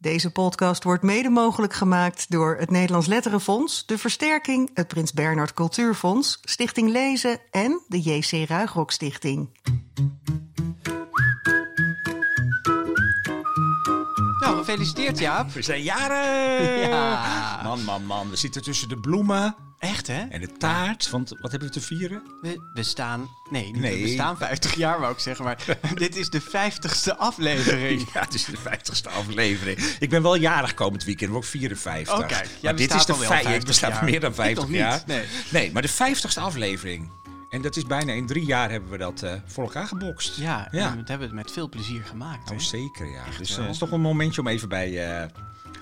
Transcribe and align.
Deze 0.00 0.30
podcast 0.30 0.84
wordt 0.84 1.02
mede 1.02 1.28
mogelijk 1.28 1.72
gemaakt 1.74 2.30
door 2.30 2.56
het 2.56 2.70
Nederlands 2.70 3.06
Letterenfonds, 3.06 3.86
de 3.86 3.98
Versterking, 3.98 4.70
het 4.74 4.88
Prins 4.88 5.12
Bernhard 5.12 5.52
Cultuurfonds, 5.52 6.38
Stichting 6.42 6.90
Lezen 6.90 7.40
en 7.50 7.82
de 7.88 8.00
JC 8.00 8.48
Ruigrok 8.48 8.90
Stichting. 8.90 9.60
Nou, 14.40 14.56
gefeliciteerd 14.56 15.18
Jaap. 15.18 15.50
We 15.50 15.62
zijn 15.62 15.82
jaren! 15.82 16.78
Ja. 16.80 17.60
Man, 17.62 17.84
man, 17.84 18.04
man. 18.04 18.30
We 18.30 18.36
zitten 18.36 18.62
tussen 18.62 18.88
de 18.88 19.00
bloemen 19.00 19.56
Echt 19.78 20.06
hè? 20.06 20.20
en 20.28 20.40
de 20.40 20.52
taart. 20.52 21.10
Want 21.10 21.28
wat 21.40 21.50
hebben 21.50 21.68
we 21.68 21.74
te 21.74 21.80
vieren? 21.80 22.22
We 22.42 22.70
bestaan, 22.74 23.28
nee, 23.50 23.64
niet 23.64 23.76
Nee. 23.80 23.96
we 23.96 24.02
bestaan 24.02 24.36
50 24.36 24.74
jaar 24.74 25.00
wou 25.00 25.12
ik 25.12 25.18
zeggen, 25.18 25.44
maar 25.44 25.64
dit 25.94 26.16
is 26.16 26.30
de 26.30 26.42
50ste 26.42 27.16
aflevering. 27.16 28.08
Ja, 28.12 28.20
het 28.20 28.34
is 28.34 28.44
de 28.44 28.56
50ste 28.58 29.12
aflevering. 29.12 29.78
Ik 29.98 30.10
ben 30.10 30.22
wel 30.22 30.34
jarig 30.34 30.74
komend 30.74 31.04
weekend, 31.04 31.30
word 31.30 31.44
ik 31.44 31.50
54. 31.50 32.14
Oh, 32.14 32.18
kijk. 32.26 32.30
Jij 32.32 32.44
maar 32.62 32.74
dit 32.76 32.76
bestaat 32.88 32.98
is 33.00 33.06
de 33.06 33.12
al 33.12 33.18
wel 33.18 33.28
vij- 33.28 33.42
50 33.42 33.60
Ik 33.60 33.66
besta 33.66 33.88
jaar. 33.88 34.04
meer 34.04 34.20
dan 34.20 34.30
Ik 34.30 34.36
50 34.36 34.58
nog 34.62 34.68
niet, 34.68 34.78
jaar. 34.80 35.02
nee. 35.06 35.24
nee, 35.50 35.72
maar 35.72 35.82
de 35.82 35.88
50ste 35.90 36.40
aflevering. 36.42 37.10
En 37.50 37.62
dat 37.62 37.76
is 37.76 37.84
bijna 37.86 38.12
in 38.12 38.26
drie 38.26 38.44
jaar 38.46 38.70
hebben 38.70 38.90
we 38.90 38.98
dat 38.98 39.22
eh, 39.22 39.32
voor 39.46 39.64
elkaar 39.64 39.86
gebokst. 39.86 40.36
Ja, 40.36 40.68
Ja. 40.70 40.90
en 40.90 40.96
dat 40.96 41.08
hebben 41.08 41.28
we 41.28 41.34
met 41.34 41.52
veel 41.52 41.68
plezier 41.68 42.02
gemaakt. 42.04 42.50
Oh, 42.50 42.56
hè? 42.56 42.62
zeker, 42.62 43.06
ja. 43.10 43.22
Dus 43.38 43.50
eh, 43.50 43.54
wel. 43.56 43.64
het 43.64 43.72
is 43.74 43.78
toch 43.80 43.90
een 43.90 44.00
momentje 44.00 44.40
om 44.40 44.46
even 44.46 44.68
bij, 44.68 45.20
eh, 45.22 45.28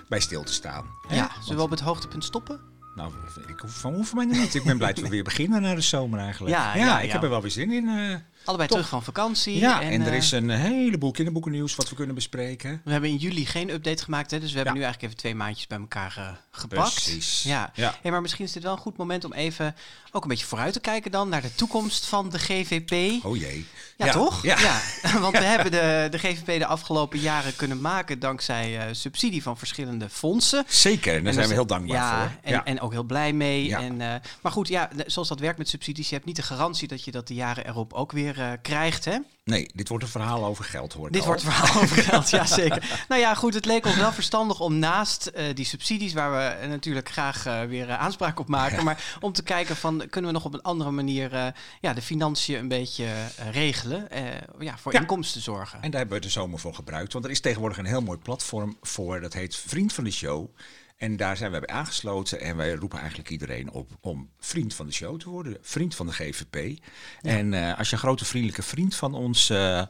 bij 0.09 0.20
stil 0.20 0.42
te 0.42 0.53
staan. 0.53 0.84
hè? 1.09 1.17
Ja, 1.17 1.31
zullen 1.41 1.56
we 1.56 1.62
op 1.62 1.70
het 1.70 1.81
hoogtepunt 1.81 2.25
stoppen? 2.25 2.61
Nou, 2.96 3.12
ik 3.46 3.60
hoef, 3.60 3.80
van 3.80 3.95
hoeven 3.95 4.16
mij 4.16 4.27
niet. 4.27 4.55
Ik 4.55 4.64
ben 4.64 4.78
blij 4.78 4.92
dat 4.92 5.05
we 5.05 5.10
weer 5.10 5.24
beginnen 5.24 5.62
na 5.62 5.74
de 5.74 5.80
zomer 5.80 6.18
eigenlijk. 6.18 6.55
Ja, 6.55 6.77
ja, 6.77 7.00
ik 7.00 7.06
ja. 7.06 7.12
heb 7.12 7.22
er 7.22 7.28
wel 7.30 7.42
weer 7.42 7.50
zin 7.50 7.72
in. 7.72 7.88
Allebei 8.46 8.68
Top. 8.68 8.77
terug 8.78 8.88
van 8.88 9.02
vakantie. 9.02 9.59
ja, 9.59 9.82
en, 9.82 10.00
er 10.00 10.10
eh, 10.12 10.16
is 10.16 10.30
een 10.32 10.50
heleboel 10.50 11.10
kinderboekennieuws 11.10 11.74
wat 11.74 11.88
we 11.88 11.95
kunnen 11.95 12.14
bespreken. 12.14 12.80
We 12.84 12.91
hebben 12.91 13.10
in 13.10 13.16
juli 13.16 13.46
geen 13.46 13.70
update 13.70 14.02
gemaakt, 14.05 14.30
hè, 14.30 14.41
dus 14.41 14.50
we 14.50 14.56
hebben 14.56 14.74
Ja. 14.74 14.78
nu 14.80 14.84
eigenlijk 14.84 15.12
even 15.12 15.22
twee 15.22 15.34
maandjes 15.34 15.66
bij 15.66 15.78
elkaar 15.78 16.14
eh, 16.16 16.28
gepakt. 16.50 16.92
Precies. 17.02 17.42
Ja. 17.42 17.70
Ja. 17.74 17.95
Hey, 18.02 18.10
maar 18.10 18.20
misschien 18.20 18.44
is 18.44 18.53
dit 18.53 18.62
wel 18.62 18.72
een 18.72 18.78
goed 18.78 18.97
moment 18.97 19.25
om 19.25 19.33
even 19.33 19.75
ook 20.12 20.22
een 20.22 20.28
beetje 20.28 20.47
vooruit 20.47 20.72
te 20.72 20.80
kijken 20.80 21.11
dan 21.11 21.28
naar 21.28 21.42
de 21.42 21.55
toekomst 21.55 22.06
van 22.06 22.30
de 22.30 22.38
GVP. 22.38 23.25
Oh 23.25 23.36
jee. 23.36 23.66
Ja, 23.97 24.12
toch? 24.12 24.42
Ja. 24.42 24.81
Want 25.20 25.38
we 25.38 25.44
hebben 25.44 25.70
de, 25.70 26.08
de 26.10 26.19
GVP 26.19 26.58
de 26.58 26.66
afgelopen 26.66 27.19
jaren 27.19 27.56
kunnen 27.56 27.81
maken 27.81 28.19
dankzij 28.19 28.78
eh, 28.78 28.84
subsidie 28.92 29.42
van 29.42 29.58
verschillende 29.58 30.08
fondsen. 30.08 30.64
Zeker, 30.69 31.12
en 31.14 31.19
daar 31.19 31.27
En 31.27 31.34
zijn 31.34 31.48
we 31.48 31.55
heel 31.55 31.66
dankbaar 31.66 31.97
ja, 31.97 32.20
voor. 32.20 32.53
En, 32.53 32.64
en 32.64 32.81
ook 32.81 32.92
heel 32.92 33.03
blij 33.05 33.33
mee. 33.33 33.66
Ja. 33.66 33.81
En, 33.81 33.97
maar 34.41 34.53
goed, 34.53 34.69
ja, 34.69 34.91
zoals 35.06 35.28
dat 35.28 35.41
werkt 35.41 35.58
met 35.58 35.69
subsidies, 35.69 36.08
je 36.08 36.14
hebt 36.14 36.27
niet 36.27 36.36
de 36.36 36.42
garantie 36.42 36.88
dat 36.88 37.05
je 37.05 37.10
dat 37.10 37.28
de 37.28 37.34
jaren 37.34 37.66
erop 37.66 37.92
ook 37.92 38.12
weer 38.12 38.36
eh, 38.39 38.53
krijgt. 38.62 39.05
Hè? 39.05 39.19
Nee, 39.45 39.70
dit 39.75 39.89
wordt 39.89 40.05
een 40.05 40.11
verhaal 40.11 40.45
over 40.45 40.65
geld, 40.65 40.92
hoor 40.92 41.11
Dit 41.11 41.20
al. 41.20 41.27
wordt 41.27 41.42
het 41.42 41.53
verhaal 41.53 41.83
over 41.83 41.97
geld, 42.03 42.31
ja 42.31 42.45
zeker. 42.62 43.05
Nou 43.09 43.20
ja, 43.20 43.34
goed, 43.34 43.55
het 43.55 43.65
leek 43.65 43.87
ons 43.87 43.97
wel 43.97 44.12
verstandig 44.12 44.61
om 44.61 44.78
naast 44.78 45.27
eh, 45.27 45.55
die 45.55 45.65
subsidies, 45.65 46.12
waar 46.12 46.33
we 46.33 46.39
eh, 46.39 46.69
natuurlijk 46.69 47.09
graag 47.11 47.43
weer 47.69 47.91
aanspraak 47.91 48.39
op 48.41 48.48
maken, 48.48 48.84
maar 48.89 49.17
om 49.20 49.33
te 49.33 49.43
kijken 49.43 49.77
van, 49.77 50.06
kunnen 50.11 50.31
we 50.31 50.37
nog 50.37 50.45
op 50.47 50.55
een 50.55 50.62
andere 50.62 50.91
manier 50.91 51.55
ja, 51.81 51.93
de 51.95 52.03
financiën 52.03 52.59
een 52.59 52.69
beetje 52.69 53.09
regelen, 53.51 54.09
ja, 54.59 54.78
voor 54.78 54.93
Ja. 54.93 55.00
inkomsten 55.00 55.41
zorgen. 55.41 55.83
En 55.83 55.91
daar 55.91 56.00
hebben 56.00 56.19
we 56.19 56.25
de 56.25 56.31
zomer 56.33 56.59
voor 56.59 56.75
gebruikt. 56.75 57.12
Want 57.12 57.25
er 57.25 57.31
is 57.31 57.41
tegenwoordig 57.41 57.78
een 57.78 57.84
heel 57.87 58.03
mooi 58.03 58.19
platform 58.19 58.77
voor. 58.83 59.21
Dat 59.21 59.33
heet 59.33 59.56
Vriend 59.56 59.93
van 59.93 60.05
de 60.05 60.11
Show. 60.11 60.48
En 60.97 61.16
daar 61.16 61.36
zijn 61.36 61.52
we 61.52 61.58
bij 61.61 61.75
aangesloten. 61.77 62.41
En 62.41 62.56
wij 62.56 62.75
roepen 62.75 62.98
eigenlijk 62.98 63.30
iedereen 63.30 63.70
op 63.70 63.91
om 64.00 64.28
vriend 64.39 64.75
van 64.75 64.86
de 64.86 64.92
show 64.92 65.19
te 65.20 65.28
worden. 65.28 65.56
Vriend 65.61 65.94
van 65.94 66.06
de 66.06 66.12
GVP. 66.12 66.78
En 67.22 67.55
eh, 67.55 67.78
als 67.78 67.88
je 67.88 67.94
een 67.94 68.00
grote 68.03 68.25
vriendelijke 68.25 68.62
vriend 68.62 68.94
van 68.94 69.14
ons 69.14 69.50
eh, 69.50 69.83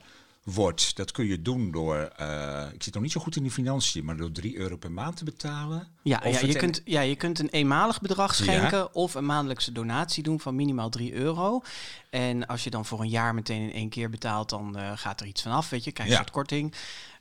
wordt, 0.44 0.96
dat 0.96 1.10
kun 1.12 1.26
je 1.26 1.42
doen 1.42 1.70
door. 1.70 1.96
eh, 2.16 2.66
ik 2.72 2.82
zit 2.82 2.94
nog 2.94 3.02
niet 3.02 3.12
zo 3.12 3.20
goed 3.20 3.36
in 3.36 3.42
de 3.42 3.50
financiën, 3.50 4.04
maar 4.04 4.16
door 4.16 4.32
3 4.32 4.56
euro 4.56 4.76
per 4.76 4.90
maand 4.92 5.16
te 5.16 5.24
betalen. 5.24 5.88
Ja, 6.02 6.20
ja, 6.24 6.40
je 6.40 6.54
kunt, 6.56 6.82
ja, 6.84 7.00
je 7.00 7.16
kunt 7.16 7.38
een 7.38 7.48
eenmalig 7.48 8.00
bedrag 8.00 8.34
schenken 8.34 8.94
of 8.94 9.14
een 9.14 9.26
maandelijkse 9.26 9.72
donatie 9.72 10.22
doen 10.22 10.40
van 10.40 10.54
minimaal 10.54 10.88
3 10.90 11.12
euro. 11.14 11.62
En 12.10 12.46
als 12.46 12.64
je 12.64 12.70
dan 12.70 12.84
voor 12.86 13.00
een 13.00 13.08
jaar 13.08 13.34
meteen 13.34 13.62
in 13.62 13.72
één 13.72 13.88
keer 13.88 14.10
betaalt, 14.10 14.48
dan 14.48 14.76
gaat 14.94 15.20
er 15.20 15.26
iets 15.26 15.42
vanaf, 15.42 15.70
weet 15.70 15.84
je, 15.84 15.92
krijg 15.92 16.08
je 16.08 16.14
Ja. 16.14 16.20
een 16.20 16.26
soort 16.26 16.36
korting. 16.36 16.74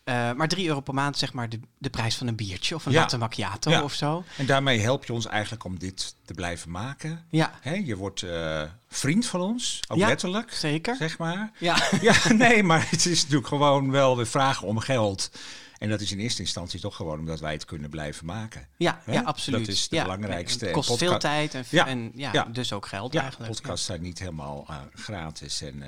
Eh, 0.06 0.32
maar 0.34 0.48
3 0.48 0.68
euro 0.68 0.80
per 0.80 0.94
maand, 0.94 1.18
zeg 1.18 1.34
maar, 1.34 1.50
de, 1.50 1.60
de 1.78 1.90
prijs 1.90 2.16
van 2.16 2.28
een 2.28 2.36
biertje 2.36 2.76
of 2.76 2.86
een 2.86 2.92
Ja. 2.92 3.00
latte 3.00 3.18
macchiato 3.18 3.72
Ja. 3.72 3.84
of 3.84 3.94
zo. 3.94 4.24
En 4.38 4.46
daarmee 4.46 4.80
help 4.80 5.06
je 5.06 5.14
ons 5.14 5.26
eigenlijk 5.26 5.64
om 5.64 5.80
dit 5.80 6.16
te 6.26 6.34
blijven 6.34 6.72
maken. 6.72 7.26
Ja, 7.30 7.52
je 7.84 7.96
wordt 7.96 8.24
eh, 8.24 8.64
vriend 8.88 9.26
van 9.26 9.42
ons, 9.42 9.80
ook 9.88 9.98
Ja. 9.98 10.08
letterlijk, 10.08 10.54
zeker. 10.54 10.96
zeg 10.96 11.18
maar. 11.18 11.52
Ja, 11.60 11.78
Ja, 12.02 12.16
nee, 12.34 12.64
maar 12.64 12.90
het 12.90 13.06
is 13.06 13.22
natuurlijk 13.22 13.48
gewoon 13.48 13.92
wel 13.92 14.16
de 14.16 14.26
vraag 14.26 14.62
om 14.62 14.80
geld. 14.80 15.32
En 15.78 15.90
dat 15.90 16.02
is 16.02 16.12
in 16.12 16.20
eerste 16.20 16.42
instantie 16.42 16.80
toch 16.80 16.96
gewoon 16.96 17.20
omdat 17.20 17.40
wij 17.40 17.54
het 17.54 17.66
kunnen 17.66 17.90
blijven 17.90 18.26
maken. 18.26 18.68
ja, 18.78 19.02
ja, 19.06 19.22
absoluut. 19.22 19.66
Dat 19.66 19.76
is 19.76 19.88
de 19.90 19.96
ja. 19.96 20.02
belangrijkste. 20.04 20.66
Het 20.66 20.74
kost 20.74 20.98
veel 20.98 21.18
tijd 21.20 21.54
en, 21.54 21.66
Ja, 21.70 21.88
en 21.88 22.12
ja, 22.16 22.44
dus 22.52 22.74
ook 22.74 22.86
geld 22.88 23.14
Ja, 23.14 23.22
eigenlijk. 23.22 23.52
podcasts 23.52 23.86
zijn 23.86 24.02
niet 24.02 24.20
helemaal 24.20 24.66
eh, 24.70 24.76
gratis. 24.94 25.62
En 25.62 25.84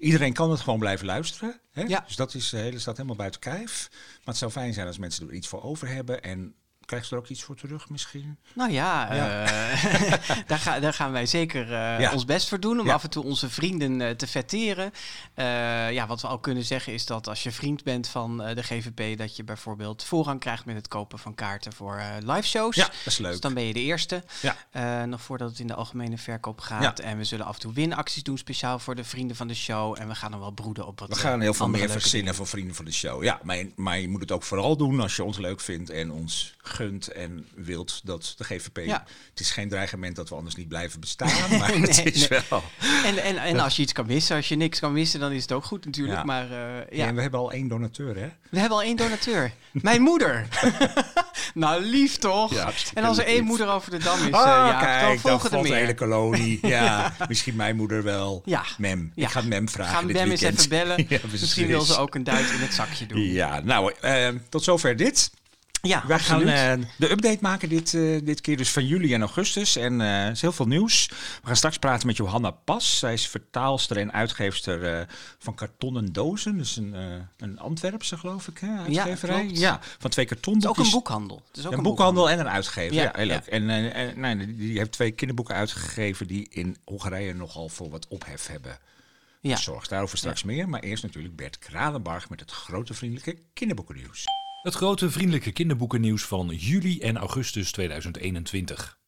iedereen 0.00 0.32
kan 0.32 0.50
het 0.50 0.60
gewoon 0.60 0.78
blijven 0.78 1.06
luisteren. 1.06 1.60
Hè? 1.70 1.82
Ja. 1.82 2.04
Dus 2.06 2.16
dat 2.16 2.34
is, 2.34 2.48
de 2.48 2.56
hele 2.56 2.78
staat 2.78 2.96
helemaal 2.96 3.16
buiten 3.16 3.40
kijf. 3.40 3.88
Maar 3.90 4.20
het 4.24 4.36
zou 4.36 4.50
fijn 4.50 4.72
zijn 4.72 4.86
als 4.86 4.98
mensen 4.98 5.28
er 5.28 5.34
iets 5.34 5.48
voor 5.48 5.62
over 5.62 5.88
hebben. 5.88 6.22
En 6.22 6.54
krijgen 6.90 7.08
ze 7.08 7.14
er 7.14 7.20
ook 7.20 7.28
iets 7.28 7.42
voor 7.42 7.56
terug 7.56 7.88
misschien? 7.88 8.38
Nou 8.54 8.72
ja, 8.72 9.14
Ja. 9.14 9.44
eh, 9.44 10.12
daar, 10.46 10.58
ga, 10.58 10.80
daar 10.80 10.92
gaan 10.92 11.12
wij 11.12 11.26
zeker 11.26 11.62
eh, 11.62 12.00
Ja. 12.00 12.12
ons 12.12 12.24
best 12.24 12.48
voor 12.48 12.60
doen 12.60 12.80
om 12.80 12.86
Ja. 12.86 12.92
af 12.94 13.02
en 13.02 13.10
toe 13.10 13.24
onze 13.24 13.50
vrienden 13.50 14.00
eh, 14.00 14.10
te 14.10 14.26
vetteren. 14.26 14.92
Ja, 15.92 16.06
wat 16.06 16.20
we 16.20 16.28
ook 16.28 16.42
kunnen 16.42 16.64
zeggen 16.64 16.92
is 16.92 17.06
dat 17.06 17.28
als 17.28 17.42
je 17.42 17.52
vriend 17.52 17.84
bent 17.84 18.08
van 18.08 18.36
de 18.36 18.62
GVP, 18.62 19.18
dat 19.18 19.36
je 19.36 19.44
bijvoorbeeld 19.44 20.04
voorrang 20.04 20.40
krijgt 20.40 20.64
met 20.64 20.76
het 20.76 20.88
kopen 20.88 21.18
van 21.18 21.34
kaarten 21.34 21.72
voor 21.72 22.02
live 22.20 22.42
shows. 22.46 22.76
Ja, 22.76 22.84
dat 22.84 22.92
is 23.04 23.18
leuk. 23.18 23.30
Dus 23.30 23.40
dan 23.40 23.54
ben 23.54 23.62
je 23.62 23.72
de 23.72 23.80
eerste. 23.80 24.24
Ja. 24.72 25.04
Nog 25.06 25.20
voordat 25.20 25.50
het 25.50 25.58
in 25.58 25.66
de 25.66 25.74
algemene 25.74 26.18
verkoop 26.18 26.60
gaat. 26.60 26.98
En 26.98 27.16
we 27.16 27.24
zullen 27.24 27.46
af 27.46 27.54
en 27.54 27.60
toe 27.60 27.72
winacties 27.72 28.22
doen, 28.22 28.38
speciaal 28.38 28.78
voor 28.78 28.94
de 28.94 29.04
vrienden 29.04 29.36
van 29.36 29.48
de 29.48 29.54
show. 29.54 29.96
En 30.00 30.08
we 30.08 30.14
gaan 30.14 30.30
dan 30.30 30.40
wel 30.40 30.50
broeden 30.50 30.86
op 30.86 31.00
wat 31.00 31.08
We 31.08 31.14
gaan 31.14 31.40
heel 31.40 31.54
veel 31.54 31.68
meer 31.68 31.90
verzinnen 31.90 32.34
voor 32.34 32.46
vrienden 32.46 32.74
van 32.74 32.84
de 32.84 32.92
show. 32.92 33.22
Ja, 33.22 33.40
maar, 33.42 33.64
maar 33.76 33.98
je 34.00 34.08
moet 34.08 34.20
het 34.20 34.32
ook 34.32 34.42
vooral 34.42 34.76
doen 34.76 35.00
als 35.00 35.16
je 35.16 35.24
ons 35.24 35.38
leuk 35.38 35.60
vindt 35.60 35.90
en 35.90 36.10
ons 36.12 36.54
gunt 36.80 37.08
en 37.08 37.46
wilt 37.54 38.00
dat 38.04 38.34
de 38.36 38.44
GVP. 38.44 38.78
Ja. 38.84 39.04
Het 39.30 39.40
is 39.40 39.50
geen 39.50 39.68
dreigement 39.68 40.16
dat 40.16 40.28
we 40.28 40.34
anders 40.34 40.54
niet 40.54 40.68
blijven 40.68 41.00
bestaan, 41.00 41.50
maar 41.58 41.72
het 41.72 42.04
is 42.04 42.28
nee. 42.28 42.40
wel. 42.48 42.62
En, 43.04 43.18
en, 43.18 43.36
en 43.36 43.60
als 43.60 43.76
je 43.76 43.82
iets 43.82 43.92
kan 43.92 44.06
missen, 44.06 44.36
als 44.36 44.48
je 44.48 44.56
niks 44.56 44.78
kan 44.78 44.92
missen, 44.92 45.20
dan 45.20 45.32
is 45.32 45.42
het 45.42 45.52
ook 45.52 45.64
goed 45.64 45.84
natuurlijk. 45.84 46.18
Ja. 46.18 46.24
Maar 46.24 46.50
eh, 46.50 46.98
ja, 46.98 47.06
En 47.06 47.14
we 47.14 47.20
hebben 47.20 47.40
al 47.40 47.52
één 47.52 47.68
donateur, 47.68 48.16
hè? 48.16 48.28
we 48.50 48.58
hebben 48.58 48.78
al 48.78 48.82
één 48.82 48.96
donateur. 48.96 49.52
Mijn 49.70 50.02
moeder. 50.02 50.46
nou, 51.54 51.82
lief 51.82 52.16
toch? 52.16 52.54
Ja, 52.54 52.72
en 52.94 53.04
als 53.04 53.18
er 53.18 53.24
één 53.24 53.36
lief. 53.36 53.44
moeder 53.44 53.68
over 53.68 53.90
de 53.90 53.98
dam 53.98 54.18
is, 54.18 54.24
eh, 54.24 54.30
ja, 54.30 54.80
kijk, 54.80 55.22
dan 55.22 55.38
volgen 55.38 55.58
er 55.58 55.62
de 55.62 55.74
hele 55.74 55.94
kolonie. 55.94 56.58
Ja, 56.70 57.14
misschien 57.28 57.56
mijn 57.56 57.76
moeder 57.76 58.02
wel. 58.02 58.42
Ja. 58.44 58.64
Mem. 58.78 59.12
Ja. 59.14 59.26
Ik 59.26 59.32
ga 59.32 59.40
Mem 59.40 59.68
vragen 59.68 59.94
Gaan 59.94 60.06
Bem 60.06 60.30
eens 60.30 60.40
even 60.40 60.68
bellen. 60.68 61.06
Misschien 61.30 61.66
wil 61.66 61.80
ze 61.80 61.96
ook 61.96 62.14
een 62.14 62.24
duit 62.24 62.50
in 62.50 62.60
het 62.60 62.74
zakje 62.74 63.06
doen. 63.06 63.20
Ja, 63.20 63.60
nou, 63.60 63.92
eh, 64.00 64.28
tot 64.48 64.64
zover 64.64 64.96
dit. 64.96 65.30
Ja, 65.82 66.04
Wij 66.06 66.18
gaan 66.18 66.48
eh, 66.48 66.72
de 66.96 67.10
update 67.10 67.38
maken 67.40 67.68
dit, 67.68 67.94
eh, 67.94 68.18
dit 68.24 68.40
keer 68.40 68.56
dus 68.56 68.70
van 68.70 68.86
juli 68.86 69.14
en 69.14 69.20
augustus. 69.20 69.76
En 69.76 70.00
er 70.00 70.30
is 70.30 70.40
heel 70.40 70.52
veel 70.52 70.66
nieuws. 70.66 71.08
We 71.40 71.46
gaan 71.46 71.56
straks 71.56 71.78
praten 71.78 72.06
met 72.06 72.16
Johanna 72.16 72.50
Pas. 72.50 72.98
Zij 72.98 73.12
is 73.12 73.28
vertaalster 73.28 73.96
en 73.96 74.12
uitgeefster 74.12 75.06
van 75.38 75.54
kartonnen 75.54 76.12
dozen. 76.12 76.56
Dus 76.58 76.76
een, 76.76 76.94
een 77.36 77.58
Antwerpse, 77.58 78.18
geloof 78.18 78.48
ik, 78.48 78.58
hè, 78.58 78.76
uitgeverij. 78.76 79.44
klopt. 79.44 79.58
Ja, 79.58 79.80
van 79.98 80.10
twee 80.10 80.24
het 80.24 80.34
is 80.36 80.40
kartonboekjes. 80.42 80.78
ook 80.78 80.84
een 80.84 80.90
boekhandel. 80.90 81.42
Het 81.48 81.56
is 81.56 81.66
ook 81.66 81.72
een 81.72 81.78
een 81.78 81.84
boekhandel 81.84 82.30
en 82.30 82.38
een 82.40 82.48
uitgever. 82.48 82.94
Ja, 82.94 83.02
Ja, 83.02 83.10
heel 83.14 83.26
ja. 83.26 83.32
leuk. 83.34 83.46
En, 83.46 83.70
en 83.94 84.20
nee, 84.36 84.56
die 84.56 84.78
heeft 84.78 84.92
twee 84.92 85.10
kinderboeken 85.10 85.54
uitgegeven 85.54 86.26
die 86.26 86.46
in 86.50 86.76
Hongarije 86.84 87.34
nogal 87.34 87.68
voor 87.68 87.90
wat 87.90 88.06
ophef 88.08 88.46
hebben 88.46 88.78
Ja. 89.40 89.56
gezorgd. 89.56 89.88
Daarover 89.88 90.18
straks 90.18 90.42
meer. 90.42 90.68
Maar 90.68 90.80
eerst 90.80 91.02
natuurlijk 91.02 91.36
Bert 91.36 91.58
Kranenbarg 91.58 92.28
met 92.28 92.40
het 92.40 92.50
grote 92.50 92.94
vriendelijke 92.94 93.38
kinderboekennieuws. 93.52 94.24
Het 94.62 94.74
grote 94.74 95.10
vriendelijke 95.10 95.52
kinderboekennieuws 95.52 96.24
van 96.24 96.48
juli 96.48 97.00
en 97.00 97.16
augustus 97.16 97.72
2021. 97.72 98.98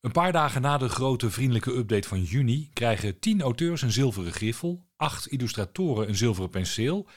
Een 0.00 0.12
paar 0.12 0.32
dagen 0.32 0.62
na 0.62 0.78
de 0.78 0.88
grote 0.88 1.30
vriendelijke 1.30 1.72
update 1.76 2.08
van 2.08 2.22
juni 2.22 2.70
krijgen 2.72 3.18
10 3.18 3.42
auteurs 3.42 3.82
een 3.82 3.92
zilveren 3.92 4.32
griffel, 4.32 4.86
8 4.96 5.26
illustratoren 5.26 6.08
een 6.08 6.16
zilveren 6.16 6.50
penseel 6.50 7.08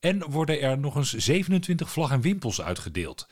en 0.00 0.30
worden 0.30 0.60
er 0.60 0.78
nog 0.78 0.96
eens 0.96 1.12
27 1.12 1.90
vlag 1.90 2.10
en 2.10 2.20
wimpels 2.20 2.60
uitgedeeld. 2.60 3.28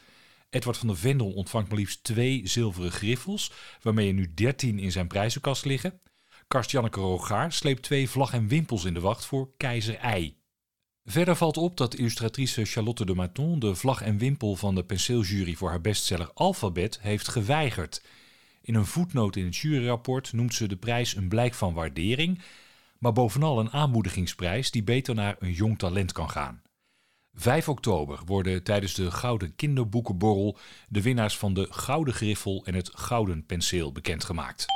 Edward 0.51 0.77
van 0.77 0.89
der 0.89 0.97
Vendel 0.97 1.33
ontvangt 1.33 1.69
maar 1.69 1.79
liefst 1.79 2.05
twee 2.05 2.47
zilveren 2.47 2.93
griffels, 2.93 3.53
waarmee 3.83 4.09
er 4.09 4.15
nu 4.15 4.35
13 4.35 4.79
in 4.79 4.93
zijn 4.93 5.07
prijzenkast 5.07 5.65
liggen. 5.65 6.01
Karst-Janneke 6.47 7.01
Rogaar 7.01 7.53
sleept 7.53 7.83
twee 7.83 8.11
vlag 8.11 8.33
en 8.33 8.49
wimpels 8.49 8.85
in 8.85 8.95
de 8.95 9.01
wacht 9.01 9.25
voor 9.25 9.51
Keizer 9.57 9.97
Ei. 9.97 10.37
Verder 11.11 11.37
valt 11.37 11.57
op 11.57 11.77
dat 11.77 11.95
illustratrice 11.95 12.65
Charlotte 12.65 13.05
de 13.05 13.15
Maton 13.15 13.59
de 13.59 13.75
vlag 13.75 14.03
en 14.03 14.19
wimpel 14.19 14.57
van 14.57 14.75
de 14.75 14.85
penseeljury 14.85 15.55
voor 15.55 15.69
haar 15.69 15.81
bestseller 15.81 16.31
Alphabet 16.35 16.99
heeft 17.01 17.29
geweigerd. 17.29 18.03
In 18.63 18.75
een 18.75 18.87
voetnoot 18.87 19.37
in 19.37 19.45
het 19.45 19.57
juryrapport 19.57 20.33
noemt 20.33 20.55
ze 20.55 20.69
de 20.69 20.77
prijs 20.77 21.17
een 21.17 21.29
blijk 21.29 21.55
van 21.55 21.75
waardering, 21.75 22.43
maar 22.99 23.13
bovenal 23.13 23.59
een 23.59 23.71
aanmoedigingsprijs 23.71 24.71
die 24.71 24.83
beter 24.83 25.15
naar 25.15 25.37
een 25.39 25.53
jong 25.53 25.79
talent 25.79 26.13
kan 26.13 26.31
gaan. 26.31 26.63
5 27.35 27.69
oktober 27.69 28.21
worden 28.25 28.63
tijdens 28.63 28.95
de 28.95 29.11
Gouden 29.11 29.55
Kinderboekenborrel 29.57 30.59
de 30.89 31.03
winnaars 31.03 31.37
van 31.37 31.55
de 31.55 31.67
Gouden 31.71 32.15
Griffel 32.15 32.63
en 32.65 32.75
het 32.75 32.91
Gouden 32.95 33.47
Penseel 33.47 33.93
bekendgemaakt. 33.93 34.67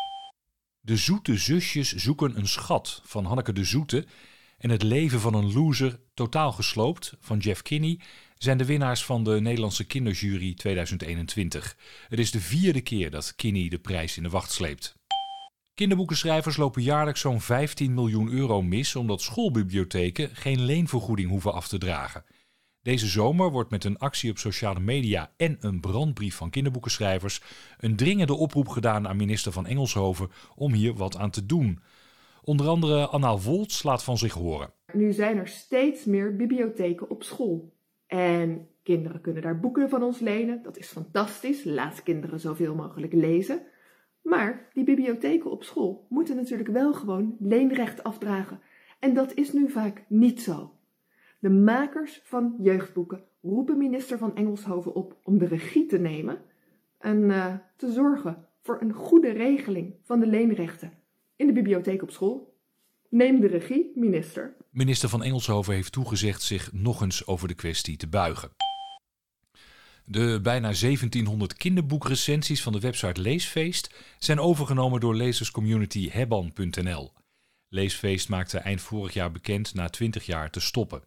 De 0.81 0.96
Zoete 0.96 1.37
Zusjes 1.37 1.94
zoeken 1.94 2.37
een 2.38 2.49
schat 2.49 3.00
van 3.05 3.25
Hanneke 3.25 3.52
de 3.52 3.64
Zoete 3.64 4.06
en 4.62 4.70
het 4.70 4.82
leven 4.82 5.20
van 5.20 5.34
een 5.34 5.52
loser 5.52 6.00
totaal 6.22 6.52
gesloopt 6.52 7.16
van 7.20 7.38
Jeff 7.38 7.62
Kinney 7.62 7.98
zijn 8.38 8.58
de 8.58 8.64
winnaars 8.64 9.04
van 9.04 9.24
de 9.24 9.40
Nederlandse 9.40 9.84
Kinderjury 9.84 10.54
2021. 10.54 11.76
Het 12.08 12.19
is 12.19 12.30
de 12.30 12.40
vierde 12.40 12.80
keer 12.80 13.10
dat 13.10 13.34
Kinney 13.36 13.69
de 13.69 13.78
prijs 13.78 14.16
in 14.16 14.22
de 14.22 14.28
wacht 14.28 14.52
sleept. 14.52 14.94
Kinderboekenschrijvers 15.74 16.56
lopen 16.56 16.82
jaarlijks 16.82 17.20
zo'n 17.20 17.40
15 17.40 17.94
miljoen 17.94 18.30
euro 18.30 18.62
mis 18.62 18.96
omdat 18.96 19.22
schoolbibliotheken 19.22 20.36
geen 20.36 20.60
leenvergoeding 20.60 21.28
hoeven 21.28 21.52
af 21.52 21.69
te 21.69 21.78
dragen. 21.78 22.24
Deze 22.82 23.06
zomer 23.06 23.50
wordt 23.50 23.70
met 23.70 23.84
een 23.84 23.98
actie 23.98 24.30
op 24.30 24.38
sociale 24.38 24.80
media 24.80 25.32
en 25.36 25.56
een 25.60 25.80
brandbrief 25.80 26.36
van 26.36 26.50
kinderboekenschrijvers 26.50 27.40
een 27.78 27.96
dringende 27.96 28.34
oproep 28.34 28.69
gedaan 28.69 29.08
aan 29.08 29.16
minister 29.16 29.52
van 29.52 29.66
Engelshoven 29.66 30.30
om 30.54 30.72
hier 30.72 30.94
wat 30.94 31.16
aan 31.16 31.30
te 31.30 31.46
doen. 31.46 31.80
Onder 32.44 32.69
andere 32.69 33.06
Anna 33.06 33.38
Woltz 33.38 33.82
laat 33.82 34.04
van 34.04 34.19
zich 34.19 34.32
horen. 34.32 34.72
Nu 34.94 35.12
zijn 35.12 35.39
er 35.39 35.49
steeds 35.49 36.05
meer 36.05 36.37
bibliotheken 36.37 37.11
op 37.11 37.23
school. 37.23 37.73
En 38.06 38.69
kinderen 38.83 39.21
kunnen 39.21 39.43
daar 39.43 39.61
boeken 39.61 39.89
van 39.89 40.03
ons 40.03 40.21
lenen. 40.21 40.62
Dat 40.62 40.79
is 40.79 40.89
fantastisch. 40.89 41.65
Laat 41.65 42.03
kinderen 42.03 42.41
zoveel 42.41 42.75
mogelijk 42.75 43.12
lezen. 43.12 43.62
Maar 44.23 44.69
die 44.73 44.85
bibliotheken 44.85 45.50
op 45.50 45.65
school 45.65 46.06
moeten 46.09 46.37
natuurlijk 46.37 46.69
wel 46.69 46.93
gewoon 46.93 47.37
leenrecht 47.39 48.03
afdragen. 48.03 48.61
En 48.99 49.15
dat 49.15 49.35
is 49.35 49.53
nu 49.53 49.71
vaak 49.71 50.05
niet 50.09 50.41
zo. 50.41 50.73
De 51.39 51.50
makers 51.50 52.21
van 52.25 52.55
jeugdboeken 52.59 53.25
roepen 53.41 53.79
minister 53.79 54.19
van 54.19 54.37
Engelshoven 54.37 54.94
op 54.94 55.17
om 55.23 55.39
de 55.39 55.47
regie 55.47 55.87
te 55.87 55.99
nemen 55.99 56.39
en 56.99 57.23
uh, 57.23 57.55
te 57.77 57.93
zorgen 57.93 58.47
voor 58.61 58.81
een 58.81 58.93
goede 58.93 59.31
regeling 59.31 59.94
van 60.03 60.21
de 60.21 60.27
leenrechten 60.27 60.93
in 61.37 61.47
de 61.47 61.53
bibliotheek 61.53 62.03
op 62.03 62.11
school. 62.11 62.56
Neem 63.09 63.41
de 63.41 63.47
regie, 63.47 63.93
minister. 63.94 64.56
Minister 64.72 65.08
van 65.08 65.22
Engelshoven 65.22 65.74
heeft 65.74 65.92
toegezegd 65.92 66.42
zich 66.42 66.72
nog 66.72 67.00
eens 67.00 67.26
over 67.26 67.48
de 67.48 67.54
kwestie 67.54 67.96
te 67.96 68.06
buigen. 68.06 68.50
De 70.04 70.38
bijna 70.42 70.72
1700 70.72 71.54
kinderboekrecensies 71.54 72.62
van 72.62 72.72
de 72.72 72.80
website 72.80 73.20
Leesfeest 73.20 73.94
zijn 74.19 74.40
overgenomen 74.40 75.00
door 75.00 75.14
lezerscommunity 75.14 76.10
hebban.nl. 76.10 77.12
Leesfeest 77.69 78.28
maakte 78.28 78.58
eind 78.58 78.80
vorig 78.80 79.14
jaar 79.14 79.32
bekend 79.32 79.74
na 79.74 79.88
20 79.88 80.26
jaar 80.26 80.50
te 80.50 80.60
stoppen. 80.60 81.02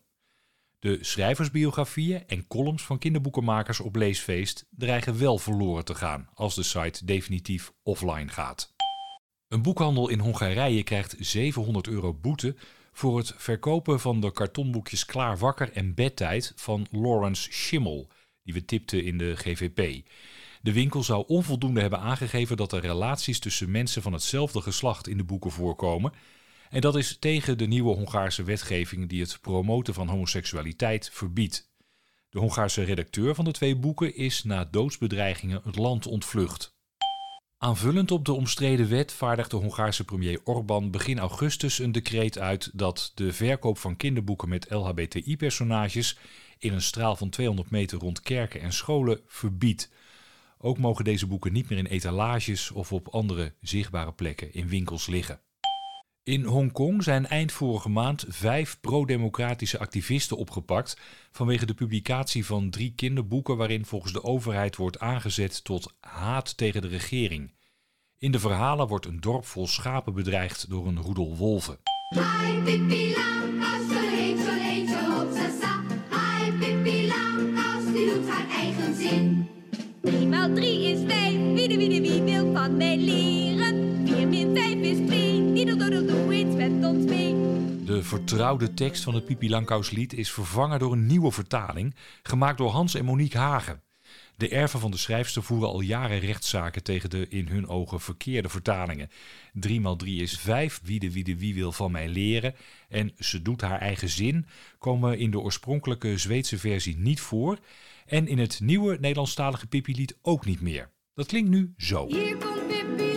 De 0.79 0.97
schrijversbiografieën 1.01 2.27
en 2.27 2.47
columns 2.47 2.83
van 2.83 2.99
kinderboekenmakers 2.99 3.79
op 3.79 3.95
Leesfeest 3.95 4.65
dreigen 4.69 5.19
wel 5.19 5.37
verloren 5.37 5.85
te 5.85 5.95
gaan 5.95 6.29
als 6.33 6.55
de 6.55 6.63
site 6.63 7.05
definitief 7.05 7.73
offline 7.83 8.27
gaat. 8.27 8.73
Een 9.47 9.61
boekhandel 9.61 10.09
in 10.09 10.19
Hongarije 10.19 10.83
krijgt 10.83 11.15
700 11.19 11.87
euro 11.87 12.13
boete 12.13 12.55
voor 12.95 13.17
het 13.17 13.33
verkopen 13.37 13.99
van 13.99 14.19
de 14.19 14.31
kartonboekjes 14.31 15.05
Klaar 15.05 15.37
Wakker 15.37 15.71
en 15.71 15.93
Bedtijd 15.93 16.53
van 16.55 16.87
Lawrence 16.91 17.51
Schimmel, 17.51 18.07
die 18.43 18.53
we 18.53 18.65
tipten 18.65 19.03
in 19.03 19.17
de 19.17 19.35
GVP. 19.35 20.07
De 20.61 20.73
winkel 20.73 21.03
zou 21.03 21.23
onvoldoende 21.27 21.81
hebben 21.81 21.99
aangegeven 21.99 22.57
dat 22.57 22.71
er 22.71 22.81
relaties 22.81 23.39
tussen 23.39 23.71
mensen 23.71 24.01
van 24.01 24.13
hetzelfde 24.13 24.61
geslacht 24.61 25.07
in 25.07 25.17
de 25.17 25.23
boeken 25.23 25.51
voorkomen. 25.51 26.13
En 26.69 26.81
dat 26.81 26.95
is 26.95 27.17
tegen 27.19 27.57
de 27.57 27.67
nieuwe 27.67 27.95
Hongaarse 27.95 28.43
wetgeving 28.43 29.09
die 29.09 29.21
het 29.21 29.37
promoten 29.41 29.93
van 29.93 30.07
homoseksualiteit 30.07 31.09
verbiedt. 31.13 31.71
De 32.29 32.39
Hongaarse 32.39 32.83
redacteur 32.83 33.35
van 33.35 33.45
de 33.45 33.51
twee 33.51 33.75
boeken 33.75 34.15
is 34.15 34.43
na 34.43 34.65
doodsbedreigingen 34.65 35.61
het 35.63 35.75
land 35.75 36.07
ontvlucht. 36.07 36.74
Aanvullend 37.65 38.11
op 38.11 38.25
de 38.25 38.33
omstreden 38.33 38.89
wet 38.89 39.13
vaardigde 39.13 39.57
Hongaarse 39.57 40.03
premier 40.03 40.39
Orbán 40.43 40.91
begin 40.91 41.19
augustus 41.19 41.79
een 41.79 41.91
decreet 41.91 42.39
uit 42.39 42.69
dat 42.73 43.11
de 43.15 43.33
verkoop 43.33 43.77
van 43.77 43.97
kinderboeken 43.97 44.49
met 44.49 44.69
LHBTI-personages 44.69 46.17
in 46.59 46.73
een 46.73 46.81
straal 46.81 47.15
van 47.15 47.29
200 47.29 47.69
meter 47.69 47.99
rond 47.99 48.21
kerken 48.21 48.61
en 48.61 48.73
scholen 48.73 49.19
verbiedt. 49.27 49.91
Ook 50.57 50.77
mogen 50.77 51.03
deze 51.03 51.27
boeken 51.27 51.53
niet 51.53 51.69
meer 51.69 51.77
in 51.77 51.85
etalages 51.85 52.71
of 52.71 52.91
op 52.91 53.07
andere 53.07 53.53
zichtbare 53.61 54.13
plekken 54.13 54.53
in 54.53 54.67
winkels 54.67 55.07
liggen. 55.07 55.39
In 56.25 56.43
Hongkong 56.43 57.03
zijn 57.03 57.27
eind 57.27 57.51
vorige 57.51 57.89
maand 57.89 58.25
vijf 58.27 58.77
pro-democratische 58.81 59.79
activisten 59.79 60.37
opgepakt 60.37 60.97
vanwege 61.31 61.65
de 61.65 61.73
publicatie 61.73 62.45
van 62.45 62.69
drie 62.69 62.93
kinderboeken 62.95 63.57
waarin 63.57 63.85
volgens 63.85 64.13
de 64.13 64.23
overheid 64.23 64.75
wordt 64.75 64.99
aangezet 64.99 65.63
tot 65.63 65.93
haat 65.99 66.57
tegen 66.57 66.81
de 66.81 66.87
regering. 66.87 67.53
In 68.17 68.31
de 68.31 68.39
verhalen 68.39 68.87
wordt 68.87 69.05
een 69.05 69.19
dorp 69.19 69.45
vol 69.45 69.67
schapen 69.67 70.13
bedreigd 70.13 70.69
door 70.69 70.87
een 70.87 71.01
roedel 71.01 71.35
wolven. 71.35 71.77
Hi, 72.09 72.61
Pippi 72.63 73.15
Langkous, 73.15 73.87
zo 73.89 73.99
heet, 73.99 74.39
zo 74.39 74.51
heet, 74.51 74.89
zo 74.89 75.21
op 75.21 75.31
sa 75.59 75.83
Hi, 76.09 76.51
Pippi 76.51 77.07
Langkous, 77.07 77.93
die 77.93 78.13
doet 78.13 78.29
haar 78.29 78.49
eigen 78.49 78.95
zin. 78.95 79.47
3 80.01 80.27
maal 80.27 80.53
3 80.53 80.83
is 80.83 80.99
5, 81.07 81.31
wie 81.53 81.67
de 81.67 81.77
wie 81.77 81.89
de 81.89 82.01
wie 82.01 82.21
wil 82.21 82.53
van 82.53 82.77
mij 82.77 82.97
leren. 82.97 84.07
4 84.07 84.27
min 84.27 84.55
5 84.55 84.73
is 84.75 85.07
2, 85.07 85.24
De 87.85 87.99
vertrouwde 88.01 88.73
tekst 88.73 89.03
van 89.03 89.13
het 89.13 89.25
Pipi 89.25 89.49
Langkous 89.49 89.89
lied 89.89 90.13
is 90.13 90.31
vervangen 90.31 90.79
door 90.79 90.91
een 90.91 91.05
nieuwe 91.05 91.31
vertaling, 91.31 91.95
gemaakt 92.23 92.57
door 92.57 92.69
Hans 92.69 92.95
en 92.95 93.05
Monique 93.05 93.37
Hagen. 93.37 93.81
De 94.37 94.49
erven 94.49 94.79
van 94.79 94.91
de 94.91 94.97
schrijfster 94.97 95.43
voeren 95.43 95.67
al 95.67 95.81
jaren 95.81 96.19
rechtszaken 96.19 96.83
tegen 96.83 97.09
de 97.09 97.27
in 97.27 97.47
hun 97.47 97.67
ogen 97.67 98.01
verkeerde 98.01 98.49
vertalingen. 98.49 99.09
3 99.53 99.81
x 99.81 99.93
3 99.97 100.21
is 100.21 100.37
5, 100.37 100.81
wie 100.83 100.99
de 100.99 101.11
wie 101.11 101.23
de 101.23 101.37
wie 101.37 101.53
wil 101.53 101.71
van 101.71 101.91
mij 101.91 102.09
leren. 102.09 102.55
En 102.89 103.11
ze 103.17 103.41
doet 103.41 103.61
haar 103.61 103.79
eigen 103.79 104.09
zin 104.09 104.45
komen 104.77 105.17
in 105.17 105.31
de 105.31 105.39
oorspronkelijke 105.39 106.17
Zweedse 106.17 106.57
versie 106.57 106.97
niet 106.97 107.19
voor. 107.19 107.59
En 108.05 108.27
in 108.27 108.37
het 108.37 108.59
nieuwe 108.59 108.97
Nederlandstalige 108.99 109.67
Pippi-lied 109.67 110.17
ook 110.21 110.45
niet 110.45 110.61
meer. 110.61 110.89
Dat 111.13 111.27
klinkt 111.27 111.49
nu 111.49 111.73
zo. 111.77 112.07
Hier 112.07 112.37
komt 112.37 112.67
Pippi 112.67 113.14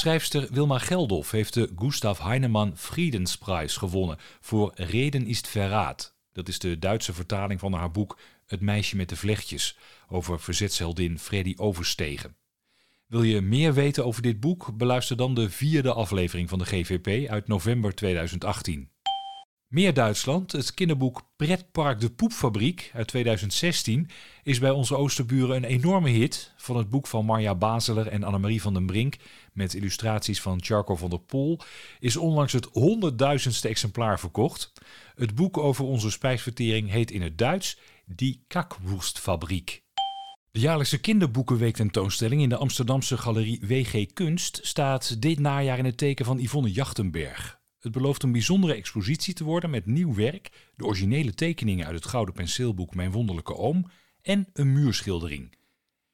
Schrijfster 0.00 0.48
Wilma 0.50 0.78
Geldof 0.78 1.30
heeft 1.30 1.54
de 1.54 1.70
Gustav 1.76 2.20
Heinemann 2.22 2.72
Friedensprijs 2.76 3.76
gewonnen 3.76 4.16
voor 4.40 4.72
Reden 4.74 5.26
ist 5.26 5.48
Verraad. 5.48 6.16
Dat 6.32 6.48
is 6.48 6.58
de 6.58 6.78
Duitse 6.78 7.12
vertaling 7.12 7.60
van 7.60 7.72
haar 7.72 7.90
boek 7.90 8.18
Het 8.46 8.60
meisje 8.60 8.96
met 8.96 9.08
de 9.08 9.16
vlechtjes 9.16 9.76
over 10.08 10.40
verzetsheldin 10.40 11.18
Freddy 11.18 11.54
Overstegen. 11.56 12.36
Wil 13.06 13.22
je 13.22 13.40
meer 13.40 13.74
weten 13.74 14.04
over 14.04 14.22
dit 14.22 14.40
boek? 14.40 14.76
Beluister 14.76 15.16
dan 15.16 15.34
de 15.34 15.50
vierde 15.50 15.92
aflevering 15.92 16.48
van 16.48 16.58
de 16.58 16.64
GVP 16.64 17.30
uit 17.30 17.48
november 17.48 17.94
2018. 17.94 18.90
Meer 19.70 19.94
Duitsland, 19.94 20.52
het 20.52 20.74
kinderboek 20.74 21.22
Pretpark 21.36 22.00
de 22.00 22.10
Poepfabriek 22.10 22.90
uit 22.94 23.06
2016 23.06 24.08
is 24.42 24.58
bij 24.58 24.70
onze 24.70 24.96
oosterburen 24.96 25.56
een 25.56 25.64
enorme 25.64 26.08
hit. 26.08 26.52
Van 26.56 26.76
het 26.76 26.90
boek 26.90 27.06
van 27.06 27.24
Marja 27.24 27.54
Bazeler 27.54 28.06
en 28.06 28.22
Annemarie 28.22 28.62
van 28.62 28.74
den 28.74 28.86
Brink 28.86 29.16
met 29.52 29.74
illustraties 29.74 30.40
van 30.40 30.62
Charco 30.62 30.96
van 30.96 31.10
der 31.10 31.20
Pol 31.20 31.60
is 32.00 32.16
onlangs 32.16 32.52
het 32.52 32.68
honderdduizendste 32.72 33.68
exemplaar 33.68 34.20
verkocht. 34.20 34.72
Het 35.14 35.34
boek 35.34 35.58
over 35.58 35.84
onze 35.84 36.10
spijsvertering 36.10 36.90
heet 36.90 37.10
in 37.10 37.22
het 37.22 37.38
Duits 37.38 37.78
Die 38.06 38.44
Kakwoestfabriek. 38.46 39.82
De 40.50 40.60
jaarlijkse 40.60 40.98
kinderboekenweek 40.98 41.74
tentoonstelling 41.74 42.42
in 42.42 42.48
de 42.48 42.56
Amsterdamse 42.56 43.18
galerie 43.18 43.60
WG 43.66 44.12
Kunst 44.12 44.60
staat 44.62 45.22
dit 45.22 45.38
najaar 45.38 45.78
in 45.78 45.84
het 45.84 45.98
teken 45.98 46.24
van 46.24 46.38
Yvonne 46.38 46.72
Jachtenberg. 46.72 47.59
Het 47.80 47.92
belooft 47.92 48.22
een 48.22 48.32
bijzondere 48.32 48.74
expositie 48.74 49.34
te 49.34 49.44
worden 49.44 49.70
met 49.70 49.86
nieuw 49.86 50.14
werk, 50.14 50.50
de 50.76 50.84
originele 50.84 51.34
tekeningen 51.34 51.86
uit 51.86 51.94
het 51.94 52.06
gouden 52.06 52.34
penseelboek 52.34 52.94
Mijn 52.94 53.12
Wonderlijke 53.12 53.56
Oom 53.56 53.90
en 54.22 54.48
een 54.52 54.72
muurschildering. 54.72 55.56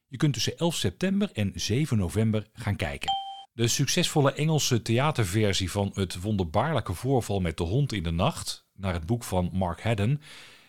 Je 0.07 0.17
kunt 0.17 0.33
tussen 0.33 0.57
11 0.57 0.75
september 0.75 1.31
en 1.33 1.51
7 1.55 1.97
november 1.97 2.47
gaan 2.53 2.75
kijken. 2.75 3.11
De 3.53 3.67
succesvolle 3.67 4.33
Engelse 4.33 4.81
theaterversie 4.81 5.71
van 5.71 5.91
Het 5.93 6.21
wonderbaarlijke 6.21 6.93
voorval 6.93 7.39
met 7.39 7.57
de 7.57 7.63
hond 7.63 7.93
in 7.93 8.03
de 8.03 8.11
nacht, 8.11 8.67
naar 8.75 8.93
het 8.93 9.05
boek 9.05 9.23
van 9.23 9.49
Mark 9.53 9.81
Haddon, 9.81 10.21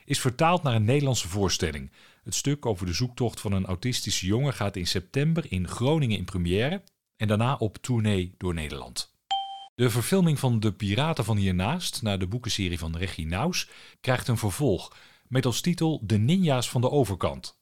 is 0.05 0.21
vertaald 0.21 0.63
naar 0.63 0.75
een 0.75 0.85
Nederlandse 0.85 1.29
voorstelling. 1.29 1.91
Het 2.25 2.35
stuk 2.35 2.67
over 2.67 2.87
de 2.87 2.93
zoektocht 2.93 3.41
van 3.41 3.53
een 3.53 3.67
autistische 3.67 4.27
jongen 4.27 4.55
gaat 4.55 4.77
in 4.77 4.87
september 4.87 5.53
in 5.53 5.69
Groningen 5.69 6.19
in 6.19 6.25
première 6.25 6.83
en 7.17 7.29
daarna 7.29 7.55
op 7.55 7.77
tournee 7.77 8.35
door 8.39 8.55
Nederland. 8.55 9.18
De 9.79 9.91
verfilming 9.91 10.39
van 10.39 10.61
De 10.61 10.73
Piraten 10.73 11.25
van 11.25 11.37
Hiernaast, 11.37 12.03
naar 12.03 12.19
de 12.19 12.27
boekenserie 12.27 12.79
van 12.79 12.97
Regie 12.97 13.27
Naus, 13.27 13.69
krijgt 14.01 14.29
een 14.29 14.39
vervolg 14.39 14.97
met 15.29 15.47
als 15.47 15.61
titel 15.61 16.01
De 16.03 16.19
Ninja's 16.19 16.71
van 16.71 16.81
de 16.81 16.91
Overkant. 16.91 17.61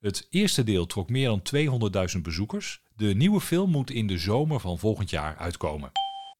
Het 0.00 0.26
eerste 0.30 0.64
deel 0.64 0.86
trok 0.86 1.08
meer 1.10 1.28
dan 1.28 1.42
200.000 2.14 2.20
bezoekers. 2.22 2.82
De 2.96 3.14
nieuwe 3.14 3.40
film 3.40 3.70
moet 3.70 3.90
in 3.90 4.06
de 4.06 4.18
zomer 4.18 4.60
van 4.60 4.78
volgend 4.78 5.10
jaar 5.10 5.36
uitkomen. 5.36 5.90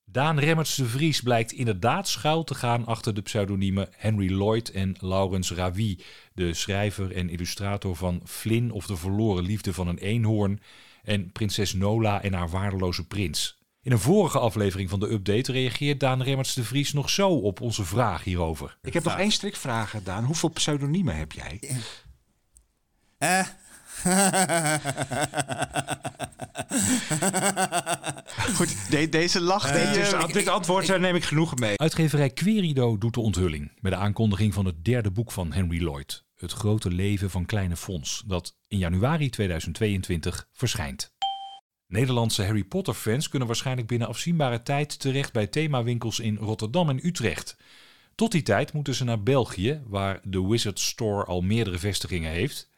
Daan 0.05 0.38
Remmerts 0.38 0.75
de 0.75 0.87
Vries 0.87 1.21
blijkt 1.21 1.52
inderdaad 1.52 2.09
schuil 2.09 2.45
te 2.45 2.55
gaan 2.55 2.87
achter 2.87 3.14
de 3.14 3.23
pseudoniemen 3.23 3.88
Henry 3.91 4.31
Lloyd 4.31 4.71
en 4.71 4.97
Laurens 5.00 5.52
Ravi, 5.52 5.99
de 6.35 6.55
schrijver 6.55 7.12
en 7.12 7.31
illustrator 7.31 7.97
van 7.97 8.21
Flynn 8.25 8.71
of 8.71 8.87
de 8.87 8.97
verloren 8.97 9.45
liefde 9.45 9.73
van 9.73 9.88
een 9.88 9.99
eenhoorn 9.99 10.61
en 11.02 11.33
Prinses 11.33 11.73
Nola 11.73 12.23
en 12.23 12.33
haar 12.33 12.50
waardeloze 12.50 13.07
prins. 13.07 13.62
In 13.83 13.93
een 13.93 13.99
vorige 13.99 14.39
aflevering 14.39 14.91
van 14.91 15.01
de 15.01 15.11
update 15.11 15.53
reageert 15.53 16.01
Daan 16.01 16.23
Remmerts 16.23 16.55
de 16.55 16.65
Vries 16.65 16.93
nog 16.93 17.11
zo 17.11 17.29
op 17.29 17.61
onze 17.61 17.85
vraag 17.85 18.25
hierover. 18.25 18.79
Ik 18.83 18.93
heb 18.95 19.05
nog 19.05 19.19
één 19.19 19.31
strikvraag 19.31 19.91
gedaan. 19.91 20.25
Hoeveel 20.25 20.49
pseudoniemen 20.49 21.17
heb 21.17 21.33
jij? 21.33 21.61
Eh? 23.19 23.47
Goed, 28.55 28.91
de- 28.91 29.09
deze 29.09 29.41
lach 29.41 29.73
die... 29.73 29.91
Dus 30.01 30.12
eh, 30.12 30.21
aan 30.21 30.33
dit 30.33 30.49
antwoord 30.49 30.99
neem 31.01 31.15
ik 31.15 31.25
genoegen 31.25 31.59
mee. 31.61 31.79
Uitgeverij 31.79 32.31
Querido 32.31 32.99
doet 32.99 33.15
de 33.15 33.21
onthulling 33.21 33.73
met 33.81 33.93
de 33.93 33.99
aankondiging 33.99 34.55
van 34.55 34.67
het 34.67 34.85
derde 34.85 35.11
boek 35.11 35.33
van 35.33 35.53
Henry 35.53 35.83
Lloyd, 35.83 36.25
Het 36.37 36.53
grote 36.53 36.91
leven 36.91 37.31
van 37.31 37.47
Kleine 37.47 37.77
Fons, 37.77 38.23
dat 38.27 38.57
in 38.69 38.79
januari 38.79 39.31
2022 39.31 40.49
verschijnt. 40.53 41.12
Nederlandse 41.93 42.45
Harry 42.45 42.65
Potter 42.65 42.95
fans 42.95 43.29
kunnen 43.29 43.49
waarschijnlijk 43.49 43.87
binnen 43.87 44.09
afzienbare 44.09 44.63
tijd 44.63 44.99
terecht 44.99 45.33
bij 45.33 45.47
themawinkels 45.47 46.21
in 46.21 46.37
Rotterdam 46.37 46.89
en 46.89 47.07
Utrecht. 47.07 47.57
Tot 48.15 48.33
die 48.33 48.43
tijd 48.43 48.73
moeten 48.73 48.95
ze 48.95 49.05
naar 49.05 49.23
België, 49.23 49.83
waar 49.87 50.21
de 50.23 50.47
Wizard 50.47 50.79
Store 50.79 51.25
al 51.25 51.41
meerdere 51.41 51.79
vestigingen 51.79 52.31
heeft. 52.31 52.71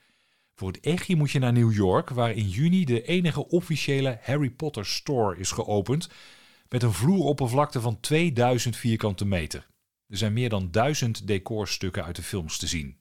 Voor 0.54 0.68
het 0.68 0.80
echtje 0.80 1.16
moet 1.16 1.30
je 1.30 1.38
naar 1.38 1.52
New 1.52 1.72
York, 1.72 2.10
waar 2.10 2.32
in 2.32 2.48
juni 2.48 2.84
de 2.84 3.02
enige 3.02 3.48
officiële 3.48 4.18
Harry 4.22 4.50
Potter 4.50 4.86
Store 4.86 5.38
is 5.38 5.50
geopend, 5.50 6.08
met 6.68 6.82
een 6.82 6.92
vloeroppervlakte 6.92 7.80
van 7.80 8.00
2000 8.00 8.76
vierkante 8.76 9.24
meter. 9.24 9.66
Er 10.08 10.16
zijn 10.16 10.32
meer 10.32 10.48
dan 10.48 10.70
1000 10.70 11.26
decorstukken 11.26 12.04
uit 12.04 12.16
de 12.16 12.22
films 12.22 12.58
te 12.58 12.66
zien. 12.66 12.96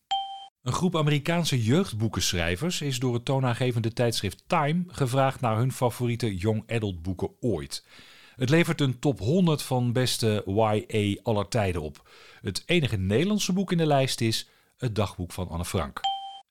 Een 0.64 0.74
groep 0.74 0.96
Amerikaanse 0.98 1.64
jeugdboekenschrijvers 1.64 2.82
is 2.82 3.00
door 3.00 3.14
het 3.14 3.26
toonaangevende 3.26 3.94
tijdschrift 3.94 4.44
Time 4.48 4.84
gevraagd 4.88 5.42
naar 5.42 5.58
hun 5.58 5.72
favoriete 5.72 6.36
young 6.36 6.64
adult 6.68 7.02
boeken 7.02 7.30
ooit. 7.40 7.86
Het 8.36 8.50
levert 8.50 8.82
een 8.82 9.00
top 9.00 9.20
100 9.20 9.62
van 9.62 9.94
beste 9.94 10.44
YA 10.46 11.20
aller 11.24 11.48
tijden 11.48 11.82
op. 11.82 12.10
Het 12.42 12.64
enige 12.66 12.98
Nederlandse 12.98 13.54
boek 13.54 13.72
in 13.72 13.78
de 13.78 13.86
lijst 13.86 14.22
is 14.22 14.50
Het 14.78 14.96
dagboek 14.96 15.32
van 15.32 15.50
Anne 15.50 15.66
Frank. 15.66 16.00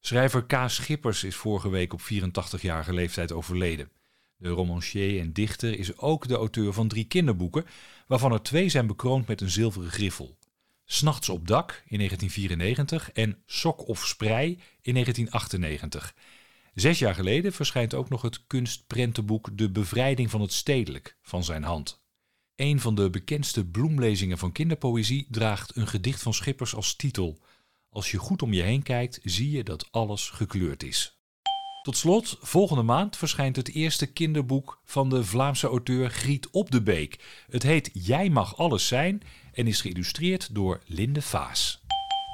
Schrijver 0.01 0.45
K. 0.45 0.55
Schippers 0.67 1.25
is 1.25 1.37
vorige 1.37 1.69
week 1.69 1.93
op 1.93 2.01
84-jarige 2.01 2.93
leeftijd 2.93 3.33
overleden. 3.33 3.91
De 4.37 4.49
romancier 4.49 5.21
en 5.21 5.33
dichter 5.33 5.79
is 5.79 5.99
ook 5.99 6.29
de 6.29 6.35
auteur 6.37 6.73
van 6.73 6.89
drie 6.89 7.05
kinderboeken, 7.05 7.67
waarvan 8.07 8.33
er 8.33 8.43
twee 8.43 8.69
zijn 8.69 8.87
bekroond 8.87 9.27
met 9.27 9.41
een 9.41 9.51
zilveren 9.51 9.91
griffel. 9.91 10.37
S'nachts 10.93 11.29
op 11.29 11.47
dak 11.47 11.83
in 11.87 11.97
1994 11.97 13.13
en 13.13 13.43
Sok 13.47 13.89
of 13.89 14.07
Sprei 14.07 14.49
in 14.81 14.93
1998. 14.93 16.15
Zes 16.75 16.99
jaar 16.99 17.15
geleden 17.15 17.53
verschijnt 17.53 17.95
ook 17.95 18.09
nog 18.09 18.23
het 18.23 18.47
kunstprentenboek 18.47 19.59
De 19.59 19.71
Bevrijding 19.71 20.31
van 20.31 20.41
het 20.41 20.53
Stedelijk 20.53 21.17
van 21.23 21.45
zijn 21.45 21.63
hand. 21.63 22.03
Een 22.57 22.81
van 22.81 22.95
de 22.95 23.11
bekendste 23.11 23.67
bloemlezingen 23.67 24.39
van 24.39 24.53
kinderpoëzie 24.53 25.27
draagt 25.31 25.77
een 25.77 25.89
gedicht 25.89 26.23
van 26.23 26.35
Schippers 26.35 26.75
als 26.75 26.97
titel. 26.97 27.39
Als 27.89 28.11
je 28.11 28.19
goed 28.19 28.43
om 28.43 28.53
je 28.53 28.63
heen 28.63 28.83
kijkt, 28.83 29.21
zie 29.23 29.51
je 29.51 29.65
dat 29.65 29.89
alles 29.91 30.31
gekleurd 30.31 30.83
is. 30.83 31.21
Tot 31.83 31.97
slot, 31.97 32.39
volgende 32.41 32.83
maand 32.83 33.17
verschijnt 33.17 33.57
het 33.57 33.75
eerste 33.75 34.07
kinderboek 34.07 34.81
van 34.85 35.09
de 35.09 35.25
Vlaamse 35.25 35.67
auteur 35.67 36.11
Griet 36.11 36.51
Op 36.51 36.71
de 36.71 36.83
Beek. 36.83 37.45
Het 37.51 37.63
heet 37.63 37.91
Jij 37.93 38.31
mag 38.31 38.57
alles 38.57 38.87
zijn 38.87 39.23
en 39.55 39.67
is 39.67 39.81
geïllustreerd 39.81 40.49
door 40.55 40.81
Linde 40.87 41.23
Vaas. 41.23 41.81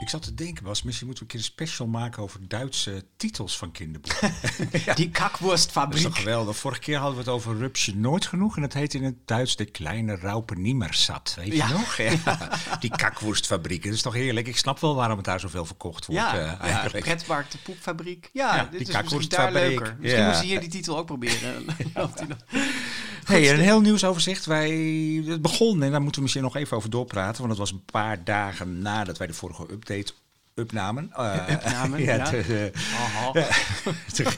Ik 0.01 0.09
zat 0.09 0.23
te 0.23 0.35
denken, 0.35 0.65
Bas, 0.65 0.83
misschien 0.83 1.07
moeten 1.07 1.27
we 1.27 1.33
een 1.33 1.39
keer 1.41 1.49
een 1.49 1.53
special 1.67 1.87
maken 1.87 2.23
over 2.23 2.49
Duitse 2.49 3.05
titels 3.17 3.59
van 3.59 3.73
kinderboeken. 3.73 4.33
Die 4.73 4.85
Dat 4.85 4.99
is 4.99 5.09
kakworstfabriek. 5.13 6.03
toch 6.03 6.17
geweldig. 6.19 6.57
Vorige 6.57 6.81
keer 6.81 6.97
hadden 6.97 7.15
we 7.15 7.21
het 7.25 7.29
over 7.33 7.57
Rupsje 7.57 7.97
Nooit 7.97 8.27
Genoeg. 8.27 8.57
En 8.57 8.63
dat 8.63 8.73
heet 8.73 8.95
in 8.95 9.03
het 9.05 9.15
Duits 9.27 9.57
de 9.57 9.65
kleine 9.65 10.17
Raupe 10.17 10.55
Niemersat. 10.55 11.35
Weet 11.37 11.53
Ja. 11.55 11.67
je 11.67 11.73
nog? 11.73 11.97
Ja. 11.97 12.49
Die 12.81 12.91
kakwoestfabriek. 12.91 13.85
Dat 13.85 13.93
is 13.93 14.03
toch 14.03 14.15
heerlijk. 14.15 14.47
Ik 14.47 14.57
snap 14.57 14.79
wel 14.79 14.95
waarom 14.95 15.17
het 15.17 15.27
daar 15.27 15.41
zoveel 15.41 15.65
verkocht 15.65 16.07
wordt. 16.07 16.23
Ja, 16.23 16.39
eh, 16.39 16.45
ja 16.47 16.59
eigenlijk. 16.61 17.05
pretpark, 17.05 17.51
de 17.51 17.59
poepfabriek. 17.59 18.31
Ja, 18.33 18.57
Ja, 18.57 18.63
dit 18.63 18.71
die 18.71 18.81
is 18.81 18.87
misschien 18.87 18.95
daar 18.95 19.03
kakworstfabriek. 19.03 19.69
leuker. 19.79 19.97
Misschien 19.99 20.19
Ja. 20.21 20.25
moeten 20.25 20.43
ze 20.43 20.49
hier 20.51 20.61
die 20.61 20.69
titel 20.71 20.99
ook 20.99 21.07
proberen. 21.07 21.65
Hey, 23.29 23.53
een 23.53 23.61
heel 23.61 23.81
nieuwsoverzicht. 23.81 24.47
Wij, 24.47 24.71
het 25.27 25.43
begon, 25.43 25.83
en 25.83 25.91
daar 25.91 26.01
moeten 26.01 26.17
we 26.17 26.23
misschien 26.23 26.43
nog 26.43 26.57
even 26.57 26.77
over 26.77 26.91
doorpraten. 26.91 27.39
Want 27.39 27.49
het 27.49 27.59
was 27.59 27.71
een 27.71 27.85
paar 27.85 28.25
dagen 28.25 28.79
nadat 28.79 29.19
wij 29.19 29.27
de 29.27 29.33
vorige 29.33 29.63
update 29.63 30.13
upnamen. 30.59 31.05
Upnamen, 31.51 32.03
ja. 32.11 32.31
de, 32.31 32.73
Aha. 32.95 33.33
de, 34.17 34.37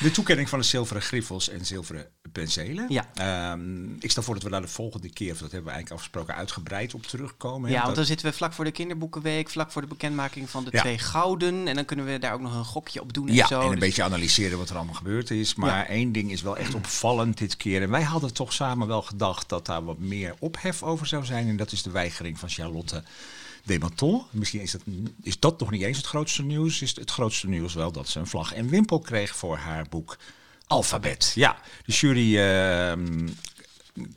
de 0.00 0.10
toekenning 0.10 0.48
van 0.48 0.58
de 0.58 0.64
zilveren 0.64 1.02
griffels 1.02 1.48
en 1.48 1.64
zilveren 1.66 2.06
penselen. 2.32 2.86
Ja. 2.88 3.06
Ehm, 3.14 3.94
ik 4.00 4.10
stel 4.10 4.22
voor 4.22 4.34
dat 4.34 4.42
we 4.42 4.50
daar 4.50 4.60
de 4.60 4.68
volgende 4.68 5.10
keer, 5.12 5.32
of 5.32 5.38
dat 5.38 5.50
hebben 5.52 5.70
we 5.70 5.74
eigenlijk 5.76 5.90
afgesproken, 5.92 6.34
uitgebreid 6.34 6.94
op 6.94 7.02
terugkomen. 7.02 7.68
Ja, 7.70 7.74
want 7.74 7.86
Dat- 7.86 7.94
dan 7.96 8.04
zitten 8.04 8.26
we 8.26 8.32
vlak 8.32 8.52
voor 8.52 8.64
de 8.64 8.70
kinderboekenweek, 8.70 9.50
vlak 9.50 9.70
voor 9.72 9.82
de 9.82 9.88
bekendmaking 9.88 10.50
van 10.50 10.64
de 10.64 10.70
Ja. 10.72 10.80
twee 10.80 10.98
gouden. 10.98 11.68
En 11.68 11.74
dan 11.74 11.84
kunnen 11.84 12.04
we 12.06 12.18
daar 12.18 12.32
ook 12.32 12.40
nog 12.40 12.54
een 12.54 12.64
gokje 12.64 13.00
op 13.00 13.12
doen 13.12 13.28
en 13.28 13.34
Ja, 13.34 13.46
zo. 13.46 13.58
en 13.60 13.64
een 13.64 13.70
Dus- 13.70 13.80
beetje 13.80 14.02
analyseren 14.02 14.58
wat 14.58 14.70
er 14.70 14.76
allemaal 14.76 14.94
gebeurd 14.94 15.30
is. 15.30 15.54
Maar 15.54 15.86
één 15.86 16.12
ding 16.12 16.30
is 16.32 16.42
wel 16.42 16.56
echt 16.56 16.74
opvallend 16.74 17.38
dit 17.38 17.56
keer. 17.56 17.82
En 17.82 17.90
wij 17.90 18.02
hadden 18.02 18.32
toch 18.34 18.52
samen 18.52 18.86
wel 18.86 19.02
gedacht 19.02 19.48
dat 19.48 19.66
daar 19.66 19.84
wat 19.84 19.98
meer 19.98 20.34
ophef 20.38 20.82
over 20.82 21.06
zou 21.06 21.24
zijn. 21.24 21.48
En 21.48 21.56
dat 21.56 21.72
is 21.72 21.82
de 21.82 21.90
weigering 21.90 22.38
van 22.38 22.48
Charlotte 22.48 23.02
Desmaton. 23.66 24.22
Misschien 24.30 24.60
is 24.60 24.70
dat, 24.70 24.82
is 25.22 25.40
dat 25.40 25.60
nog 25.60 25.70
niet 25.70 25.82
eens 25.82 25.96
het 25.96 26.06
grootste 26.06 26.42
nieuws. 26.42 26.82
Is 26.82 26.96
het 26.96 27.10
grootste 27.10 27.48
nieuws 27.48 27.74
wel 27.74 27.92
dat 27.92 28.08
ze 28.08 28.18
een 28.18 28.26
vlag 28.26 28.52
en 28.52 28.68
wimpel 28.68 28.98
kreeg 28.98 29.36
voor 29.36 29.56
haar 29.56 29.86
boek 29.88 30.16
Alfabet. 30.66 31.32
Ja, 31.34 31.56
de 31.84 31.92
jury 31.92 32.38
ehm, 32.38 33.28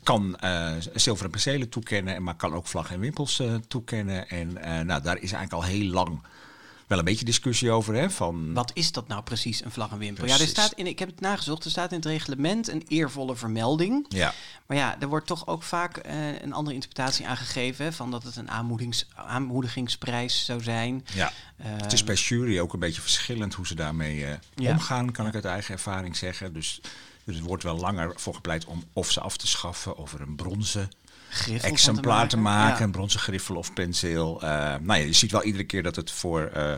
kan 0.02 0.36
eh 0.36 0.72
zilveren 0.94 1.30
penselen 1.30 1.68
toekennen, 1.68 2.22
maar 2.22 2.36
kan 2.36 2.54
ook 2.54 2.66
vlag 2.66 2.92
en 2.92 3.00
wimpels 3.00 3.40
eh, 3.40 3.54
toekennen. 3.68 4.28
En 4.28 4.56
eh, 4.56 4.80
nou, 4.80 5.02
daar 5.02 5.16
is 5.16 5.32
eigenlijk 5.32 5.52
al 5.52 5.62
heel 5.62 5.90
lang 5.90 6.22
wel 6.90 6.98
een 6.98 7.04
beetje 7.04 7.24
discussie 7.24 7.70
over. 7.70 7.94
Hè, 7.94 8.10
van, 8.10 8.52
Wat 8.52 8.70
is 8.74 8.92
dat 8.92 9.08
nou 9.08 9.22
precies, 9.22 9.64
een 9.64 9.70
vlag 9.70 9.90
en 9.90 9.98
wimpel? 9.98 10.26
Ja, 10.26 10.38
er 10.38 10.46
staat 10.46 10.72
in, 10.72 10.86
ik 10.86 10.98
heb 10.98 11.08
het 11.08 11.20
nagezocht, 11.20 11.64
er 11.64 11.70
staat 11.70 11.90
in 11.90 11.96
het 11.96 12.06
reglement 12.06 12.68
een 12.68 12.84
eervolle 12.88 13.36
vermelding. 13.36 14.06
ja. 14.08 14.34
Maar 14.66 14.76
ja, 14.78 15.00
er 15.00 15.08
wordt 15.08 15.26
toch 15.26 15.46
ook 15.46 15.62
vaak 15.62 15.96
eh, 15.96 16.42
een 16.42 16.52
andere 16.52 16.74
interpretatie 16.74 17.26
aangegeven. 17.26 17.92
Van 17.92 18.10
dat 18.10 18.22
het 18.22 18.36
een 18.36 18.50
aanmoedigingsprijs 19.14 20.44
zou 20.44 20.62
zijn. 20.62 21.06
Ja, 21.14 21.32
het 21.56 21.92
is 21.92 22.04
bij 22.04 22.14
jury 22.14 22.58
ook 22.58 22.72
een 22.72 22.78
beetje 22.78 23.00
verschillend 23.00 23.54
hoe 23.54 23.66
ze 23.66 23.74
daarmee 23.74 24.24
eh, 24.26 24.34
Ja. 24.54 24.70
omgaan, 24.70 25.12
kan 25.12 25.26
ik 25.26 25.34
uit 25.34 25.44
eigen 25.44 25.74
ervaring 25.74 26.16
zeggen. 26.16 26.52
Dus, 26.52 26.80
dus 27.24 27.36
er 27.36 27.42
wordt 27.42 27.62
wel 27.62 27.76
langer 27.76 28.12
voor 28.16 28.34
gepleit 28.34 28.64
om 28.64 28.84
of 28.92 29.10
ze 29.10 29.20
af 29.20 29.36
te 29.36 29.46
schaffen, 29.46 29.96
of 29.96 30.12
er 30.14 30.20
een 30.20 30.36
bronzen 30.36 30.88
Griffel 31.32 31.70
exemplaar 31.70 32.28
te 32.28 32.36
maken, 32.36 32.78
Ja. 32.78 32.84
een 32.84 32.90
bronzen 32.90 33.20
griffel 33.20 33.56
of 33.56 33.72
penseel. 33.72 34.42
Eh, 34.42 34.48
nou 34.80 34.86
ja, 34.86 34.94
je 35.06 35.12
ziet 35.12 35.30
wel 35.32 35.42
iedere 35.42 35.64
keer 35.64 35.82
dat 35.82 35.96
het 35.96 36.10
voor 36.10 36.42
eh, 36.42 36.74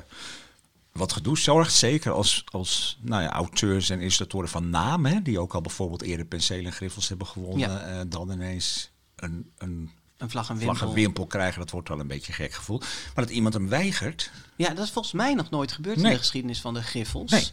wat 0.92 1.12
gedoe 1.12 1.38
zorgt. 1.38 1.73
Zeker 1.75 2.12
als, 2.12 2.44
als 2.50 2.99
nou 3.00 3.23
ja, 3.23 3.30
auteurs 3.30 3.90
en 3.90 3.99
illustratoren 4.00 4.49
van 4.49 4.71
naam, 4.71 5.06
hè, 5.06 5.23
die 5.23 5.38
ook 5.38 5.54
al 5.54 5.61
bijvoorbeeld 5.61 6.02
eerder 6.02 6.26
penselen 6.26 6.64
en 6.64 6.73
griffels 6.73 7.09
hebben 7.09 7.26
gewonnen, 7.26 7.71
Ja. 7.71 7.80
eh, 7.80 8.00
dan 8.06 8.30
ineens 8.30 8.90
een, 9.16 9.50
een 9.59 9.90
Een 10.18 10.30
vlag 10.30 10.49
en 10.50 10.56
vlag 10.61 10.68
wimpel. 10.78 10.88
en 10.88 10.94
wimpel 10.94 11.26
krijgen. 11.26 11.61
Dat 11.61 11.71
wordt 11.71 11.88
wel 11.88 12.00
een 12.00 12.06
beetje 12.06 12.32
gek 12.32 12.52
gevoel. 12.52 12.78
Maar 12.78 13.25
dat 13.25 13.30
iemand 13.30 13.54
hem 13.54 13.68
weigert, 13.68 14.30
Ja, 14.56 14.68
dat 14.75 14.85
is 14.85 14.90
volgens 14.90 15.14
mij 15.14 15.35
nog 15.35 15.50
nooit 15.50 15.73
gebeurd 15.73 15.97
in 15.97 16.02
de 16.02 16.18
geschiedenis 16.18 16.61
van 16.61 16.75
de 16.75 16.82
griffels. 16.82 17.30
Nee. 17.30 17.49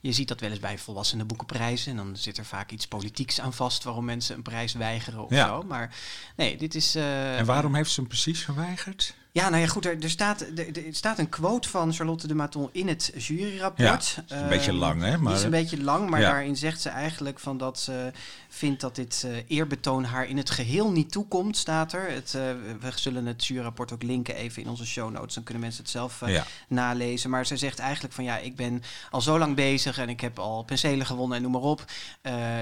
Je 0.00 0.12
ziet 0.12 0.28
dat 0.28 0.40
wel 0.40 0.50
eens 0.50 0.58
bij 0.60 0.78
volwassenen 0.78 1.26
boekenprijzen. 1.26 1.90
En 1.90 1.96
dan 1.96 2.16
zit 2.16 2.38
er 2.38 2.44
vaak 2.44 2.70
iets 2.70 2.86
politieks 2.88 3.40
aan 3.40 3.52
vast 3.52 3.84
waarom 3.84 4.04
mensen 4.04 4.36
een 4.36 4.42
prijs 4.42 4.72
weigeren 4.72 5.24
of 5.24 5.30
Ja. 5.30 5.46
zo. 5.46 5.62
Maar 5.62 5.94
nee, 6.36 6.56
dit 6.56 6.74
is... 6.74 6.94
eh, 6.94 7.38
En 7.38 7.44
waarom 7.46 7.74
heeft 7.74 7.90
ze 7.90 8.00
hem 8.00 8.08
precies 8.08 8.44
geweigerd? 8.44 9.14
Ja, 9.38 9.48
nou 9.48 9.62
ja, 9.62 9.68
goed. 9.68 9.86
Er, 9.86 10.02
er, 10.02 10.10
staat, 10.10 10.40
er, 10.40 10.86
er 10.86 10.94
staat 10.94 11.18
een 11.18 11.28
quote 11.28 11.68
van 11.68 11.92
Charlotte 11.92 12.26
de 12.26 12.34
Maton 12.34 12.68
in 12.72 12.88
het 12.88 13.12
juryrapport. 13.16 13.78
Ja, 13.88 13.96
is 14.36 14.42
een 14.42 14.48
beetje 14.48 14.70
Ehm, 14.70 14.80
lang, 14.80 15.02
hè, 15.02 15.08
die 15.10 15.18
maar- 15.18 15.34
is 15.34 15.42
een 15.42 15.50
beetje 15.50 15.82
lang, 15.82 16.10
maar 16.10 16.20
Ja. 16.20 16.30
daarin 16.30 16.56
zegt 16.56 16.80
ze 16.80 16.88
eigenlijk 16.88 17.38
van 17.38 17.58
dat 17.58 17.78
ze 17.80 18.12
vindt 18.48 18.80
dat 18.80 18.94
dit 18.94 19.24
eh, 19.26 19.36
eerbetoon 19.48 20.04
haar 20.04 20.26
in 20.28 20.36
het 20.36 20.50
geheel 20.50 20.90
niet 20.92 21.10
toekomt, 21.12 21.56
staat 21.56 21.92
er. 21.92 22.10
Het, 22.10 22.34
eh, 22.34 22.42
we 22.80 22.90
zullen 22.94 23.26
het 23.26 23.46
juryrapport 23.46 23.92
ook 23.92 24.02
linken 24.02 24.34
even 24.34 24.62
in 24.62 24.68
onze 24.68 24.86
show 24.86 25.10
notes. 25.12 25.34
Dan 25.34 25.42
kunnen 25.44 25.62
mensen 25.62 25.82
het 25.82 25.90
zelf 25.92 26.22
eh, 26.22 26.32
Ja. 26.32 26.44
nalezen. 26.68 27.30
Maar 27.30 27.46
ze 27.46 27.56
zegt 27.56 27.78
eigenlijk 27.78 28.14
van 28.14 28.24
ja, 28.24 28.36
ik 28.38 28.56
ben 28.56 28.82
al 29.10 29.20
zo 29.20 29.38
lang 29.38 29.54
bezig 29.56 29.98
en 29.98 30.08
ik 30.08 30.20
heb 30.20 30.38
al 30.38 30.62
penselen 30.62 31.06
gewonnen 31.06 31.36
en 31.36 31.42
noem 31.42 31.52
maar 31.52 31.60
op. 31.60 31.84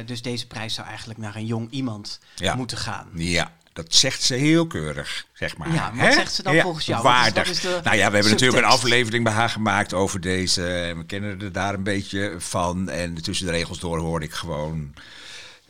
Dus 0.07 0.23
deze 0.23 0.47
prijs 0.47 0.75
zou 0.75 0.87
eigenlijk 0.87 1.19
naar 1.19 1.37
een 1.37 1.47
jong 1.47 1.71
iemand 1.71 2.21
Ja. 2.35 2.55
moeten 2.55 2.79
gaan. 2.79 3.09
Ja, 3.15 3.53
dat 3.77 3.95
zegt 3.95 4.23
ze 4.23 4.35
heel 4.35 4.67
keurig, 4.67 5.27
zeg 5.33 5.57
maar. 5.57 5.73
Ja, 5.73 5.91
wat 5.95 6.01
Hè? 6.07 6.13
zegt 6.13 6.35
ze 6.35 6.43
dan 6.43 6.61
volgens 6.61 6.87
jou? 6.87 7.03
Wat 7.03 7.13
is- 7.13 7.19
Waardig. 7.19 7.47
wat 7.47 7.57
is 7.57 7.63
nou 7.63 7.97
ja, 7.97 8.07
we 8.09 8.15
hebben 8.15 8.31
natuurlijk 8.31 8.63
een 8.63 8.69
aflevering 8.71 9.25
bij 9.25 9.33
haar 9.33 9.51
gemaakt 9.51 9.93
over 9.93 10.21
deze. 10.21 10.67
En 10.69 10.99
we 10.99 11.05
kennen 11.05 11.41
er 11.41 11.53
daar 11.53 11.75
een 11.75 11.83
beetje 11.83 12.35
van. 12.39 12.89
En 12.89 13.15
tussen 13.23 13.47
de 13.47 13.53
regels 13.53 13.79
door 13.79 13.99
hoorde 13.99 14.27
ik 14.27 14.33
gewoon 14.33 14.95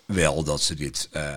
wel 0.06 0.44
dat 0.44 0.62
ze 0.62 0.74
dit, 0.74 1.08
eh, 1.12 1.36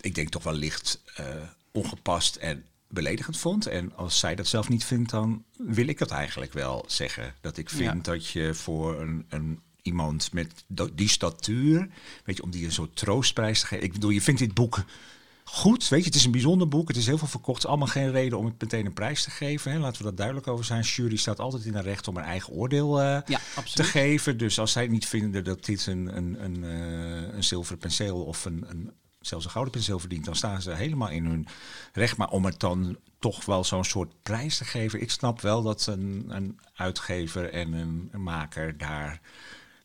ik 0.00 0.14
denk 0.14 0.28
toch 0.28 0.42
wel 0.42 0.52
licht 0.52 1.00
eh, 1.14 1.24
ongepast 1.72 2.36
en 2.36 2.64
beledigend 2.88 3.38
vond. 3.38 3.66
En 3.66 3.92
als 3.96 4.18
zij 4.18 4.34
dat 4.34 4.46
zelf 4.46 4.68
niet 4.68 4.84
vindt, 4.84 5.10
dan 5.10 5.44
wil 5.56 5.86
ik 5.86 5.98
dat 5.98 6.10
eigenlijk 6.10 6.52
wel 6.52 6.84
zeggen. 6.86 7.34
Dat 7.40 7.56
ik 7.56 7.70
vind 7.70 8.06
Ja. 8.06 8.12
dat 8.12 8.26
je 8.26 8.54
voor 8.54 9.00
een, 9.00 9.26
een 9.28 9.60
iemand 9.82 10.32
met 10.32 10.52
die 10.92 11.08
statuur, 11.08 11.88
weet 12.24 12.36
je, 12.36 12.42
om 12.42 12.50
die 12.50 12.64
een 12.64 12.72
soort 12.72 12.96
troostprijs 12.96 13.60
te 13.60 13.66
geven. 13.66 13.84
Ik 13.84 13.92
bedoel, 13.92 14.10
je 14.10 14.22
vindt 14.22 14.40
dit 14.40 14.54
boek 14.54 14.84
goed, 15.52 15.88
weet 15.88 16.00
je, 16.00 16.06
het 16.06 16.14
is 16.14 16.24
een 16.24 16.30
bijzonder 16.30 16.68
boek. 16.68 16.88
Het 16.88 16.96
is 16.96 17.06
heel 17.06 17.18
veel 17.18 17.28
verkocht. 17.28 17.56
Het 17.56 17.64
is 17.64 17.70
allemaal 17.70 17.92
geen 17.92 18.10
reden 18.10 18.38
om 18.38 18.44
het 18.44 18.60
meteen 18.60 18.86
een 18.86 18.92
prijs 18.92 19.22
te 19.22 19.30
geven. 19.30 19.72
Hè. 19.72 19.78
Laten 19.78 19.98
we 19.98 20.08
dat 20.08 20.16
duidelijk 20.16 20.46
over 20.46 20.64
zijn. 20.64 20.82
Jury 20.82 21.16
staat 21.16 21.40
altijd 21.40 21.64
in 21.64 21.74
het 21.74 21.84
recht 21.84 22.08
om 22.08 22.16
een 22.16 22.24
eigen 22.24 22.52
oordeel 22.52 23.00
eh, 23.00 23.20
Ja, 23.26 23.40
te 23.74 23.84
geven. 23.84 24.38
Dus 24.38 24.58
als 24.58 24.72
zij 24.72 24.86
niet 24.86 25.06
vinden 25.06 25.44
dat 25.44 25.64
dit 25.64 25.86
een, 25.86 26.16
een, 26.16 26.44
een, 26.44 26.64
eh, 26.64 27.34
een 27.34 27.44
zilveren 27.44 27.78
penseel 27.78 28.24
of 28.24 28.44
een, 28.44 28.64
een, 28.68 28.92
zelfs 29.20 29.44
een 29.44 29.50
gouden 29.50 29.72
penseel 29.72 29.98
verdient, 29.98 30.24
dan 30.24 30.36
staan 30.36 30.62
ze 30.62 30.70
helemaal 30.70 31.10
in 31.10 31.24
hun 31.24 31.46
recht. 31.92 32.16
Maar 32.16 32.30
om 32.30 32.44
het 32.44 32.60
dan 32.60 32.98
toch 33.18 33.44
wel 33.44 33.64
zo'n 33.64 33.84
soort 33.84 34.22
prijs 34.22 34.58
te 34.58 34.64
geven, 34.64 35.00
ik 35.00 35.10
snap 35.10 35.40
wel 35.40 35.62
dat 35.62 35.86
een, 35.86 36.24
een 36.28 36.60
uitgever 36.74 37.52
en 37.52 37.72
een, 37.72 38.08
een 38.12 38.22
maker 38.22 38.78
daar. 38.78 39.20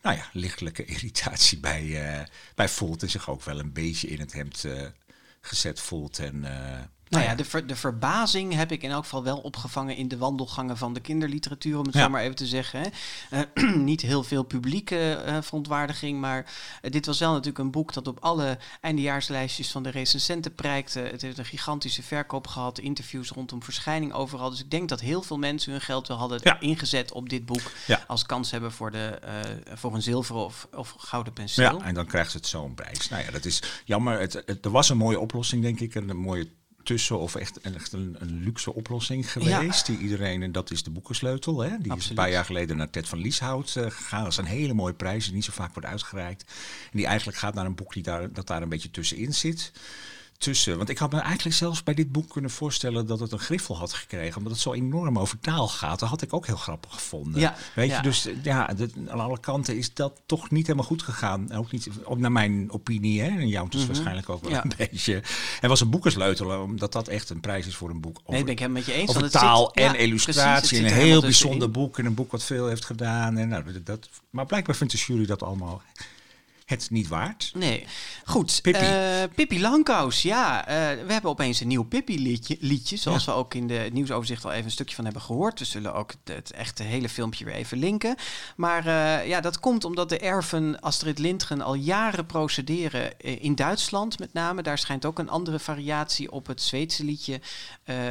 Nou 0.02 0.18
ja, 0.18 0.30
lichtelijke 0.34 0.86
irritatie 0.96 1.60
bij, 1.60 2.08
eh, 2.08 2.26
bij 2.56 2.70
voelt. 2.70 3.02
En 3.02 3.10
zich 3.10 3.30
ook 3.30 3.44
wel 3.44 3.60
een 3.60 3.74
beetje 3.74 4.08
in 4.08 4.20
het 4.20 4.34
hemd 4.34 4.64
eh, 4.64 4.86
gezet 5.46 5.80
voelt. 5.80 6.20
En, 6.20 6.46
eh, 6.46 6.84
Nou 7.10 7.24
ja, 7.24 7.36
de, 7.36 7.46
ver- 7.46 7.68
de 7.68 7.76
verbazing 7.76 8.54
heb 8.54 8.72
ik 8.72 8.84
in 8.84 8.92
elk 8.92 9.04
geval 9.04 9.24
wel 9.24 9.38
opgevangen 9.38 9.96
in 9.96 10.08
de 10.08 10.18
wandelgangen 10.18 10.78
van 10.78 10.94
de 10.94 11.00
kinderliteratuur, 11.00 11.78
om 11.78 11.86
het 11.86 11.94
Ja. 11.94 12.04
zo 12.04 12.10
maar 12.10 12.22
even 12.22 12.36
te 12.36 12.46
zeggen. 12.48 12.92
Eh, 13.30 13.40
niet 13.76 14.02
heel 14.02 14.24
veel 14.24 14.44
publieke 14.44 15.14
eh, 15.14 15.38
verontwaardiging, 15.42 16.20
maar 16.20 16.46
eh, 16.82 16.92
dit 16.92 17.06
was 17.06 17.20
wel 17.20 17.30
natuurlijk 17.32 17.58
een 17.60 17.72
boek 17.72 17.94
dat 17.94 18.08
op 18.08 18.20
alle 18.20 18.58
eindejaarslijstjes 18.82 19.72
van 19.72 19.84
de 19.84 19.90
recensenten 19.90 20.56
prijkte. 20.56 21.00
Het 21.00 21.22
heeft 21.22 21.38
een 21.38 21.46
gigantische 21.46 22.04
verkoop 22.04 22.48
gehad, 22.48 22.80
interviews 22.80 23.30
rondom 23.30 23.64
verschijning 23.64 24.14
overal. 24.14 24.50
Dus 24.50 24.60
ik 24.60 24.72
denk 24.72 24.90
dat 24.90 25.00
heel 25.00 25.22
veel 25.22 25.38
mensen 25.38 25.72
hun 25.72 25.82
geld 25.82 26.08
wel 26.08 26.18
hadden 26.18 26.40
Ja. 26.44 26.60
ingezet 26.60 27.12
op 27.12 27.30
dit 27.30 27.46
boek 27.46 27.72
Ja. 27.88 28.04
als 28.08 28.26
kans 28.26 28.52
hebben 28.52 28.72
voor, 28.72 28.92
de, 28.92 29.20
voor 29.74 29.94
een 29.94 30.02
zilveren 30.02 30.46
of, 30.46 30.68
of 30.74 30.96
gouden 30.98 31.34
penseel. 31.34 31.78
Ja, 31.80 31.86
en 31.86 31.94
dan 31.94 32.06
krijgt 32.06 32.32
ze 32.32 32.38
het 32.38 32.48
zo'n 32.48 32.74
prijs. 32.76 33.10
Nou 33.10 33.24
ja, 33.24 33.32
dat 33.32 33.46
is 33.46 33.62
jammer. 33.86 34.20
Het, 34.20 34.34
het- 34.46 34.66
er 34.66 34.72
was 34.72 34.90
een 34.90 34.98
mooie 34.98 35.20
oplossing, 35.20 35.62
denk 35.62 35.80
ik. 35.80 35.96
Een, 35.96 36.18
mooie 36.18 36.52
tussen- 36.86 37.20
of 37.20 37.36
echt, 37.36 37.60
een- 37.62 37.76
echt 37.76 37.94
een, 37.94 38.16
een 38.20 38.42
luxe 38.44 38.74
oplossing 38.74 39.32
geweest. 39.32 39.86
Die 39.86 39.98
iedereen, 39.98 40.44
en 40.44 40.52
dat 40.52 40.72
is 40.72 40.84
de 40.84 40.90
boekensleutel. 40.90 41.60
Hè? 41.60 41.70
Die 41.80 41.92
is 41.98 42.10
een 42.10 42.16
paar 42.16 42.30
jaar 42.30 42.46
geleden 42.46 42.78
naar 42.78 42.90
Ted 42.90 43.08
van 43.08 43.20
Lieshout 43.20 43.76
eh, 43.76 43.84
gegaan. 43.84 44.24
Dat 44.24 44.32
is 44.32 44.38
een 44.38 44.46
hele 44.46 44.74
mooie 44.74 44.94
prijs, 44.94 45.26
die 45.26 45.34
niet 45.34 45.44
zo 45.46 45.52
vaak 45.52 45.74
wordt 45.74 45.90
uitgereikt. 45.90 46.42
En 46.92 46.98
die 46.98 47.06
eigenlijk 47.06 47.38
gaat 47.38 47.54
naar 47.54 47.66
een 47.66 47.76
boek 47.76 47.94
die 47.94 48.04
daar, 48.04 48.34
dat 48.34 48.48
daar 48.48 48.62
een 48.62 48.70
beetje 48.70 48.92
tussenin 48.92 49.34
zit. 49.34 49.72
Tussen, 50.38 50.78
want 50.78 50.90
ik 50.90 50.98
had 50.98 51.12
me 51.12 51.20
eigenlijk 51.20 51.56
zelfs 51.56 51.84
bij 51.84 51.94
dit 51.94 52.12
boek 52.12 52.30
kunnen 52.30 52.52
voorstellen 52.52 53.06
dat 53.08 53.20
het 53.20 53.32
een 53.32 53.40
griffel 53.40 53.78
had 53.78 53.94
gekregen. 53.94 54.38
Omdat 54.38 54.52
het 54.52 54.62
zo 54.62 54.74
enorm 54.74 55.20
over 55.20 55.40
taal 55.40 55.68
gaat. 55.68 56.00
Dat 56.00 56.10
had 56.10 56.22
ik 56.22 56.34
ook 56.34 56.46
heel 56.46 56.56
grappig 56.56 56.94
gevonden. 56.94 57.42
Ja, 57.42 57.56
Weet 57.76 57.90
ja. 57.90 57.96
je, 57.96 58.02
dus 58.02 58.26
eh, 58.26 58.34
ja, 58.44 58.66
dat- 58.68 58.90
aan 59.08 59.20
alle 59.20 59.40
kanten 59.40 59.78
is 59.78 59.94
dat 59.94 60.22
toch 60.26 60.50
niet 60.52 60.66
helemaal 60.68 60.88
goed 60.88 61.04
gegaan. 61.04 61.52
Ook 61.54 61.72
niet, 61.72 61.90
ook 62.04 62.18
naar 62.18 62.32
mijn 62.32 62.72
opinie, 62.72 63.22
hè. 63.22 63.28
En 63.28 63.48
jou 63.48 63.70
dus 63.70 63.86
waarschijnlijk 63.86 64.30
ook 64.30 64.42
wel 64.42 64.52
Mhm. 64.52 64.60
Ja. 64.60 64.64
een 64.78 64.88
beetje. 64.92 65.24
En 65.62 65.70
was 65.70 65.82
een 65.82 65.90
boekensleutel, 65.90 66.62
omdat 66.62 66.92
dat 66.92 67.08
echt 67.08 67.30
een 67.30 67.40
prijs 67.40 67.68
is 67.68 67.76
voor 67.76 67.90
een 67.90 68.02
boek. 68.02 68.18
Over, 68.20 68.34
Nee, 68.34 68.44
ben 68.44 68.52
ik 68.52 68.60
helemaal 68.60 68.82
met 68.84 68.94
je 68.94 69.00
eens. 69.02 69.10
over 69.10 69.30
taal 69.30 69.66
zit- 69.74 69.84
en 69.84 69.90
precies, 69.92 70.08
illustratie. 70.08 70.78
en 70.78 70.86
er 70.86 70.92
een 70.92 70.98
heel 70.98 71.22
bijzonder 71.22 71.72
boek. 71.72 71.98
En 72.00 72.06
een 72.06 72.14
boek 72.14 72.32
wat 72.32 72.44
veel 72.44 72.68
heeft 72.68 72.86
gedaan. 72.86 73.38
En 73.38 73.48
nou, 73.48 73.64
dat, 73.84 74.10
maar 74.30 74.46
blijkbaar 74.46 74.76
vindt 74.76 74.94
de 74.94 75.00
jury 75.00 75.26
dat 75.26 75.44
allemaal 75.44 75.82
het 76.66 76.90
niet 76.90 77.08
waard. 77.08 77.52
Nee. 77.54 77.86
Goed. 78.26 78.60
Pippi. 78.62 78.80
eh, 78.80 79.24
Pippi 79.36 79.60
ja. 80.22 80.68
eh, 80.68 80.76
we 81.06 81.14
hebben 81.14 81.32
opeens 81.32 81.60
een 81.60 81.68
nieuw 81.68 81.84
Pippi-liedje, 81.84 82.58
liedje, 82.60 82.98
zoals 82.98 83.26
we 83.26 83.32
ook 83.32 83.54
in 83.54 83.68
de 83.68 83.74
het 83.74 83.94
nieuwsoverzicht 83.94 84.46
al 84.46 84.52
even 84.52 84.66
een 84.66 84.72
stukje 84.72 84.96
van 84.96 85.04
hebben 85.04 85.22
gehoord. 85.22 85.60
We 85.60 85.66
zullen 85.66 85.94
ook 85.94 86.12
het, 86.12 86.36
het 86.36 86.52
echte 86.52 86.84
hele 86.84 87.10
filmpje 87.10 87.46
weer 87.46 87.54
even 87.54 87.78
linken. 87.78 88.16
Maar 88.56 88.88
eh, 88.88 89.28
ja, 89.28 89.42
dat 89.42 89.60
komt 89.60 89.84
omdat 89.84 90.10
de 90.10 90.20
erven 90.20 90.80
Astrid 90.80 91.20
Lindgren 91.20 91.62
al 91.62 91.74
jaren 91.74 92.26
procederen 92.26 93.20
in 93.20 93.56
Duitsland 93.56 94.20
met 94.20 94.34
name. 94.34 94.62
Daar 94.62 94.78
schijnt 94.78 95.06
ook 95.06 95.20
een 95.20 95.30
andere 95.30 95.60
variatie 95.60 96.32
op 96.32 96.48
het 96.48 96.62
Zweedse 96.62 97.04
liedje 97.04 97.42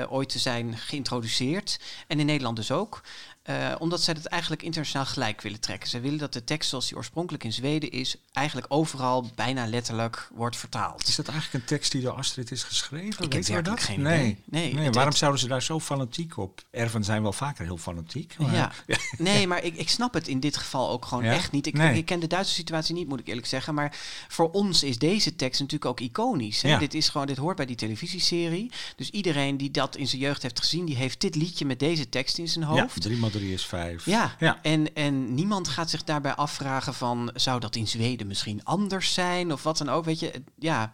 ooit 0.08 0.28
te 0.28 0.38
zijn 0.38 0.76
geïntroduceerd. 0.76 1.80
En 2.06 2.20
in 2.20 2.26
Nederland 2.26 2.56
dus 2.56 2.70
ook. 2.70 3.02
Eh, 3.44 3.74
omdat 3.78 4.02
zij 4.02 4.14
dat 4.14 4.24
eigenlijk 4.24 4.62
internationaal 4.62 5.06
gelijk 5.06 5.40
willen 5.40 5.60
trekken. 5.60 5.88
Zij 5.88 6.00
willen 6.00 6.18
dat 6.18 6.32
de 6.32 6.44
tekst 6.44 6.68
zoals 6.68 6.88
die 6.88 6.96
oorspronkelijk 6.96 7.44
in 7.44 7.52
Zweden 7.52 7.90
is, 7.90 8.16
eigenlijk 8.32 8.66
overal 8.68 9.30
bijna 9.34 9.66
letterlijk 9.66 10.28
wordt 10.34 10.56
vertaald. 10.56 11.08
Is 11.08 11.16
dat 11.16 11.28
eigenlijk 11.28 11.62
een 11.62 11.68
tekst 11.68 11.92
die 11.92 12.02
door 12.02 12.12
Astrid 12.12 12.50
is 12.50 12.62
geschreven? 12.62 13.06
Ik 13.08 13.18
heb 13.18 13.32
Weten 13.32 13.46
we 13.46 13.52
werkelijk 13.52 13.80
dat? 13.80 13.88
geen 13.90 14.02
nee. 14.02 14.18
idee. 14.20 14.42
Nee, 14.44 14.74
nee 14.74 14.84
het- 14.84 14.94
waarom 14.94 15.10
het- 15.10 15.20
zouden 15.20 15.40
ze 15.40 15.48
daar 15.48 15.62
zo 15.62 15.80
fanatiek 15.80 16.36
op? 16.36 16.62
Erven 16.70 17.04
zijn 17.04 17.22
wel 17.22 17.32
vaker 17.32 17.64
heel 17.64 17.76
fanatiek. 17.76 18.34
maar- 18.38 18.54
Ja, 18.54 18.72
nee, 19.18 19.46
maar 19.46 19.62
ik, 19.64 19.76
ik 19.76 19.88
snap 19.88 20.14
het 20.14 20.28
in 20.28 20.40
dit 20.40 20.56
geval 20.56 20.90
ook 20.90 21.04
gewoon 21.04 21.24
Ja? 21.24 21.32
echt 21.32 21.52
niet. 21.52 21.66
Ik, 21.66 21.74
Nee. 21.74 21.96
ik 21.96 22.04
ken 22.04 22.20
de 22.20 22.26
Duitse 22.26 22.54
situatie 22.54 22.94
niet, 22.94 23.08
moet 23.08 23.20
ik 23.20 23.26
eerlijk 23.28 23.46
zeggen. 23.46 23.74
Maar 23.74 23.96
voor 24.28 24.50
ons 24.50 24.82
is 24.82 24.98
deze 24.98 25.36
tekst 25.36 25.60
natuurlijk 25.60 25.90
ook 25.90 26.00
iconisch. 26.00 26.62
Hè? 26.62 26.68
Ja. 26.68 26.78
Dit, 26.78 26.94
is 26.94 27.08
gewoon, 27.08 27.26
dit 27.26 27.36
hoort 27.36 27.56
bij 27.56 27.66
die 27.66 27.76
televisieserie. 27.76 28.70
Dus 28.96 29.10
iedereen 29.10 29.56
die 29.56 29.70
dat 29.70 29.96
in 29.96 30.06
zijn 30.08 30.20
jeugd 30.20 30.42
heeft 30.42 30.58
gezien, 30.60 30.84
die 30.84 30.96
heeft 30.96 31.20
dit 31.20 31.34
liedje 31.34 31.64
met 31.64 31.78
deze 31.78 32.08
tekst 32.08 32.38
in 32.38 32.48
zijn 32.48 32.64
Ja, 32.74 32.80
hoofd. 32.82 33.00
3 33.00 33.18
3 33.38 33.52
is 33.52 33.66
5. 33.66 34.04
Ja, 34.06 34.34
Ja. 34.38 34.58
En, 34.62 34.94
en 34.94 35.34
niemand 35.34 35.68
gaat 35.68 35.90
zich 35.90 36.04
daarbij 36.04 36.34
afvragen 36.34 36.94
van... 36.94 37.30
zou 37.34 37.60
dat 37.60 37.76
in 37.76 37.88
Zweden 37.88 38.26
misschien 38.26 38.60
anders 38.64 39.14
zijn 39.14 39.52
of 39.52 39.62
wat 39.62 39.78
dan 39.78 39.88
ook, 39.88 40.04
weet 40.04 40.20
je? 40.20 40.42
Ja, 40.58 40.90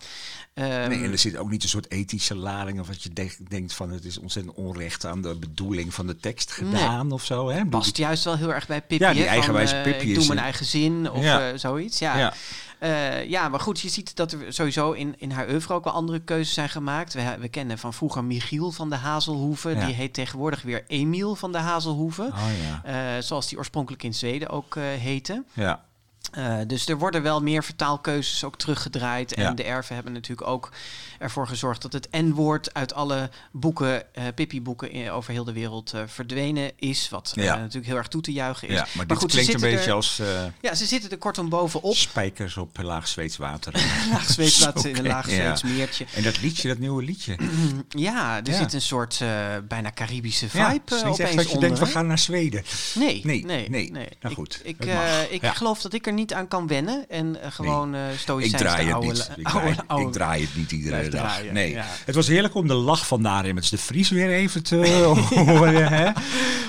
ehm, 0.55 0.88
Nee, 0.88 1.03
en 1.05 1.11
er 1.12 1.18
zit 1.18 1.37
ook 1.37 1.50
niet 1.50 1.62
een 1.62 1.68
soort 1.68 1.90
ethische 1.90 2.35
lading 2.37 2.81
of 2.81 2.87
wat 2.87 3.03
je 3.03 3.11
de- 3.12 3.37
denkt 3.48 3.72
van 3.74 3.90
het 3.90 4.05
is 4.05 4.18
ontzettend 4.18 4.55
onrecht 4.57 5.05
aan 5.07 5.22
de 5.22 5.35
bedoeling 5.35 5.94
van 5.94 6.07
de 6.07 6.16
tekst 6.16 6.53
gedaan 6.53 7.12
of 7.12 7.24
zo. 7.24 7.48
Hè? 7.48 7.66
past 7.66 7.96
juist 7.96 8.24
wel 8.24 8.37
heel 8.37 8.55
erg 8.55 8.66
bij 8.66 8.81
Pippi. 8.83 9.05
Ja, 9.05 9.12
die 9.12 9.22
van, 9.22 9.31
eigenwijze 9.31 9.74
eh, 9.76 9.83
Pippi 9.83 10.09
Ik 10.09 10.14
doe 10.14 10.26
mijn 10.26 10.38
eigen 10.38 10.66
zin 10.66 11.11
of 11.11 11.22
Ja. 11.22 11.50
eh, 11.50 11.59
zoiets. 11.59 11.98
Ja. 11.98 12.18
Ja. 12.18 12.35
Ja. 12.81 13.16
ja, 13.16 13.49
maar 13.49 13.61
goed, 13.61 13.81
je 13.81 13.88
ziet 13.88 14.16
dat 14.16 14.33
er 14.33 14.53
sowieso 14.53 14.93
in, 14.93 15.14
in 15.19 15.31
haar 15.31 15.49
oeuvre 15.49 15.75
ook 15.75 15.85
wel 15.85 15.93
andere 15.93 16.21
keuzes 16.21 16.55
zijn 16.55 16.69
gemaakt. 16.69 17.14
We, 17.14 17.37
we 17.40 17.49
kennen 17.49 17.79
van 17.79 17.95
vroeger 17.95 18.25
Michiel 18.25 18.71
van 18.71 18.90
de 18.90 18.97
Hazelhoeven. 18.97 19.75
Ja. 19.77 19.87
Die 19.87 19.95
heet 19.95 20.14
tegenwoordig 20.14 20.62
weer 20.62 20.85
Emiel 20.87 21.35
van 21.35 21.53
de 21.53 21.59
Hazelhoeven. 21.59 22.27
Oh 22.27 22.49
ja. 22.62 23.16
Eh, 23.16 23.23
zoals 23.23 23.49
die 23.49 23.59
oorspronkelijk 23.59 24.03
in 24.03 24.14
Zweden 24.14 24.49
ook 24.49 24.77
eh, 24.77 24.83
heette. 24.83 25.45
Ja. 25.53 25.85
Eh, 26.31 26.57
dus 26.66 26.87
er 26.88 26.99
worden 26.99 27.23
wel 27.23 27.43
meer 27.43 27.64
vertaalkeuzes 27.64 28.45
ook 28.45 28.57
teruggedraaid. 28.59 29.35
En 29.35 29.43
Ja. 29.43 29.51
de 29.53 29.62
erven 29.64 29.95
hebben 29.95 30.12
natuurlijk 30.12 30.49
ook 30.49 30.71
ervoor 31.19 31.47
gezorgd 31.47 31.83
dat 31.83 31.93
het 31.93 32.09
N-woord 32.11 32.75
uit 32.75 32.95
alle 32.95 33.31
boeken, 33.53 34.14
eh 34.14 34.25
Pippi-boeken 34.35 34.90
in- 34.90 35.11
over 35.11 35.33
heel 35.33 35.45
de 35.45 35.53
wereld 35.53 35.93
eh, 35.93 36.03
verdwenen 36.07 36.73
is. 36.77 37.09
Wat 37.09 37.33
eh, 37.37 37.45
Ja. 37.45 37.57
natuurlijk 37.57 37.87
heel 37.87 37.97
erg 37.97 38.09
toe 38.09 38.23
te 38.23 38.33
juichen 38.33 38.69
is. 38.69 38.75
ja, 38.75 38.87
maar 38.93 39.07
dit 39.07 39.16
goed, 39.19 39.31
ze 39.33 39.37
klinkt 39.38 39.55
een 39.62 39.71
beetje 39.71 39.87
er- 39.90 39.95
als 39.97 40.19
eh, 40.19 40.27
Ja, 40.61 40.75
ze 40.75 40.87
zitten 40.87 41.11
er 41.11 41.19
kortom 41.19 41.49
bovenop. 41.49 41.95
spijkers 41.97 42.57
op 42.57 42.79
laag 42.83 43.09
Zweeds 43.09 43.37
water. 43.37 43.73
Laag 44.12 44.31
Zweeds, 44.31 44.59
ze 44.59 44.90
in 44.90 44.97
een 44.97 45.07
laag. 45.07 45.29
Zweeds 45.31 45.62
meertje. 45.62 46.07
En 46.14 46.23
dat 46.23 46.40
liedje, 46.40 46.69
dat 46.69 46.79
nieuwe 46.79 47.03
liedje. 47.03 47.37
Ja, 47.88 48.40
er 48.45 48.55
zit 48.55 48.73
een 48.73 48.81
soort 48.83 49.21
eh, 49.21 49.29
bijna 49.69 49.90
Caribische 49.95 50.49
vibe 50.49 50.62
Ja, 50.62 50.73
het 50.73 50.90
is 50.93 51.01
eh, 51.03 51.09
niet 51.09 51.19
echt 51.19 51.37
dat 51.37 51.45
je 51.49 51.55
onder. 51.55 51.69
denkt, 51.69 51.79
we 51.85 51.87
gaan 51.93 52.07
naar 52.07 52.19
Zweden. 52.19 52.64
Nee, 52.95 53.21
Nee, 53.25 53.45
nee, 53.45 53.69
nee. 53.69 53.90
nee. 53.93 54.09
Nou 54.21 54.35
goed, 54.35 54.61
Ik, 54.64 54.77
het 54.79 54.88
eh, 54.88 55.33
ik 55.33 55.45
geloof 55.45 55.81
dat 55.83 55.93
ik 55.93 56.07
er 56.07 56.12
niet 56.12 56.19
aan 56.28 56.48
kan 56.48 56.66
wennen. 56.66 57.04
En 57.09 57.42
eh, 57.42 57.50
gewoon 57.52 57.94
eh 57.94 58.12
Ik 58.12 58.18
stoïcijns 58.18 58.62
draai 58.62 58.87
de 58.87 58.92
het 58.94 59.02
niet. 59.02 59.30
Ik 59.37 59.46
oude, 59.52 59.61
draai, 59.74 59.78
oude- 59.87 60.06
ik 60.06 60.12
draai 60.12 60.42
het 60.42 60.56
niet 60.56 60.72
iedere 60.72 61.09
dag. 61.09 61.20
draaien, 61.20 61.54
nee. 61.54 61.70
ja. 61.70 61.85
Het 62.04 62.14
was 62.14 62.26
heerlijk 62.26 62.54
om 62.54 62.66
de 62.68 62.74
lach 62.74 63.06
van 63.06 63.20
Narimets 63.22 63.70
de 63.70 63.78
Vries 63.78 64.11
weer 64.11 64.30
even 64.30 64.62
te 64.62 64.76
horen. 65.35 65.88
Hè? 65.92 66.11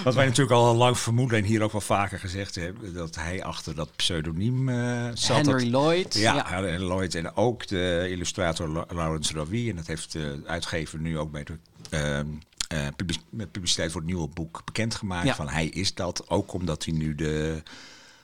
Wat 0.03 0.15
wij 0.15 0.25
natuurlijk 0.25 0.55
al 0.55 0.75
lang 0.75 0.97
vermoeden 0.97 1.37
en 1.37 1.43
hier 1.45 1.61
ook 1.61 1.71
wel 1.71 1.81
vaker 1.81 2.19
gezegd 2.19 2.55
hebben. 2.55 2.93
Dat 2.93 3.15
hij 3.15 3.43
achter 3.43 3.75
dat 3.75 3.89
pseudoniem 3.95 4.69
eh 4.69 5.05
zat. 5.13 5.35
Henry 5.45 5.51
Dat- 5.71 5.81
Lloyd. 5.81 6.13
Ja, 6.13 6.33
ja. 6.35 6.63
en 6.63 6.81
Lloyd 6.81 7.15
en 7.15 7.35
ook 7.35 7.67
de 7.67 8.07
illustrator 8.09 8.67
La- 8.69 8.85
Laurens 8.93 9.31
Ravi. 9.31 9.69
En 9.69 9.75
dat 9.75 9.87
heeft 9.87 10.11
de 10.11 10.41
uitgever 10.45 10.99
nu 10.99 11.17
ook 11.17 11.31
bij 11.31 11.43
de 11.43 11.57
ehm, 11.89 12.25
eh, 12.67 12.87
met 13.29 13.51
publiciteit 13.51 13.91
voor 13.91 14.01
het 14.01 14.09
nieuwe 14.09 14.27
boek 14.27 14.61
bekendgemaakt. 14.65 15.25
Ja. 15.27 15.35
Van 15.35 15.49
hij 15.49 15.65
is 15.67 15.93
dat. 15.93 16.29
Ook 16.29 16.53
omdat 16.53 16.85
hij 16.85 16.93
nu 16.93 17.15
de 17.15 17.63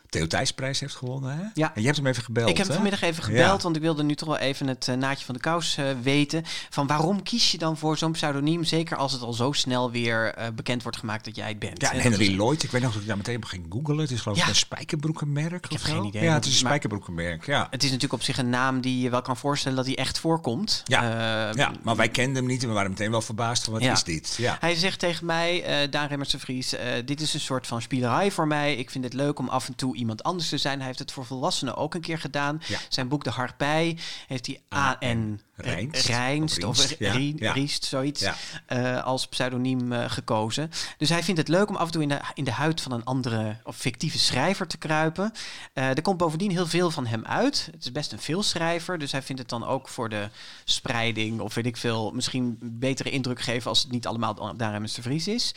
Theo 0.10 0.28
Thijsprijs 0.28 0.80
heeft 0.80 0.96
gewonnen. 0.96 1.38
Hè? 1.38 1.44
Ja. 1.54 1.72
En 1.76 1.80
je 1.82 1.86
hebt 1.86 1.98
hem 1.98 2.08
even 2.08 2.24
gebeld. 2.24 2.50
Ik 2.50 2.58
heb 2.58 2.66
hem 2.66 2.76
vanmiddag 2.76 3.02
even 3.02 3.24
gebeld, 3.24 3.46
Ja. 3.58 3.64
want 3.64 3.76
ik 3.76 3.82
wilde 3.82 4.04
nu 4.04 4.16
toch 4.16 4.28
wel 4.28 4.38
even 4.38 4.68
het 4.68 4.88
eh, 4.88 4.96
naadje 4.96 5.26
van 5.26 5.36
de 5.36 5.42
kous 5.42 5.78
eh, 5.78 5.86
weten. 6.02 6.44
Van 6.70 6.88
waarom 6.88 7.24
kies 7.24 7.52
je 7.52 7.58
dan 7.58 7.78
voor 7.78 7.98
zo'n 7.98 8.12
pseudoniem, 8.12 8.64
zeker 8.64 8.98
als 8.98 9.12
het 9.12 9.22
al 9.22 9.34
zo 9.34 9.52
snel 9.52 9.92
weer 9.92 10.34
eh, 10.34 10.48
bekend 10.56 10.84
wordt 10.84 10.98
gemaakt 10.98 11.26
dat 11.26 11.36
jij 11.36 11.48
het 11.48 11.60
bent? 11.60 11.82
Ja, 11.82 11.90
en 11.92 11.96
En 11.96 12.02
Henry 12.02 12.26
is- 12.28 12.36
Lloyd. 12.36 12.64
Ik 12.64 12.72
weet 12.72 12.82
nog 12.82 12.92
dat 12.92 13.02
ik 13.02 13.08
daar 13.08 13.18
meteen 13.18 13.46
ging 13.46 13.66
googlen. 13.70 13.98
Het 13.98 14.12
is 14.12 14.22
geloof 14.22 14.38
ik 14.38 14.44
Ja. 14.44 14.50
een 14.50 14.56
spijkerbroekenmerk. 14.56 15.66
Ik 15.66 15.72
heb 15.72 15.82
geen 15.82 16.04
idee, 16.04 16.24
Ja, 16.24 16.34
het 16.34 16.46
is 16.46 16.52
een 16.52 16.58
spijkerbroekenmerk. 16.58 17.46
Ja. 17.46 17.68
Het 17.70 17.80
is 17.84 17.88
natuurlijk 17.88 18.14
op 18.14 18.22
zich 18.24 18.38
een 18.38 18.50
naam 18.50 18.82
die 18.82 19.02
je 19.02 19.10
wel 19.10 19.22
kan 19.22 19.38
voorstellen 19.38 19.78
dat 19.78 19.86
hij 19.86 19.96
echt 19.98 20.20
voorkomt. 20.20 20.82
Ja. 20.86 21.02
Eh, 21.50 21.56
ja, 21.56 21.72
maar 21.84 21.96
wij 21.96 22.10
kenden 22.10 22.36
hem 22.36 22.46
niet 22.46 22.62
en 22.62 22.68
we 22.68 22.74
waren 22.74 22.90
meteen 22.92 23.12
wel 23.12 23.22
verbaasd 23.22 23.64
van 23.64 23.74
wat 23.74 23.82
Ja. 23.84 23.92
is 23.92 24.04
dit? 24.04 24.36
Ja. 24.38 24.58
Hij 24.60 24.76
zegt 24.76 25.00
tegen 25.00 25.26
mij, 25.26 25.88
Daan 25.90 26.08
Remmers 26.08 26.30
de 26.30 26.40
Vries, 26.40 26.74
dit 27.06 27.22
is 27.22 27.34
een 27.34 27.40
soort 27.40 27.68
van 27.68 27.82
spielerij 27.82 28.32
voor 28.32 28.48
mij. 28.48 28.76
Ik 28.76 28.90
vind 28.90 29.04
het 29.04 29.14
leuk 29.14 29.40
om 29.40 29.50
af 29.50 29.68
en 29.68 29.76
toe 29.76 29.97
iemand 29.98 30.24
anders 30.24 30.50
te 30.50 30.58
zijn. 30.58 30.78
Hij 30.78 30.88
heeft 30.88 31.00
het 31.00 31.12
voor 31.12 31.26
volwassenen 31.26 31.76
ook 31.76 31.94
een 31.94 32.02
keer 32.02 32.20
gedaan. 32.20 32.62
Ja. 32.68 32.80
Zijn 32.90 33.08
boek 33.08 33.24
De 33.24 33.30
Harpij 33.30 33.98
heeft 34.28 34.46
hij 34.46 34.62
A.N. 34.74 35.42
Rijnst. 35.58 36.08
Rijnst 36.08 36.64
Of 36.64 36.80
of 36.80 36.96
Rienst, 37.00 37.84
ja. 37.84 37.90
Zoiets, 37.90 38.22
Ja. 38.22 38.36
eh, 38.66 39.04
als 39.04 39.28
pseudoniem 39.28 39.92
eh, 39.92 40.04
gekozen. 40.08 40.72
Dus 40.98 41.10
hij 41.10 41.24
vindt 41.24 41.40
het 41.40 41.50
leuk 41.50 41.70
om 41.70 41.76
af 41.76 41.86
en 41.86 41.92
toe 41.92 42.02
in 42.02 42.10
de, 42.10 42.20
in 42.34 42.44
de 42.44 42.52
huid 42.52 42.82
van 42.82 42.92
een 42.92 43.04
andere 43.04 43.58
of 43.64 43.76
fictieve 43.78 44.18
schrijver 44.18 44.68
te 44.68 44.78
kruipen. 44.78 45.32
Eh, 45.74 45.90
er 45.90 46.02
komt 46.02 46.18
bovendien 46.18 46.52
heel 46.52 46.68
veel 46.68 46.92
van 46.92 47.06
hem 47.06 47.26
uit. 47.26 47.70
Het 47.72 47.84
is 47.86 47.92
best 47.92 48.12
een 48.12 48.20
veelschrijver, 48.20 48.98
dus 49.00 49.12
hij 49.12 49.22
vindt 49.22 49.42
het 49.42 49.50
dan 49.50 49.66
ook 49.66 49.88
voor 49.88 50.10
de 50.10 50.30
spreiding 50.64 51.40
of 51.40 51.54
weet 51.54 51.66
ik 51.66 51.78
veel, 51.78 52.12
misschien 52.12 52.58
betere 52.62 53.10
indruk 53.10 53.42
geven 53.42 53.70
als 53.70 53.82
het 53.82 53.92
niet 53.92 54.08
allemaal 54.08 54.54
Remmers 54.58 54.94
de 54.94 55.02
Vries 55.02 55.28
is. 55.28 55.54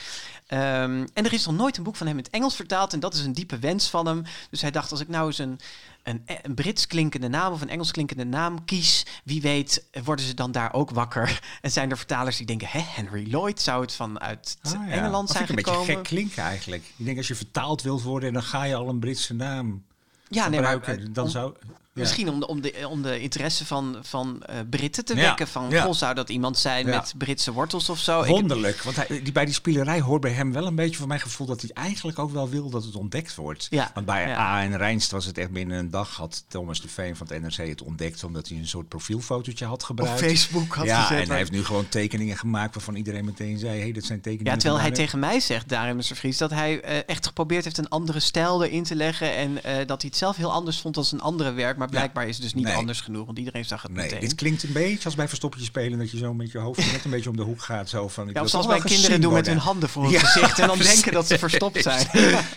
Ehm, 0.47 1.07
en 1.15 1.25
er 1.25 1.33
is 1.33 1.47
nog 1.47 1.57
nooit 1.57 1.77
een 1.77 1.83
boek 1.83 1.97
van 1.97 2.07
hem 2.07 2.17
in 2.19 2.25
het 2.25 2.33
Engels 2.33 2.57
vertaald 2.57 2.93
en 2.93 3.01
dat 3.01 3.15
is 3.15 3.21
een 3.21 3.33
diepe 3.33 3.59
wens 3.59 3.89
van 3.89 4.07
hem. 4.07 4.23
Dus 4.51 4.61
hij 4.61 4.71
dacht, 4.71 4.91
als 4.91 5.01
ik 5.01 5.09
nou 5.09 5.27
eens 5.27 5.39
een, 5.39 5.61
een, 6.03 6.23
een 6.43 6.55
Brits 6.55 6.87
klinkende 6.87 7.29
naam 7.29 7.53
of 7.53 7.61
een 7.61 7.69
Engels 7.69 7.91
klinkende 7.91 8.25
naam 8.25 8.65
kies, 8.65 9.07
wie 9.25 9.41
weet 9.41 9.85
worden 10.05 10.25
ze 10.25 10.35
dan 10.35 10.53
daar 10.53 10.73
ook 10.73 10.91
wakker. 10.91 11.41
En 11.61 11.71
zijn 11.71 11.91
er 11.91 11.97
vertalers 11.97 12.37
die 12.37 12.47
denken, 12.47 12.69
hè, 12.69 12.81
Henry 12.81 13.27
Lloyd 13.31 13.61
zou 13.61 13.81
het 13.83 13.95
vanuit 13.95 14.59
Ah, 14.63 14.73
ja. 14.73 14.89
Engeland 14.89 15.27
Dat 15.27 15.37
zijn 15.37 15.47
vind 15.47 15.59
ik 15.59 15.67
een 15.67 15.73
gekomen. 15.73 15.87
beetje 15.95 16.09
gek 16.09 16.17
klinken 16.19 16.43
eigenlijk. 16.43 16.83
Ik 16.97 17.05
denk 17.05 17.17
als 17.17 17.29
je 17.29 17.35
vertaald 17.35 17.83
wilt 17.83 18.03
worden, 18.03 18.33
dan 18.33 18.43
ga 18.43 18.65
je 18.65 18.75
al 18.75 18.89
een 18.89 18.99
Britse 18.99 19.35
naam 19.35 19.83
ja, 20.29 20.49
nee, 20.49 20.61
maar 20.61 20.73
gebruiken. 20.73 21.13
dan 21.13 21.25
om- 21.25 21.31
zou, 21.31 21.55
ja. 21.95 22.01
Misschien 22.01 22.29
om 22.29 22.41
de, 22.41 22.47
om 22.47 22.61
de, 22.61 22.87
om 22.89 23.03
de 23.03 23.21
interesse 23.21 23.67
van, 23.67 23.97
van 24.03 24.43
eh, 24.43 24.57
Britten 24.71 25.05
te 25.05 25.15
Ja, 25.15 25.21
wekken. 25.23 25.49
Van, 25.49 25.71
ja. 25.71 25.83
goh, 25.83 25.95
zou 25.95 26.15
dat 26.15 26.29
iemand 26.29 26.59
zijn 26.59 26.87
met 26.87 27.15
Britse 27.19 27.53
wortels 27.53 27.89
of 27.89 27.99
zo? 27.99 28.21
Ik- 28.21 28.27
Wonderlijk, 28.29 28.83
want 28.83 28.97
hij, 28.97 29.07
die, 29.23 29.33
bij 29.33 29.45
die 29.45 29.55
spielerij 29.55 30.01
hoort 30.01 30.21
bij 30.21 30.31
hem 30.31 30.53
wel 30.53 30.67
een 30.67 30.75
beetje 30.75 30.97
voor 30.97 31.07
mijn 31.09 31.21
gevoel 31.21 31.47
dat 31.47 31.61
hij 31.61 31.71
eigenlijk 31.73 32.19
ook 32.19 32.31
wel 32.31 32.49
wil 32.49 32.71
dat 32.71 32.85
het 32.85 32.95
ontdekt 32.97 33.35
wordt. 33.35 33.69
Want 33.95 34.07
bij. 34.07 34.37
A 34.37 34.63
en 34.63 34.77
Rijnst 34.77 35.11
was 35.11 35.25
het 35.25 35.39
echt 35.39 35.51
binnen 35.51 35.79
een 35.79 35.91
dag 35.91 36.17
had 36.17 36.45
Thomas 36.49 36.81
de 36.81 36.89
Veen 36.89 37.17
van 37.17 37.27
het 37.31 37.43
NRC 37.43 37.69
het 37.69 37.83
ontdekt 37.83 38.25
omdat 38.25 38.49
hij 38.49 38.59
een 38.59 38.69
soort 38.69 38.89
profielfotootje 38.89 39.65
had 39.65 39.81
op 39.81 39.83
gebruikt. 39.83 40.21
Facebook 40.21 40.75
had 40.75 40.87
ja, 40.87 41.03
gezet. 41.03 41.23
en 41.23 41.29
hij 41.29 41.39
heeft 41.39 41.51
nu 41.51 41.65
gewoon 41.65 41.89
tekeningen 41.89 42.37
gemaakt 42.39 42.75
waarvan 42.75 42.95
iedereen 42.95 43.25
meteen 43.25 43.59
zei, 43.59 43.73
hé, 43.77 43.81
hey, 43.83 43.93
dit 43.93 44.05
zijn 44.05 44.21
tekeningen. 44.21 44.53
Ja, 44.53 44.59
terwijl 44.59 44.81
van 44.81 44.87
hij 44.91 44.97
tegen 44.97 45.19
mij 45.19 45.41
zegt, 45.41 45.69
daarin 45.69 45.97
Mr. 45.97 46.03
Vries, 46.17 46.39
dat 46.39 46.51
hij 46.51 46.81
eh, 46.81 46.99
echt 47.07 47.27
geprobeerd 47.27 47.65
heeft 47.65 47.79
een 47.79 47.89
andere 47.89 48.21
stijl 48.21 48.65
erin 48.65 48.85
te 48.85 48.95
leggen. 48.95 49.35
En 49.37 49.65
eh, 49.65 49.77
dat 49.87 50.01
hij 50.01 50.11
het 50.11 50.17
zelf 50.17 50.37
heel 50.37 50.53
anders 50.53 50.81
vond 50.81 50.97
als 50.97 51.13
een 51.13 51.21
andere 51.21 51.53
werk. 51.53 51.79
Maar 51.81 51.89
blijkbaar 51.89 52.29
is 52.29 52.35
het 52.35 52.43
dus 52.45 52.55
niet 52.55 52.65
Nee. 52.65 52.75
anders 52.75 53.01
genoeg, 53.01 53.27
want 53.27 53.39
iedereen 53.39 53.65
zag 53.65 53.83
het 53.83 53.93
Nee, 53.93 54.05
meteen. 54.05 54.21
dit 54.21 54.35
klinkt 54.35 54.63
een 54.63 54.73
beetje 54.73 55.05
als 55.05 55.15
bij 55.15 55.29
verstoppertje 55.29 55.67
spelen 55.69 55.99
dat 55.99 56.11
je 56.11 56.19
zo 56.19 56.35
met 56.35 56.51
je 56.53 56.59
hoofd 56.59 56.93
net 56.93 57.05
een 57.05 57.11
beetje 57.11 57.31
om 57.31 57.37
de 57.37 57.43
hoek 57.43 57.63
gaat. 57.63 57.89
Zo 57.89 58.09
van, 58.09 58.29
ik 58.29 58.37
Ja, 58.37 58.47
zoals 58.47 58.67
mijn 58.67 58.83
kinderen 58.83 59.21
doen 59.21 59.33
met 59.33 59.47
hun 59.47 59.59
handen 59.59 59.89
voor 59.89 60.03
hun 60.03 60.13
Ja, 60.13 60.21
gezicht. 60.21 60.59
En 60.59 60.67
dan 60.67 60.79
denken 60.79 61.13
dat 61.13 61.27
ze 61.27 61.39
verstopt 61.39 61.83
zijn. 61.93 62.07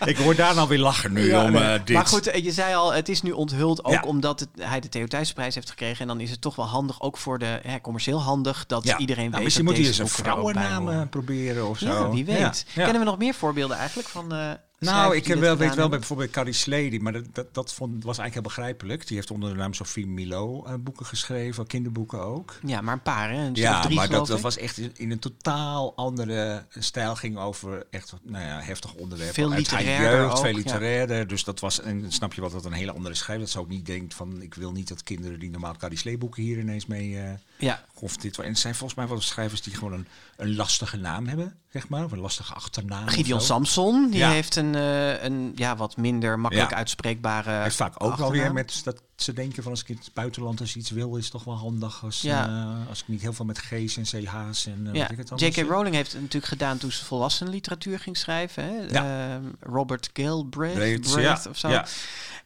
ik 0.04 0.16
hoor 0.16 0.34
daar 0.34 0.54
nou 0.54 0.68
weer 0.68 0.78
lachen 0.78 1.12
nu 1.12 1.26
Ja, 1.26 1.44
om 1.44 1.56
eh, 1.56 1.72
dit. 1.84 1.96
Maar 1.96 2.06
goed, 2.06 2.26
eh, 2.26 2.44
je 2.44 2.52
zei 2.52 2.74
al, 2.74 2.92
het 2.94 3.08
is 3.08 3.22
nu 3.22 3.30
onthuld 3.30 3.84
ook 3.84 4.06
omdat 4.06 4.40
het, 4.40 4.48
hij 4.60 4.80
de 4.80 4.88
Theo 4.88 5.06
Thijsprijs 5.06 5.54
heeft 5.54 5.70
gekregen. 5.70 6.00
En 6.00 6.06
dan 6.06 6.20
is 6.20 6.30
het 6.30 6.40
toch 6.40 6.56
wel 6.56 6.66
handig, 6.66 7.00
ook 7.00 7.16
voor 7.16 7.38
de 7.38 7.60
hè, 7.62 7.80
commercieel 7.80 8.22
handig, 8.22 8.66
dat 8.66 8.84
iedereen 8.98 9.16
Nou, 9.24 9.30
weet 9.30 9.42
misschien 9.44 9.64
moet 9.64 9.76
hij 9.76 9.86
eens 9.86 9.98
een 9.98 10.04
bij 10.04 10.14
vrouwennaam 10.14 10.88
eh, 10.90 11.00
proberen 11.10 11.68
of 11.68 11.78
zo. 11.78 11.86
Ja, 11.86 12.10
wie 12.10 12.24
weet. 12.24 12.66
Kennen 12.74 12.98
we 12.98 13.04
nog 13.04 13.18
meer 13.18 13.34
voorbeelden 13.34 13.76
eigenlijk 13.76 14.08
van 14.08 14.32
eh 14.34 14.50
Nou, 14.84 15.16
ik 15.16 15.26
wel, 15.26 15.56
weet 15.56 15.74
wel 15.74 15.88
bij 15.88 15.98
bijvoorbeeld 15.98 16.30
Carrie 16.30 16.52
Slady, 16.52 16.98
maar 16.98 17.12
dat, 17.12 17.24
dat, 17.32 17.54
dat 17.54 17.72
vond, 17.72 18.04
was 18.04 18.18
eigenlijk 18.18 18.34
heel 18.34 18.42
begrijpelijk. 18.42 19.06
Die 19.06 19.16
heeft 19.16 19.30
onder 19.30 19.50
de 19.50 19.56
naam 19.56 19.74
Sophie 19.74 20.06
Milo 20.06 20.64
eh, 20.64 20.74
boeken 20.80 21.06
geschreven, 21.06 21.66
kinderboeken 21.66 22.20
ook. 22.20 22.58
Ja, 22.66 22.80
maar 22.80 22.94
een 22.94 23.02
paar, 23.02 23.30
hè? 23.30 23.46
Een 23.46 23.54
Ja, 23.54 23.80
drie, 23.80 23.96
maar 23.96 24.08
dat, 24.08 24.26
dat 24.26 24.40
was 24.40 24.56
echt 24.56 24.78
in 24.98 25.10
een 25.10 25.18
totaal 25.18 25.96
andere 25.96 26.66
stijl. 26.78 27.16
Ging 27.16 27.38
over 27.38 27.86
echt 27.90 28.14
nou 28.22 28.44
ja, 28.44 28.60
heftig 28.60 28.94
onderwerp. 28.94 29.34
Veel 29.34 29.48
literairder 29.48 30.18
jeugd, 30.18 30.32
ook, 30.32 30.38
veel 30.38 30.48
ja. 30.50 30.56
literairder. 30.56 31.26
Dus 31.26 31.44
dat 31.44 31.60
was, 31.60 31.80
en 31.80 32.12
snap 32.12 32.34
je 32.34 32.40
wat 32.40 32.52
dat 32.52 32.64
een 32.64 32.72
hele 32.72 32.92
andere 32.92 33.14
schrijver. 33.14 33.44
Dat 33.44 33.52
ze 33.52 33.60
ook 33.60 33.68
niet 33.68 33.86
denkt 33.86 34.14
van, 34.14 34.42
ik 34.42 34.54
wil 34.54 34.72
niet 34.72 34.88
dat 34.88 35.02
kinderen 35.02 35.38
die 35.38 35.50
normaal 35.50 35.76
Carrie 35.76 35.98
Slee 35.98 36.18
boeken 36.18 36.42
hier 36.42 36.58
ineens 36.58 36.86
mee... 36.86 37.18
eh 37.18 37.32
Ja, 37.58 37.84
of 38.04 38.16
dit, 38.16 38.38
en 38.38 38.48
het 38.48 38.58
zijn 38.58 38.74
volgens 38.74 38.98
mij 38.98 39.08
wel 39.08 39.20
schrijvers 39.20 39.62
die 39.62 39.74
gewoon 39.74 39.92
een, 39.92 40.06
een 40.36 40.56
lastige 40.56 40.96
naam 40.96 41.26
hebben, 41.26 41.56
zeg 41.72 41.88
maar. 41.88 42.04
Of 42.04 42.12
een 42.12 42.18
lastige 42.20 42.54
achternaam. 42.54 43.08
Gideon. 43.08 43.40
Samson, 43.40 44.10
die 44.10 44.18
Ja. 44.18 44.30
heeft 44.30 44.56
een, 44.56 44.74
eh, 44.74 45.22
een 45.22 45.52
ja, 45.54 45.76
wat 45.76 45.96
minder 45.96 46.38
makkelijk 46.38 46.70
Ja. 46.70 46.76
uitspreekbare 46.76 47.50
Hij 47.50 47.62
heeft 47.62 47.76
vaak 47.76 47.92
ook 47.94 48.00
wel 48.00 48.10
achternaam. 48.10 48.32
weer 48.32 48.52
met 48.52 48.80
dat 48.84 49.02
ze 49.16 49.32
denken 49.32 49.62
van 49.62 49.72
als 49.72 49.80
ik 49.80 49.88
in 49.88 49.96
het 49.96 50.10
buitenland 50.14 50.60
als 50.60 50.76
iets 50.76 50.90
wil, 50.90 51.16
is 51.16 51.22
het 51.22 51.32
toch 51.32 51.44
wel 51.44 51.56
handig 51.56 52.04
als, 52.04 52.20
Ja. 52.20 52.46
eh, 52.82 52.88
als 52.88 53.00
ik 53.00 53.08
niet 53.08 53.20
heel 53.20 53.32
veel 53.32 53.44
met 53.44 53.58
G's 53.58 53.96
en 53.96 54.04
CH's 54.04 54.66
en 54.66 54.88
eh 54.92 54.94
Ja, 54.94 55.08
J.K. 55.36 55.56
Rowling 55.56 55.94
heeft 55.94 56.12
het 56.12 56.20
natuurlijk 56.20 56.52
gedaan 56.52 56.78
toen 56.78 56.92
ze 56.92 57.04
volwassenenliteratuur 57.04 57.98
ging 57.98 58.16
schrijven. 58.16 58.64
Hè? 58.64 58.76
Ja. 58.90 59.32
Ehm, 59.34 59.42
Robert 59.60 60.10
Galbraith 60.12 60.74
Breed, 60.74 61.14
ja, 61.14 61.40
of 61.48 61.58
zo. 61.58 61.68
ja. 61.68 61.86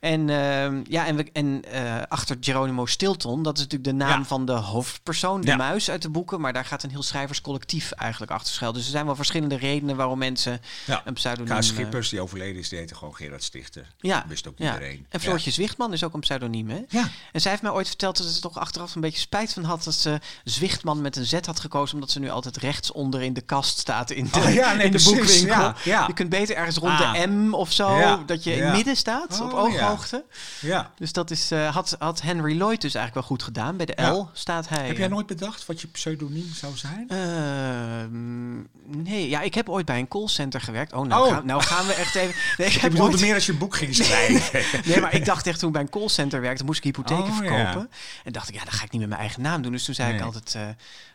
En, 0.01 0.31
ehm, 0.31 0.81
ja, 0.89 1.07
en, 1.07 1.17
we, 1.17 1.27
en 1.33 1.63
achter 2.09 2.37
Geronimo 2.41 2.87
Stilton, 2.87 3.43
dat 3.43 3.57
is 3.57 3.63
natuurlijk 3.63 3.91
de 3.99 4.05
naam 4.05 4.25
van 4.25 4.45
de 4.47 4.53
hoofdpersoon, 4.53 5.41
de 5.49 5.63
Ja. 5.63 5.69
muis 5.69 5.91
uit 5.91 6.03
de 6.03 6.09
boeken. 6.09 6.41
Maar 6.41 6.53
daar 6.53 6.65
gaat 6.65 6.83
een 6.83 6.91
heel 6.91 7.03
schrijverscollectief 7.03 7.91
eigenlijk 7.93 8.33
achter 8.33 8.53
schuil. 8.53 8.73
Dus 8.73 8.85
er 8.85 8.91
zijn 8.91 9.07
wel 9.07 9.17
verschillende 9.17 9.57
redenen 9.57 9.97
waarom 9.97 10.19
mensen 10.19 10.61
Ja. 10.87 11.03
een 11.05 11.15
pseudoniem... 11.15 11.53
Kaas 11.53 11.69
eh, 11.69 11.75
Schippers, 11.75 12.09
die 12.09 12.21
overleden 12.21 12.61
is, 12.61 12.69
die 12.69 12.79
heette 12.79 12.95
gewoon 12.95 13.15
Gerard 13.15 13.43
Stichter. 13.43 13.87
Ja, 14.01 14.17
Dat 14.21 14.29
wist 14.29 14.47
ook 14.49 14.59
iedereen. 14.59 15.07
En 15.09 15.21
Floortje 15.21 15.51
Zwichtman 15.51 15.93
is 15.93 16.05
ook 16.05 16.15
een 16.15 16.21
pseudoniem, 16.21 16.71
hè? 16.71 16.81
Ja. 16.89 17.09
En 17.33 17.41
zij 17.41 17.51
heeft 17.51 17.63
mij 17.63 17.73
ooit 17.73 17.89
verteld 17.89 18.17
dat 18.19 18.27
ze 18.27 18.41
toch 18.41 18.59
achteraf 18.59 18.95
een 18.95 19.01
beetje 19.01 19.21
spijt 19.21 19.53
van 19.53 19.65
had 19.65 19.85
dat 19.85 19.95
ze 19.95 20.21
Zwichtman 20.45 21.01
met 21.01 21.17
een 21.17 21.25
Z 21.27 21.33
had 21.45 21.61
gekozen, 21.61 21.95
omdat 21.95 22.11
ze 22.11 22.19
nu 22.21 22.31
altijd 22.31 22.57
rechtsonder 22.57 23.23
in 23.23 23.33
de 23.33 23.41
kast 23.41 23.79
staat 23.79 24.11
in 24.11 24.29
de, 24.33 24.39
Oh 24.39 24.53
ja, 24.53 24.73
nee, 24.73 24.87
in 24.87 24.93
de 24.93 25.03
boekwinkel. 25.05 25.47
ja, 25.47 25.75
ja. 25.85 26.05
Je 26.07 26.13
kunt 26.13 26.29
beter 26.29 26.57
ergens 26.57 26.77
rond 26.77 27.01
Ah. 27.01 27.13
de 27.13 27.27
M 27.27 27.55
of 27.55 27.73
zo, 27.73 28.25
dat 28.25 28.45
je 28.45 28.53
in 28.55 28.63
het 28.65 28.73
midden 28.75 28.97
staat, 28.97 29.41
op 29.41 29.53
Oh, 29.53 29.59
ooghoogte. 29.59 30.25
Ja. 30.61 30.93
Dus 30.97 31.13
dat 31.13 31.31
is, 31.31 31.51
eh, 31.51 31.75
had, 31.75 31.97
had 31.99 32.21
Henry 32.23 32.57
Lloyd 32.57 32.81
dus 32.81 32.95
eigenlijk 32.95 33.15
wel 33.15 33.23
goed 33.37 33.43
gedaan. 33.43 33.77
Bij 33.77 33.87
de. 33.87 34.03
L 34.03 34.29
staat 34.33 34.69
hij. 34.69 34.87
Heb 34.87 34.97
jij 34.97 35.07
eh, 35.07 35.13
nooit 35.13 35.27
bedacht 35.29 35.67
wat 35.67 35.81
je 35.81 35.87
pseudoniem 35.89 36.53
zou 36.55 36.77
zijn? 36.77 37.09
Ehm, 37.09 38.57
nee, 39.03 39.29
ja, 39.29 39.41
ik 39.41 39.55
heb 39.55 39.69
ooit 39.69 39.87
bij 39.87 39.99
een 39.99 40.09
callcenter 40.09 40.61
gewerkt. 40.61 40.93
Oh, 40.93 41.07
nou, 41.07 41.27
Oh. 41.27 41.33
Gaan, 41.35 41.47
nou 41.47 41.63
gaan 41.63 41.87
we 41.87 41.93
echt 41.93 42.15
even. 42.15 42.35
Nee, 42.59 42.67
ik 42.69 42.75
ik 42.75 42.81
heb 42.81 42.91
bedoelde 42.91 43.13
ooit- 43.13 43.21
meer 43.21 43.35
als 43.35 43.47
je 43.47 43.53
een 43.53 43.59
boek 43.59 43.77
ging 43.77 43.95
schrijven. 43.95 44.63
Nee, 44.91 45.01
maar 45.01 45.15
ik 45.15 45.25
dacht 45.25 45.47
echt 45.47 45.59
toen 45.59 45.69
ik 45.69 45.75
bij 45.75 45.83
een 45.83 45.89
callcenter 45.91 46.41
werkte, 46.41 46.65
moest 46.65 46.79
ik 46.79 46.85
hypotheken 46.85 47.25
Oh, 47.25 47.37
verkopen. 47.37 47.91
En 48.25 48.33
dacht 48.33 48.49
ik, 48.49 48.55
ja, 48.55 48.65
dan 48.65 48.73
ga 48.73 48.85
ik 48.85 48.91
niet 48.91 49.01
met 49.01 49.09
mijn 49.11 49.21
eigen 49.21 49.43
naam 49.43 49.63
doen. 49.63 49.73
Dus 49.73 49.85
toen 49.85 49.95
zei 49.95 50.15
ik 50.15 50.21
altijd, 50.21 50.55
eh 50.55 50.69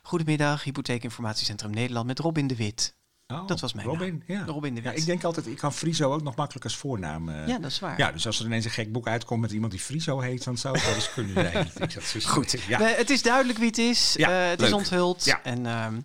Goedemiddag, 0.04 0.64
Hypotheekinformatiecentrum 0.64 1.72
Nederland 1.72 2.06
met 2.08 2.20
Robin 2.20 2.48
de 2.48 2.56
Wit. 2.56 2.94
Oh, 3.42 3.48
Dat 3.48 3.60
was 3.60 3.74
mijn 3.74 3.88
Robin, 3.88 4.24
naam. 4.28 4.38
ja. 4.40 4.46
Robin 4.46 4.76
de 4.76 4.82
Ja, 4.82 4.92
ik 4.92 5.06
denk 5.06 5.24
altijd, 5.24 5.48
ik 5.48 5.58
kan 5.58 5.74
Friso 5.74 6.14
ook 6.14 6.24
nog 6.24 6.36
makkelijk 6.36 6.66
als 6.66 6.76
voornaam. 6.78 7.30
eh, 7.30 7.48
Ja, 7.48 7.60
dat 7.60 7.72
is 7.72 7.80
waar. 7.80 7.98
Ja, 7.98 8.12
dus 8.12 8.26
als 8.26 8.40
er 8.40 8.46
ineens 8.46 8.66
een 8.66 8.72
gek 8.72 8.92
boek 8.92 9.08
uitkomt 9.08 9.42
met 9.42 9.52
iemand 9.52 9.72
die 9.72 9.82
Friso 9.82 10.20
heet, 10.20 10.44
dan 10.44 10.58
zou 10.58 10.76
het 10.76 10.86
wel 10.86 10.96
eens 10.96 11.14
kunnen 11.14 11.34
zijn. 11.34 11.68
Ik 11.90 11.94
dat 11.94 12.24
Goed. 12.26 12.56
Ja. 12.68 12.82
Het 12.82 13.10
is 13.10 13.22
duidelijk 13.22 13.58
wie 13.58 13.68
het 13.68 13.78
is. 13.78 14.14
Ja, 14.18 14.30
Eh, 14.44 14.50
het 14.50 14.62
is 14.62 14.74
onthuld. 14.74 15.26
Ja. 15.26 15.40
En 15.44 15.66
ehm, 15.66 16.00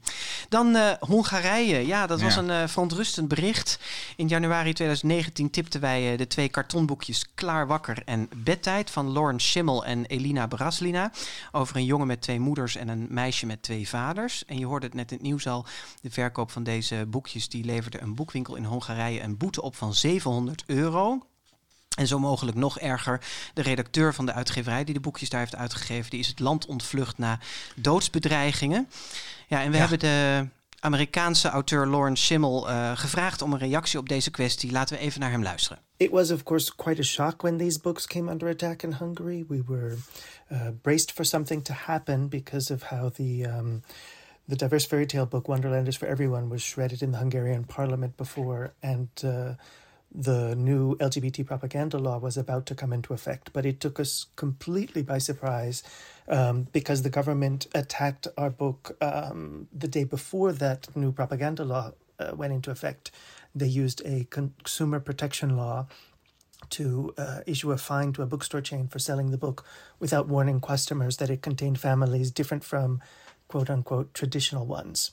dan 0.48 0.76
eh, 0.76 0.92
Hongarije. 1.00 1.86
Ja, 1.86 2.06
dat 2.06 2.20
was 2.20 2.36
een 2.36 2.68
verontrustend 2.68 3.28
bericht. 3.28 3.78
In 4.16 4.28
januari 4.28 4.72
2019 4.72 5.50
tipten 5.50 5.80
wij 5.80 6.16
de 6.16 6.26
twee 6.26 6.48
kartonboekjes 6.48 7.26
Klaar 7.34 7.66
Wakker 7.66 8.02
en 8.04 8.28
Bedtijd 8.36 8.90
van 8.90 9.12
Lauren 9.12 9.40
Schimmel 9.40 9.84
en 9.84 10.04
Elina 10.06 10.46
Braslina. 10.46 11.10
Over 11.52 11.76
een 11.76 11.84
jongen 11.84 12.06
met 12.06 12.20
twee 12.20 12.40
moeders 12.40 12.76
en 12.76 12.88
een 12.88 13.06
meisje 13.10 13.46
met 13.46 13.62
twee 13.62 13.88
vaders. 13.88 14.44
En 14.44 14.58
je 14.58 14.66
hoorde 14.66 14.86
het 14.86 14.94
net 14.94 15.10
in 15.10 15.16
het 15.16 15.26
nieuws 15.26 15.46
al. 15.46 15.66
De 16.00 16.10
verkoop 16.10 16.50
van 16.50 16.62
deze 16.62 17.04
boekjes 17.18 17.48
die 17.48 17.64
leverde 17.64 18.00
een 18.00 18.14
boekwinkel 18.14 18.56
in 18.56 18.64
Hongarije 18.64 19.20
een 19.22 19.36
boete 19.36 19.62
op 19.62 19.76
van 19.76 19.94
700 19.94 20.62
euro. 20.66 21.26
En 21.96 22.06
zo 22.06 22.18
mogelijk 22.18 22.56
nog 22.56 22.78
erger, 22.78 23.20
de 23.54 23.62
redacteur 23.62 24.14
van 24.14 24.26
de 24.26 24.32
uitgeverij 24.32 24.84
die 24.84 24.94
de 24.94 25.00
boekjes 25.00 25.28
daar 25.28 25.40
heeft 25.40 25.56
uitgegeven, 25.56 26.10
die 26.10 26.20
is 26.20 26.26
het 26.28 26.38
land 26.40 26.66
ontvlucht 26.66 27.18
na 27.18 27.38
doodsbedreigingen. 27.76 28.88
Ja, 29.48 29.62
en 29.62 29.70
we 29.70 29.74
Ja. 29.76 29.80
hebben 29.80 29.98
de 29.98 30.46
Amerikaanse 30.80 31.48
auteur 31.48 31.86
Lauren 31.86 32.16
Schimmel 32.16 32.68
eh, 32.68 32.96
gevraagd 32.96 33.42
om 33.42 33.52
een 33.52 33.58
reactie 33.58 33.98
op 33.98 34.08
deze 34.08 34.30
kwestie. 34.30 34.70
Laten 34.72 34.96
we 34.96 35.02
even 35.02 35.20
naar 35.20 35.30
hem 35.30 35.42
luisteren. 35.42 35.78
It 35.96 36.10
was, 36.10 36.30
of 36.30 36.42
course, 36.42 36.74
quite 36.76 37.00
a 37.00 37.04
shock 37.04 37.42
when 37.42 37.56
these 37.58 37.80
books 37.80 38.06
came 38.06 38.30
under 38.32 38.48
attack 38.48 38.82
in 38.82 38.92
Hungary. 38.92 39.44
We 39.48 39.62
were 39.66 39.96
uh, 40.52 40.60
braced 40.82 41.12
for 41.12 41.24
something 41.24 41.64
to 41.64 41.74
happen 41.74 42.28
because 42.28 42.74
of 42.74 42.82
how 42.82 43.10
the 43.14 43.44
um, 43.58 43.82
the 44.48 44.56
diverse 44.56 44.86
fairy 44.86 45.06
tale 45.06 45.26
book 45.26 45.46
Wonderland 45.46 45.88
is 45.88 45.96
for 45.96 46.06
Everyone 46.06 46.48
was 46.48 46.62
shredded 46.62 47.02
in 47.02 47.12
the 47.12 47.18
Hungarian 47.18 47.64
parliament 47.64 48.16
before, 48.16 48.72
and 48.82 49.08
uh, 49.22 49.54
the 50.10 50.56
new 50.56 50.96
LGBT 50.96 51.46
propaganda 51.46 51.98
law 51.98 52.16
was 52.18 52.38
about 52.38 52.64
to 52.66 52.74
come 52.74 52.94
into 52.94 53.12
effect, 53.12 53.50
but 53.52 53.66
it 53.66 53.78
took 53.78 54.00
us 54.00 54.26
completely 54.36 55.02
by 55.02 55.18
surprise 55.18 55.82
um, 56.28 56.66
because 56.72 57.02
the 57.02 57.10
government 57.10 57.66
attacked 57.74 58.26
our 58.38 58.48
book 58.48 58.96
um, 59.02 59.68
the 59.70 59.88
day 59.88 60.04
before 60.04 60.52
that 60.52 60.96
new 60.96 61.12
propaganda 61.12 61.62
law 61.62 61.92
uh, 62.18 62.32
went 62.34 62.54
into 62.54 62.70
effect. 62.70 63.10
They 63.54 63.66
used 63.66 64.00
a 64.06 64.26
consumer 64.30 64.98
protection 64.98 65.58
law 65.58 65.88
to 66.70 67.14
uh, 67.18 67.40
issue 67.46 67.70
a 67.70 67.78
fine 67.78 68.12
to 68.14 68.22
a 68.22 68.26
bookstore 68.26 68.60
chain 68.60 68.88
for 68.88 68.98
selling 68.98 69.30
the 69.30 69.38
book 69.38 69.64
without 70.00 70.26
warning 70.26 70.60
customers 70.60 71.18
that 71.18 71.30
it 71.30 71.42
contained 71.42 71.78
families 71.78 72.30
different 72.30 72.64
from 72.64 73.00
quote 73.48 73.70
unquote 73.70 74.14
traditional 74.14 74.66
ones. 74.66 75.12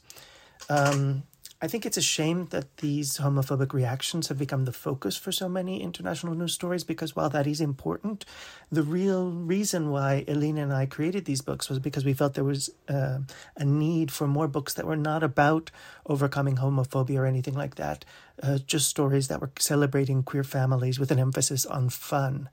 Um, 0.70 1.24
I 1.62 1.68
think 1.68 1.86
it's 1.86 1.98
a 1.98 2.02
shame 2.02 2.48
that 2.52 2.78
these 2.78 3.18
homophobic 3.18 3.72
reactions 3.72 4.28
have 4.28 4.38
become 4.38 4.66
the 4.66 4.74
focus 4.74 5.16
for 5.16 5.32
so 5.32 5.48
many 5.48 5.82
international 5.82 6.36
news 6.36 6.54
stories 6.54 6.84
because 6.84 7.16
while 7.16 7.30
that 7.30 7.48
is 7.48 7.62
important, 7.62 8.26
the 8.70 8.84
real 8.84 9.32
reason 9.32 9.90
why 9.90 10.26
Elena 10.28 10.64
and 10.64 10.74
I 10.74 10.86
created 10.86 11.24
these 11.24 11.42
books 11.42 11.70
was 11.70 11.80
because 11.80 12.04
we 12.04 12.14
felt 12.14 12.34
there 12.34 12.44
was 12.44 12.70
uh, 12.90 13.20
a 13.56 13.66
need 13.66 14.12
for 14.12 14.28
more 14.28 14.50
books 14.50 14.74
that 14.74 14.86
were 14.86 14.98
not 14.98 15.24
about 15.24 15.72
overcoming 16.06 16.58
homophobia 16.58 17.20
or 17.20 17.26
anything 17.26 17.56
like 17.56 17.76
that, 17.76 18.04
uh, 18.44 18.58
just 18.58 18.90
stories 18.90 19.30
that 19.30 19.40
were 19.40 19.52
celebrating 19.58 20.24
queer 20.24 20.44
families 20.44 21.00
with 21.00 21.10
an 21.10 21.20
emphasis 21.20 21.66
on 21.66 21.88
fun. 21.88 22.50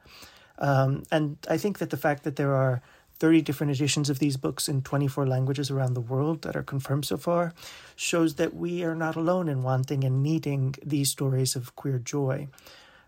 Um, 0.59 1.03
and 1.11 1.39
I 1.51 1.59
think 1.59 1.79
that 1.81 1.91
the 1.91 1.97
fact 1.97 2.23
that 2.23 2.37
there 2.37 2.55
are 2.55 2.83
30 3.23 3.41
different 3.43 3.71
editions 3.71 4.11
of 4.11 4.19
these 4.19 4.37
books 4.37 4.69
in 4.69 4.83
24 4.83 5.29
languages 5.29 5.71
around 5.71 5.95
the 5.95 6.01
world 6.01 6.43
that 6.43 6.57
are 6.57 6.63
confirmed 6.65 7.05
so 7.05 7.17
far 7.17 7.55
shows 7.95 8.35
that 8.35 8.53
we 8.53 8.83
are 8.83 8.97
not 8.97 9.15
alone 9.15 9.49
in 9.49 9.63
wanting 9.63 10.03
and 10.03 10.25
needing 10.25 10.75
these 10.85 11.09
stories 11.09 11.55
of 11.55 11.77
queer 11.77 12.01
joy. 12.01 12.49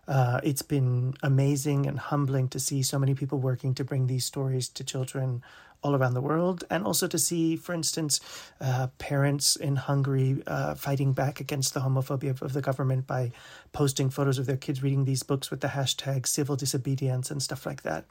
Uh, 0.07 0.39
it's 0.41 0.61
been 0.61 1.13
amazing 1.21 1.85
and 1.85 1.99
humbling 1.99 2.47
to 2.47 2.61
see 2.61 2.81
so 2.81 2.97
many 2.97 3.13
people 3.13 3.39
working 3.39 3.73
to 3.73 3.83
bring 3.83 4.07
these 4.07 4.23
stories 4.23 4.69
to 4.69 4.85
children 4.85 5.43
all 5.83 5.93
around 5.93 6.13
the 6.13 6.21
world, 6.21 6.63
and 6.69 6.85
also 6.85 7.07
to 7.07 7.19
see, 7.19 7.57
for 7.57 7.73
instance, 7.73 8.21
uh, 8.61 8.87
parents 8.97 9.57
in 9.57 9.75
Hungary 9.75 10.41
uh, 10.47 10.75
fighting 10.75 11.11
back 11.11 11.41
against 11.41 11.73
the 11.73 11.81
homophobia 11.81 12.29
of, 12.29 12.41
of, 12.41 12.53
the 12.53 12.61
government 12.61 13.05
by 13.05 13.33
posting 13.73 14.09
photos 14.09 14.39
of 14.39 14.45
their 14.45 14.55
kids 14.55 14.81
reading 14.81 15.03
these 15.03 15.23
books 15.23 15.51
with 15.51 15.59
the 15.59 15.67
hashtag 15.67 16.25
civil 16.25 16.55
disobedience 16.55 17.29
and 17.29 17.43
stuff 17.43 17.65
like 17.65 17.83
that. 17.83 18.05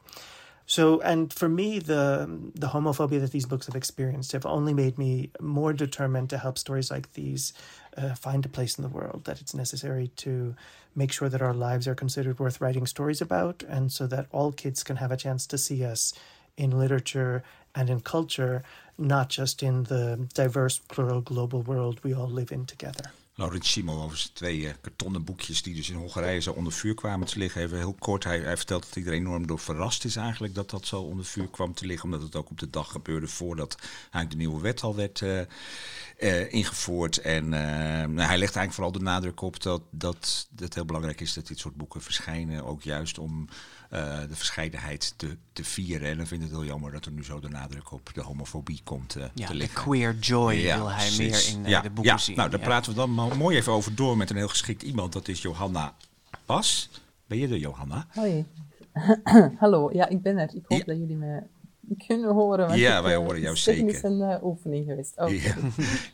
So, 0.67 0.99
and 1.01 1.31
for 1.31 1.47
me, 1.47 1.79
the 1.79 2.27
the 2.55 2.69
homophobia 2.69 3.21
that 3.21 3.31
these 3.31 3.45
books 3.45 3.67
have 3.67 3.75
experienced 3.75 4.31
have 4.31 4.45
only 4.45 4.73
made 4.73 4.97
me 4.97 5.29
more 5.39 5.73
determined 5.73 6.29
to 6.31 6.39
help 6.39 6.57
stories 6.57 6.89
like 6.89 7.13
these 7.13 7.53
uh, 7.97 8.15
find 8.15 8.45
a 8.45 8.49
place 8.49 8.77
in 8.77 8.81
the 8.81 8.89
world. 8.89 9.25
That 9.25 9.41
it's 9.41 9.53
necessary 9.53 10.07
to 10.17 10.55
make 10.95 11.11
sure 11.11 11.29
that 11.29 11.41
our 11.41 11.53
lives 11.53 11.87
are 11.87 11.95
considered 11.95 12.39
worth 12.39 12.61
writing 12.61 12.87
stories 12.87 13.21
about, 13.21 13.63
and 13.67 13.91
so 13.91 14.07
that 14.07 14.25
all 14.31 14.51
kids 14.51 14.83
can 14.83 14.95
have 14.95 15.11
a 15.11 15.17
chance 15.17 15.45
to 15.47 15.57
see 15.57 15.83
us 15.85 16.13
in 16.57 16.71
literature 16.71 17.43
and 17.75 17.89
in 17.89 17.99
culture, 17.99 18.63
not 18.97 19.29
just 19.29 19.61
in 19.61 19.83
the 19.83 20.27
diverse, 20.33 20.79
plural, 20.79 21.21
global 21.21 21.61
world 21.61 21.99
we 22.03 22.13
all 22.13 22.29
live 22.29 22.51
in 22.51 22.65
together. 22.65 23.11
Laurent 23.37 23.65
Simon 23.65 24.01
over 24.01 24.17
zijn 24.17 24.33
twee 24.33 24.59
uh, 24.59 24.71
kartonnen 24.81 25.23
boekjes 25.23 25.61
die 25.61 25.75
dus 25.75 25.89
in 25.89 25.95
Hongarije 25.95 26.39
zo 26.39 26.51
onder 26.51 26.73
vuur 26.73 26.95
kwamen 26.95 27.27
te 27.27 27.37
liggen. 27.37 27.61
Even 27.61 27.77
heel 27.77 27.95
kort, 27.99 28.23
hij, 28.23 28.57
vertelt 28.57 28.93
dat 28.93 29.05
er 29.05 29.13
enorm 29.13 29.47
door 29.47 29.59
verrast 29.59 30.05
is 30.05 30.15
eigenlijk 30.15 30.55
dat 30.55 30.69
dat 30.69 30.85
zo 30.85 31.01
onder 31.01 31.25
vuur 31.25 31.47
kwam 31.47 31.73
te 31.73 31.85
liggen. 31.85 32.05
Omdat 32.05 32.21
het 32.21 32.35
ook 32.35 32.49
op 32.49 32.59
de 32.59 32.69
dag 32.69 32.91
gebeurde 32.91 33.27
voordat 33.27 33.75
eigenlijk 34.01 34.29
de 34.29 34.37
nieuwe 34.37 34.61
wet 34.61 34.81
al 34.81 34.95
werd 34.95 35.21
uh, 35.21 35.39
uh, 36.19 36.53
ingevoerd. 36.53 37.17
En 37.17 37.49
nou, 37.49 38.19
hij 38.19 38.37
legt 38.37 38.55
eigenlijk 38.55 38.73
vooral 38.73 38.91
de 38.91 38.99
nadruk 38.99 39.41
op 39.41 39.61
dat, 39.61 39.81
dat 39.89 40.47
het 40.55 40.73
heel 40.73 40.85
belangrijk 40.85 41.21
is 41.21 41.33
dat 41.33 41.47
dit 41.47 41.59
soort 41.59 41.75
boeken 41.75 42.01
verschijnen. 42.01 42.65
Ook 42.65 42.83
juist 42.83 43.17
om 43.17 43.47
uh, 43.91 44.19
de 44.19 44.35
verscheidenheid 44.35 45.13
te, 45.17 45.37
te 45.53 45.63
vieren. 45.63 46.09
En 46.09 46.17
dan 46.17 46.27
vindt 46.27 46.43
het 46.43 46.53
heel 46.53 46.65
jammer 46.65 46.91
dat 46.91 47.05
er 47.05 47.11
nu 47.11 47.23
zo 47.23 47.39
de 47.39 47.49
nadruk 47.49 47.91
op 47.91 48.09
de 48.13 48.21
homofobie 48.21 48.81
komt 48.83 49.17
uh, 49.17 49.23
ja, 49.33 49.47
te 49.47 49.55
liggen. 49.55 49.75
De 49.75 49.81
queer 49.81 50.15
joy 50.19 50.53
ja, 50.53 50.75
wil 50.75 50.91
hij 50.91 51.11
meer 51.17 51.47
in 51.47 51.59
uh, 51.59 51.67
ja, 51.67 51.81
de 51.81 51.89
boeken 51.89 52.13
ja, 52.13 52.17
zien. 52.17 52.35
Nou, 52.35 52.49
daar 52.49 52.59
praten 52.59 52.91
we 52.91 52.97
dan 52.97 53.09
mooi 53.37 53.57
even 53.57 53.73
over 53.73 53.95
door 53.95 54.17
met 54.17 54.29
een 54.29 54.35
heel 54.35 54.47
geschikt 54.47 54.83
iemand. 54.83 55.13
Dat 55.13 55.27
is 55.27 55.41
Johanna 55.41 55.93
Pas. 56.45 56.89
Ben 57.27 57.37
je 57.37 57.47
er, 57.47 57.57
Johanna? 57.57 58.07
Hoi. 58.09 58.45
Hallo, 59.59 59.89
ja, 59.93 60.07
ik 60.07 60.21
ben 60.21 60.37
er. 60.37 60.49
Ik 60.55 60.63
hoop 60.67 60.85
dat 60.85 60.97
jullie 60.97 61.15
me 61.15 61.43
kunnen 62.07 62.33
horen. 62.33 62.77
Ja, 62.77 63.03
wij 63.03 63.15
horen 63.15 63.41
jou 63.41 63.55
zeker. 63.55 63.85
Het 63.85 63.95
is 63.95 64.03
een 64.03 64.19
uh, 64.19 64.43
oefening 64.43 64.85
geweest. 64.85 65.13
Okay. 65.15 65.33
Ja. 65.33 65.55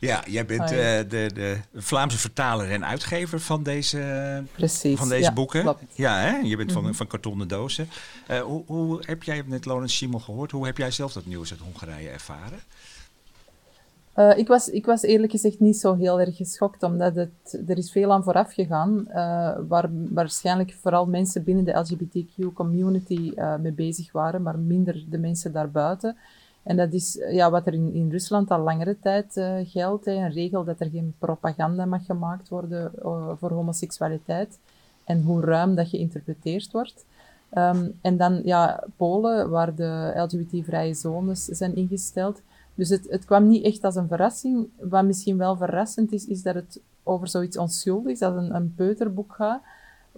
ja, 0.00 0.22
jij 0.26 0.46
bent 0.46 0.72
uh, 0.72 0.78
de, 1.08 1.30
de 1.34 1.56
Vlaamse 1.74 2.18
vertaler 2.18 2.70
en 2.70 2.84
uitgever 2.84 3.40
van 3.40 3.62
deze, 3.62 4.44
Precies, 4.52 4.98
van 4.98 5.08
deze 5.08 5.22
ja, 5.22 5.32
boeken. 5.32 5.60
Klopt. 5.60 5.82
Ja, 5.94 6.18
hè? 6.18 6.36
je 6.36 6.56
bent 6.56 6.72
van, 6.72 6.80
mm 6.80 6.86
-hmm. 6.86 6.96
van 6.96 7.06
kartonnen 7.06 7.48
dozen. 7.48 7.88
Uh, 8.30 8.40
hoe, 8.40 8.62
hoe, 8.66 9.02
heb 9.06 9.22
jij 9.22 9.42
net 9.46 9.66
Laurens 9.66 9.96
Simon 9.96 10.22
gehoord? 10.22 10.50
Hoe 10.50 10.66
heb 10.66 10.76
jij 10.76 10.90
zelf 10.90 11.12
dat 11.12 11.26
nieuws 11.26 11.50
uit 11.50 11.60
Hongarije 11.60 12.08
ervaren? 12.08 12.60
Uh, 14.16 14.38
ik, 14.38 14.48
was, 14.48 14.68
ik 14.68 14.86
was 14.86 15.02
eerlijk 15.02 15.32
gezegd 15.32 15.60
niet 15.60 15.76
zo 15.76 15.94
heel 15.94 16.20
erg 16.20 16.36
geschokt, 16.36 16.82
omdat 16.82 17.14
het, 17.14 17.62
er 17.66 17.78
is 17.78 17.92
veel 17.92 18.12
aan 18.12 18.22
vooraf 18.22 18.52
gegaan, 18.52 19.04
uh, 19.08 19.14
waar 19.68 19.88
waarschijnlijk 19.90 20.76
vooral 20.80 21.06
mensen 21.06 21.44
binnen 21.44 21.64
de 21.64 21.72
LGBTQ-community 21.72 23.32
uh, 23.36 23.56
mee 23.56 23.72
bezig 23.72 24.12
waren, 24.12 24.42
maar 24.42 24.58
minder 24.58 25.04
de 25.08 25.18
mensen 25.18 25.52
daarbuiten. 25.52 26.16
En 26.62 26.76
dat 26.76 26.92
is 26.92 27.18
ja, 27.30 27.50
wat 27.50 27.66
er 27.66 27.74
in, 27.74 27.92
in 27.94 28.10
Rusland 28.10 28.50
al 28.50 28.60
langere 28.60 28.96
tijd 29.00 29.40
geldt, 29.64 30.04
hè, 30.04 30.12
een 30.12 30.32
regel 30.32 30.64
dat 30.64 30.80
er 30.80 30.90
geen 30.90 31.14
propaganda 31.18 31.84
mag 31.84 32.04
gemaakt 32.06 32.48
worden 32.48 32.92
voor 33.38 33.50
homoseksualiteit 33.50 34.58
en 35.04 35.22
hoe 35.22 35.40
ruim 35.40 35.74
dat 35.74 35.88
geïnterpreteerd 35.88 36.72
wordt. 36.72 37.04
Um, 37.54 37.98
en 38.00 38.16
dan 38.16 38.40
ja, 38.44 38.84
Polen, 38.96 39.50
waar 39.50 39.74
de 39.74 40.12
LGBT-vrije 40.14 40.94
zones 40.94 41.44
zijn 41.44 41.76
ingesteld. 41.76 42.40
Dus 42.74 42.88
het, 42.88 43.06
het 43.10 43.24
kwam 43.24 43.48
niet 43.48 43.64
echt 43.64 43.84
als 43.84 43.94
een 43.94 44.08
verrassing. 44.08 44.68
Wat 44.80 45.04
misschien 45.04 45.36
wel 45.36 45.56
verrassend 45.56 46.12
is, 46.12 46.26
is 46.26 46.42
dat 46.42 46.54
het 46.54 46.80
over 47.02 47.28
zoiets 47.28 47.58
onschuldigs 47.58 48.22
als 48.22 48.34
een, 48.34 48.54
een 48.54 48.74
peuterboek 48.74 49.32
gaat, 49.32 49.62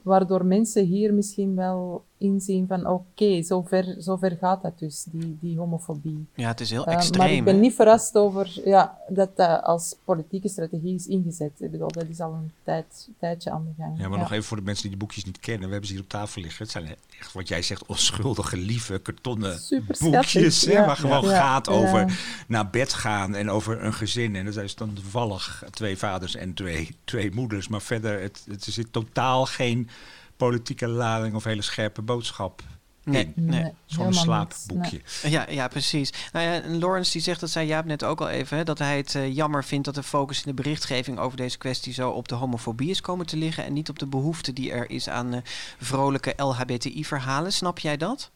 waardoor 0.03 0.45
mensen 0.45 0.85
hier 0.85 1.15
misschien 1.15 1.55
wel 1.55 2.05
inzien 2.25 2.67
van 2.67 2.87
oké, 2.87 3.23
okay, 3.23 3.43
zover, 3.43 3.95
zover 3.99 4.37
gaat 4.41 4.63
dat 4.63 4.79
dus, 4.79 5.05
die, 5.11 5.39
die 5.41 5.59
homofobie. 5.59 6.27
Ja, 6.35 6.49
het 6.49 6.61
is 6.61 6.71
heel 6.71 6.87
extreem. 6.87 7.23
Uh, 7.23 7.29
maar 7.29 7.37
ik 7.37 7.45
ben 7.45 7.61
niet 7.61 7.75
verrast 7.75 8.17
over 8.17 8.61
ja, 8.65 8.99
dat 9.09 9.37
dat 9.37 9.63
als 9.63 9.97
politieke 10.05 10.49
strategie 10.49 10.95
is 10.95 11.07
ingezet. 11.07 11.53
Ik 11.59 11.71
bedoel, 11.71 11.91
dat 11.91 12.09
is 12.09 12.21
al 12.21 12.33
een 12.33 12.53
tijd, 12.63 13.09
tijdje 13.19 13.51
aan 13.51 13.65
de 13.65 13.83
gang. 13.83 13.99
Ja, 13.99 14.09
maar 14.09 14.19
ja. 14.19 14.23
nog 14.23 14.33
even 14.33 14.45
voor 14.45 14.57
de 14.57 14.63
mensen 14.63 14.83
die 14.83 14.93
de 14.93 14.99
boekjes 14.99 15.25
niet 15.25 15.41
kennen. 15.41 15.65
We 15.65 15.71
hebben 15.71 15.87
ze 15.87 15.95
hier 15.95 16.03
op 16.03 16.09
tafel 16.09 16.43
liggen. 16.43 16.63
Het 16.63 16.73
zijn 16.73 16.97
echt, 17.21 17.33
wat 17.33 17.49
jij 17.49 17.63
zegt, 17.63 17.87
onschuldige, 17.87 18.57
lieve, 18.57 18.99
kartonnen 18.99 19.59
boekjes. 20.01 20.65
Hè, 20.65 20.73
ja. 20.73 20.87
Waar 20.87 20.97
gewoon 20.97 21.25
ja. 21.25 21.37
gaat 21.37 21.69
over 21.69 22.19
naar 22.49 22.71
bed 22.71 22.93
gaan 22.93 23.35
en 23.35 23.51
over 23.51 23.85
een 23.85 23.95
gezin. 23.95 24.37
En 24.37 24.45
dat 24.45 24.57
is 24.57 24.75
dan 24.75 24.93
toevallig 24.93 25.65
twee 25.71 25.99
vaders 25.99 26.35
en 26.35 26.55
twee, 26.55 26.97
twee 27.05 27.31
moeders. 27.31 27.69
Maar 27.69 27.83
verder, 27.83 28.21
het, 28.21 28.45
het, 28.49 28.67
er 28.67 28.73
zit 28.73 28.93
totaal 28.93 29.47
geen 29.47 29.89
politieke 30.49 30.89
lading 30.89 31.35
of 31.35 31.45
hele 31.45 31.63
scherpe 31.63 32.03
boodschap. 32.03 32.63
Nee, 33.05 33.33
in. 33.37 33.45
nee. 33.45 33.63
nee 33.63 33.73
Zo'n 33.87 34.13
slaapboekje. 34.13 35.01
Nee. 35.23 35.33
Ja, 35.33 35.47
ja, 35.49 35.69
precies. 35.69 36.13
Nou 36.33 36.47
ja, 36.47 36.63
en 36.63 36.79
Lawrence 36.79 37.13
die 37.13 37.21
zegt, 37.21 37.41
dat 37.41 37.51
zei 37.51 37.67
Jaap 37.67 37.85
net 37.85 38.05
ook 38.05 38.21
al 38.21 38.29
even, 38.29 38.57
hè, 38.57 38.65
dat 38.65 38.79
hij 38.79 38.97
het 38.97 39.15
uh, 39.15 39.35
jammer 39.35 39.65
vindt 39.65 39.85
dat 39.85 39.95
de 39.95 40.03
focus 40.03 40.45
in 40.45 40.57
de 40.57 40.63
berichtgeving 40.63 41.19
over 41.19 41.37
deze 41.37 41.59
kwestie 41.59 41.93
zo 41.93 42.11
op 42.11 42.29
de 42.29 42.35
homofobie 42.35 42.91
is 42.91 43.01
komen 43.01 43.27
te 43.27 43.37
liggen 43.37 43.65
en 43.65 43.73
niet 43.73 43.89
op 43.89 43.99
de 43.99 44.07
behoefte 44.07 44.53
die 44.53 44.73
er 44.73 44.91
is 44.91 45.09
aan 45.09 45.35
uh, 45.35 45.41
vrolijke 45.79 46.33
LHBTI-verhalen. 46.37 47.53
Snap 47.53 47.79
jij 47.79 47.97
dat? 47.97 48.31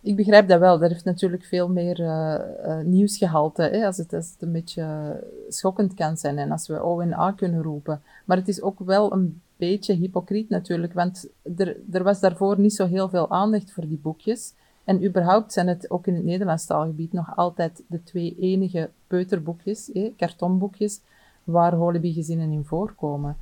Ik 0.00 0.16
begrijp 0.16 0.48
dat 0.48 0.60
wel. 0.60 0.78
Dat 0.78 0.90
heeft 0.90 1.04
natuurlijk 1.04 1.44
veel 1.44 1.68
meer 1.68 2.00
uh, 2.00 2.34
uh, 2.66 2.84
nieuwsgehalte, 2.84 3.62
hè, 3.62 3.86
als, 3.86 3.96
het, 3.96 4.12
als 4.12 4.30
het 4.30 4.42
een 4.42 4.52
beetje 4.52 5.16
schokkend 5.48 5.94
kan 5.94 6.16
zijn 6.16 6.38
en 6.38 6.50
als 6.50 6.66
we 6.66 6.82
O 6.82 7.00
en 7.00 7.12
A 7.12 7.32
kunnen 7.32 7.62
roepen. 7.62 8.02
Maar 8.24 8.36
het 8.36 8.48
is 8.48 8.62
ook 8.62 8.78
wel 8.78 9.12
een 9.12 9.40
beetje 9.60 9.94
hypocriet 9.94 10.48
natuurlijk, 10.48 10.92
want 10.92 11.28
er, 11.56 11.76
er 11.90 12.02
was 12.02 12.20
daarvoor 12.20 12.60
niet 12.60 12.74
zo 12.74 12.86
heel 12.86 13.08
veel 13.08 13.30
aandacht 13.30 13.72
voor 13.72 13.88
die 13.88 14.00
boekjes. 14.02 14.52
En 14.84 15.04
überhaupt 15.04 15.52
zijn 15.52 15.68
het 15.68 15.90
ook 15.90 16.06
in 16.06 16.14
het 16.14 16.24
Nederlands 16.24 16.66
taalgebied 16.66 17.12
nog 17.12 17.36
altijd 17.36 17.82
de 17.86 18.02
twee 18.02 18.36
enige 18.40 18.90
peuterboekjes, 19.06 19.92
eh, 19.92 20.10
kartonboekjes, 20.16 21.00
waar 21.44 21.74
Holibi-gezinnen 21.74 22.52
in 22.52 22.64
voorkomen. 22.64 23.36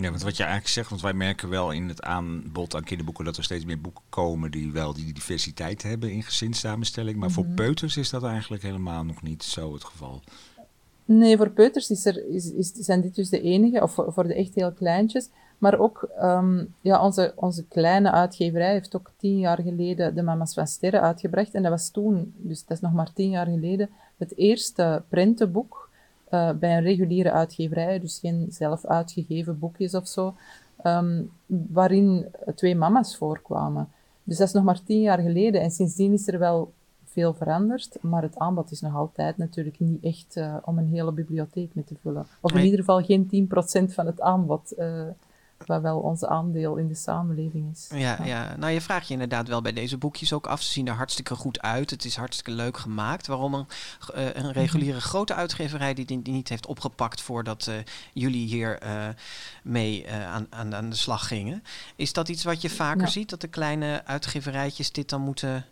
Ja, 0.00 0.10
want 0.10 0.22
wat 0.22 0.36
je 0.36 0.42
eigenlijk 0.42 0.72
zegt, 0.72 0.88
want 0.88 1.02
wij 1.02 1.12
merken 1.12 1.48
wel 1.48 1.70
in 1.70 1.88
het 1.88 2.02
aanbod 2.02 2.74
aan 2.74 2.84
kinderboeken 2.84 3.24
dat 3.24 3.36
er 3.36 3.44
steeds 3.44 3.64
meer 3.64 3.80
boeken 3.80 4.04
komen 4.08 4.50
die 4.50 4.72
wel 4.72 4.92
die 4.92 5.12
diversiteit 5.12 5.82
hebben 5.82 6.12
in 6.12 6.22
gezinssamenstelling. 6.22 7.16
Maar 7.18 7.30
voor 7.30 7.46
peuters 7.46 7.96
is 7.96 8.10
dat 8.10 8.24
eigenlijk 8.24 8.62
helemaal 8.62 9.04
nog 9.04 9.22
niet 9.22 9.42
zo 9.42 9.72
het 9.72 9.84
geval. 9.84 10.22
Nee, 11.10 11.36
voor 11.36 11.50
peuters 11.50 11.90
is 11.90 12.06
er, 12.06 12.28
is, 12.28 12.52
is, 12.52 12.72
zijn 12.72 13.00
dit 13.00 13.14
dus 13.14 13.28
de 13.28 13.40
enige, 13.40 13.82
of 13.82 13.92
voor, 13.94 14.26
de 14.26 14.34
echt 14.34 14.54
heel 14.54 14.72
kleintjes. 14.72 15.28
Maar 15.58 15.78
ook 15.78 16.08
um, 16.22 16.74
ja, 16.80 17.04
onze, 17.04 17.32
onze 17.36 17.64
kleine 17.64 18.10
uitgeverij 18.10 18.72
heeft 18.72 18.96
ook 18.96 19.10
tien 19.16 19.38
jaar 19.38 19.60
geleden 19.62 20.14
de 20.14 20.22
Mama's 20.22 20.54
van 20.54 20.66
Sterren 20.66 21.00
uitgebracht. 21.00 21.54
En 21.54 21.62
dat 21.62 21.70
was 21.70 21.90
toen, 21.90 22.34
dus 22.36 22.64
dat 22.64 22.76
is 22.76 22.82
nog 22.82 22.92
maar 22.92 23.12
tien 23.12 23.30
jaar 23.30 23.46
geleden, 23.46 23.90
het 24.16 24.36
eerste 24.36 25.02
prentenboek 25.08 25.90
uh, 26.30 26.50
bij 26.52 26.76
een 26.76 26.82
reguliere 26.82 27.32
uitgeverij, 27.32 28.00
dus 28.00 28.18
geen 28.18 28.46
zelf 28.50 28.86
uitgegeven 28.86 29.58
boekjes 29.58 29.94
of 29.94 30.08
zo, 30.08 30.34
um, 30.84 31.30
waarin 31.46 32.26
twee 32.54 32.76
mama's 32.76 33.16
voorkwamen. 33.16 33.88
Dus 34.24 34.36
dat 34.36 34.46
is 34.46 34.52
nog 34.52 34.64
maar 34.64 34.82
tien 34.82 35.00
jaar 35.00 35.18
geleden 35.18 35.60
en 35.60 35.70
sindsdien 35.70 36.12
is 36.12 36.28
er 36.28 36.38
wel 36.38 36.72
veel 37.12 37.34
veranderd, 37.34 37.96
maar 38.00 38.22
het 38.22 38.38
aanbod 38.38 38.70
is 38.70 38.80
nog 38.80 38.94
altijd 38.94 39.36
natuurlijk 39.36 39.80
niet 39.80 40.04
echt 40.04 40.36
uh, 40.36 40.56
om 40.64 40.78
een 40.78 40.88
hele 40.88 41.12
bibliotheek 41.12 41.74
mee 41.74 41.84
te 41.84 41.96
vullen. 42.02 42.26
Of 42.40 42.52
in 42.52 42.64
ieder 42.64 42.78
geval 42.78 43.02
geen 43.04 43.48
10% 43.90 43.92
van 43.92 44.06
het 44.06 44.20
aanbod. 44.20 44.72
Uh, 44.78 45.02
waar 45.66 45.82
wel 45.82 45.98
ons 45.98 46.24
aandeel 46.24 46.76
in 46.76 46.88
de 46.88 46.94
samenleving 46.94 47.70
is. 47.72 47.88
Ja, 47.94 48.24
ja, 48.24 48.56
nou 48.56 48.72
je 48.72 48.80
vraagt 48.80 49.06
je 49.06 49.12
inderdaad 49.12 49.48
wel 49.48 49.62
bij 49.62 49.72
deze 49.72 49.98
boekjes 49.98 50.32
ook 50.32 50.46
af. 50.46 50.62
Ze 50.62 50.72
zien 50.72 50.88
er 50.88 50.94
hartstikke 50.94 51.34
goed 51.34 51.60
uit. 51.60 51.90
Het 51.90 52.04
is 52.04 52.16
hartstikke 52.16 52.50
leuk 52.50 52.76
gemaakt. 52.76 53.26
Waarom 53.26 53.54
een, 53.54 53.66
uh, 54.16 54.34
een 54.34 54.52
reguliere 54.52 54.96
mhm. 54.96 55.06
grote 55.06 55.34
uitgeverij 55.34 55.94
die, 55.94 56.04
die 56.04 56.32
niet 56.32 56.48
heeft 56.48 56.66
opgepakt 56.66 57.20
voordat 57.20 57.70
jullie 58.12 58.46
hier 58.46 58.78
mee 59.62 60.10
aan, 60.10 60.46
aan, 60.50 60.74
aan 60.74 60.90
de 60.90 60.96
slag 60.96 61.28
gingen? 61.28 61.62
Is 61.96 62.12
dat 62.12 62.28
iets 62.28 62.44
wat 62.44 62.62
je 62.62 62.70
vaker 62.70 63.00
ja. 63.00 63.08
ziet? 63.08 63.30
Dat 63.30 63.40
de 63.40 63.48
kleine 63.48 64.02
uitgeverijtjes 64.04 64.92
dit 64.92 65.08
dan 65.08 65.20
moeten 65.20 65.66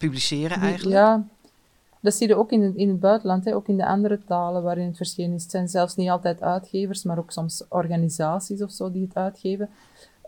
publiceren 0.00 0.60
eigenlijk? 0.60 0.96
Ja, 0.96 1.24
dat 2.00 2.14
zie 2.14 2.28
je 2.28 2.36
ook 2.36 2.52
in 2.52 2.62
het, 2.62 2.74
in 2.74 2.88
het 2.88 3.00
buitenland, 3.00 3.44
hè, 3.44 3.54
ook 3.54 3.68
in 3.68 3.76
de 3.76 3.86
andere 3.86 4.18
talen 4.26 4.62
waarin 4.62 4.86
het 4.86 4.96
verschenen 4.96 5.34
is. 5.34 5.42
Het 5.42 5.50
zijn 5.50 5.68
zelfs 5.68 5.96
niet 5.96 6.08
altijd 6.08 6.42
uitgevers, 6.42 7.02
maar 7.02 7.18
ook 7.18 7.30
soms 7.30 7.64
organisaties 7.68 8.62
of 8.62 8.70
zo 8.70 8.90
die 8.90 9.02
het 9.02 9.14
uitgeven. 9.14 9.68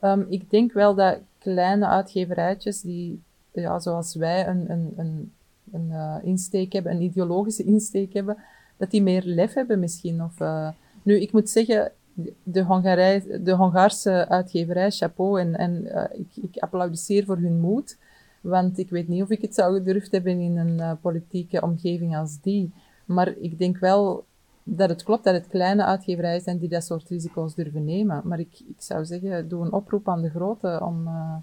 Um, 0.01 0.27
ik 0.29 0.51
denk 0.51 0.73
wel 0.73 0.95
dat 0.95 1.19
kleine 1.39 1.87
uitgeverijtjes, 1.87 2.81
die, 2.81 3.23
ja, 3.53 3.79
zoals 3.79 4.15
wij, 4.15 4.49
een, 4.49 4.71
een, 4.71 4.93
een, 4.97 5.33
een 5.73 5.89
uh, 5.91 6.17
insteek 6.23 6.73
hebben, 6.73 6.93
een 6.93 7.03
ideologische 7.03 7.65
insteek 7.65 8.13
hebben, 8.13 8.37
dat 8.77 8.91
die 8.91 9.03
meer 9.03 9.23
lef 9.25 9.55
hebben 9.55 9.81
misschien. 9.81 10.23
Of, 10.23 10.41
uh, 10.41 10.69
nu, 11.03 11.21
ik 11.21 11.33
moet 11.33 11.51
zeggen, 11.51 11.93
de, 12.43 12.63
Hongarij, 12.63 13.41
de 13.41 13.53
Hongaarse 13.53 14.29
uitgeverij, 14.29 14.91
chapeau, 14.91 15.41
en, 15.41 15.57
en 15.57 15.85
uh, 15.85 16.05
ik, 16.13 16.45
ik 16.53 16.63
applaudisseer 16.63 17.25
voor 17.25 17.37
hun 17.37 17.61
moed. 17.61 17.97
Want 18.43 18.79
ik 18.79 18.91
weet 18.91 19.09
niet 19.09 19.23
of 19.23 19.31
ik 19.31 19.43
het 19.43 19.55
zou 19.55 19.75
gedurfd 19.75 20.13
hebben 20.13 20.41
in 20.41 20.57
een 20.57 20.77
uh, 20.77 20.93
politieke 21.01 21.63
omgeving 21.63 22.17
als 22.17 22.41
die. 22.41 22.73
Maar 23.05 23.29
ik 23.29 23.59
denk 23.59 23.79
wel 23.79 24.25
dat 24.63 24.89
het 24.89 25.03
klopt 25.03 25.25
dat 25.25 25.35
het 25.35 25.49
kleine 25.49 25.85
uitgeverijen 25.85 26.41
zijn 26.41 26.59
die 26.59 26.69
dat 26.69 26.85
soort 26.85 27.09
risico's 27.09 27.55
durven 27.55 27.85
nemen. 27.85 28.21
Maar 28.25 28.39
ik, 28.39 28.61
ik 28.69 28.77
zou 28.79 29.05
zeggen, 29.05 29.49
doe 29.49 29.65
een 29.65 29.73
oproep 29.73 30.09
aan 30.09 30.23
de 30.23 30.31
grote 30.31 30.81
om, 30.83 31.07
uh, 31.07 31.35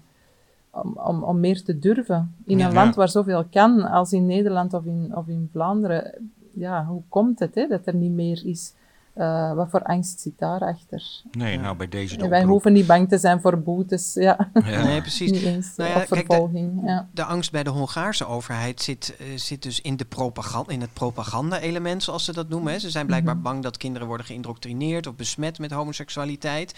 om, 0.70 0.96
om, 0.96 1.22
om 1.22 1.40
meer 1.40 1.62
te 1.62 1.78
durven. 1.78 2.34
In 2.44 2.58
ja, 2.58 2.66
een 2.66 2.74
land 2.74 2.94
waar 2.94 3.08
zoveel 3.08 3.44
kan, 3.50 3.82
als 3.82 4.12
in 4.12 4.26
Nederland 4.26 4.74
of 4.74 4.84
in, 4.84 5.16
of 5.16 5.28
in 5.28 5.48
Vlaanderen, 5.52 6.30
ja, 6.52 6.84
hoe 6.84 7.02
komt 7.08 7.38
het 7.38 7.54
hè, 7.54 7.66
dat 7.66 7.86
er 7.86 7.94
niet 7.94 8.12
meer 8.12 8.46
is? 8.46 8.74
Uh, 9.16 9.52
wat 9.52 9.70
voor 9.70 9.82
angst 9.82 10.20
zit 10.20 10.38
daarachter? 10.38 11.22
Nee, 11.30 11.58
nou 11.58 11.76
bij 11.76 11.88
deze 11.88 12.16
de 12.16 12.28
Wij 12.28 12.42
hoeven 12.42 12.72
niet 12.72 12.86
bang 12.86 13.08
te 13.08 13.18
zijn 13.18 13.40
voor 13.40 13.62
boetes, 13.62 14.14
ja. 14.14 14.50
ja. 14.64 14.82
Nee, 14.84 15.00
precies. 15.00 15.30
niet 15.30 15.42
eens, 15.42 15.76
nou 15.76 15.90
ja, 15.90 16.06
vervolging. 16.06 16.72
Kijk, 16.74 16.86
de, 16.86 16.92
ja. 16.92 17.08
de, 17.12 17.24
angst 17.24 17.52
bij 17.52 17.62
de 17.62 17.70
Hongaarse 17.70 18.26
overheid 18.26 18.82
zit, 18.82 19.16
uh, 19.20 19.26
zit 19.36 19.62
dus 19.62 19.80
in, 19.80 19.96
de 19.96 20.04
propaganda, 20.04 20.72
in 20.72 20.80
het 20.80 20.92
propaganda-element, 20.92 22.02
zoals 22.02 22.24
ze 22.24 22.32
dat 22.32 22.48
noemen. 22.48 22.72
Hè. 22.72 22.78
Ze 22.78 22.90
zijn 22.90 23.06
blijkbaar 23.06 23.34
mm 23.34 23.42
-hmm. 23.42 23.50
bang 23.50 23.62
dat 23.62 23.76
kinderen 23.76 24.08
worden 24.08 24.26
geïndoctrineerd 24.26 25.06
of 25.06 25.14
besmet 25.14 25.58
met 25.58 25.70
homoseksualiteit. 25.70 26.74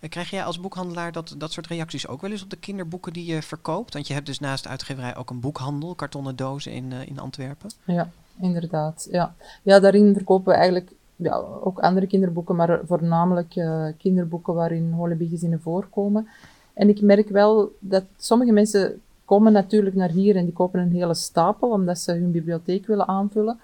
Uh, 0.00 0.10
krijg 0.10 0.30
jij 0.30 0.44
als 0.44 0.60
boekhandelaar 0.60 1.12
dat, 1.12 1.34
dat 1.38 1.52
soort 1.52 1.66
reacties 1.66 2.06
ook 2.06 2.20
wel 2.20 2.30
eens 2.30 2.42
op 2.42 2.50
de 2.50 2.56
kinderboeken 2.56 3.12
die 3.12 3.26
je 3.26 3.42
verkoopt? 3.42 3.92
Want 3.94 4.06
je 4.06 4.14
hebt 4.14 4.26
dus 4.26 4.38
naast 4.38 4.62
de 4.62 4.68
uitgeverij 4.68 5.16
ook 5.16 5.30
een 5.30 5.40
boekhandel, 5.40 5.94
kartonnen 5.94 6.36
dozen 6.36 6.72
in, 6.72 6.92
in 6.92 7.18
Antwerpen. 7.18 7.70
Ja, 7.84 8.10
inderdaad. 8.40 9.08
Ja. 9.10 9.34
ja, 9.62 9.80
daarin 9.80 10.14
verkopen 10.14 10.52
we 10.52 10.58
eigenlijk 10.58 10.92
ja, 11.22 11.36
ook 11.62 11.78
andere 11.78 12.06
kinderboeken, 12.06 12.56
maar 12.56 12.80
voornamelijk 12.86 13.56
uh, 13.56 13.86
kinderboeken 13.98 14.54
waarin 14.54 14.92
holebi-gezinnen 14.92 15.60
voorkomen. 15.60 16.28
En 16.74 16.88
ik 16.88 17.00
merk 17.00 17.28
wel 17.28 17.72
dat 17.78 18.04
sommige 18.16 18.52
mensen 18.52 19.00
komen 19.24 19.52
natuurlijk 19.52 19.96
naar 19.96 20.10
hier 20.10 20.36
en 20.36 20.44
die 20.44 20.52
kopen 20.52 20.80
een 20.80 20.92
hele 20.92 21.14
stapel, 21.14 21.70
omdat 21.70 21.98
ze 21.98 22.12
hun 22.12 22.30
bibliotheek 22.30 22.86
willen 22.86 23.08
aanvullen. 23.08 23.58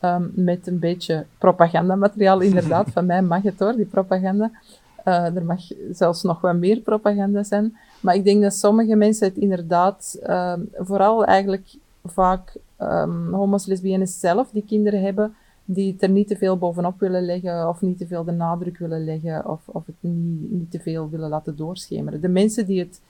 Um, 0.00 0.32
met 0.34 0.66
een 0.66 0.78
beetje 0.78 1.26
propagandamateriaal, 1.38 2.40
inderdaad. 2.50 2.90
Van 2.90 3.06
mij 3.06 3.22
mag 3.22 3.42
het 3.42 3.58
hoor, 3.58 3.76
die 3.76 3.84
propaganda. 3.84 4.50
Uh, 5.04 5.36
er 5.36 5.44
mag 5.44 5.60
zelfs 5.92 6.22
nog 6.22 6.40
wat 6.40 6.54
meer 6.54 6.80
propaganda 6.80 7.42
zijn. 7.42 7.76
Maar 8.00 8.14
ik 8.14 8.24
denk 8.24 8.42
dat 8.42 8.54
sommige 8.54 8.94
mensen 8.94 9.28
het 9.28 9.36
inderdaad, 9.36 10.18
uh, 10.26 10.52
vooral 10.78 11.24
eigenlijk 11.24 11.74
vaak 12.04 12.56
um, 12.80 13.32
homo's, 13.32 13.66
lesbiennes 13.66 14.20
zelf, 14.20 14.50
die 14.50 14.64
kinderen 14.66 15.02
hebben, 15.02 15.34
die 15.66 15.92
het 15.92 16.02
er 16.02 16.10
niet 16.10 16.28
te 16.28 16.36
veel 16.36 16.58
bovenop 16.58 17.00
willen 17.00 17.24
leggen 17.24 17.68
of 17.68 17.80
niet 17.80 17.98
te 17.98 18.06
veel 18.06 18.24
de 18.24 18.32
nadruk 18.32 18.78
willen 18.78 19.04
leggen 19.04 19.48
of, 19.48 19.60
of 19.66 19.86
het 19.86 19.94
niet, 20.00 20.50
niet 20.50 20.70
te 20.70 20.80
veel 20.80 21.10
willen 21.10 21.28
laten 21.28 21.56
doorschemeren. 21.56 22.20
De 22.20 22.28
mensen 22.28 22.66
die, 22.66 22.78
het 22.78 23.00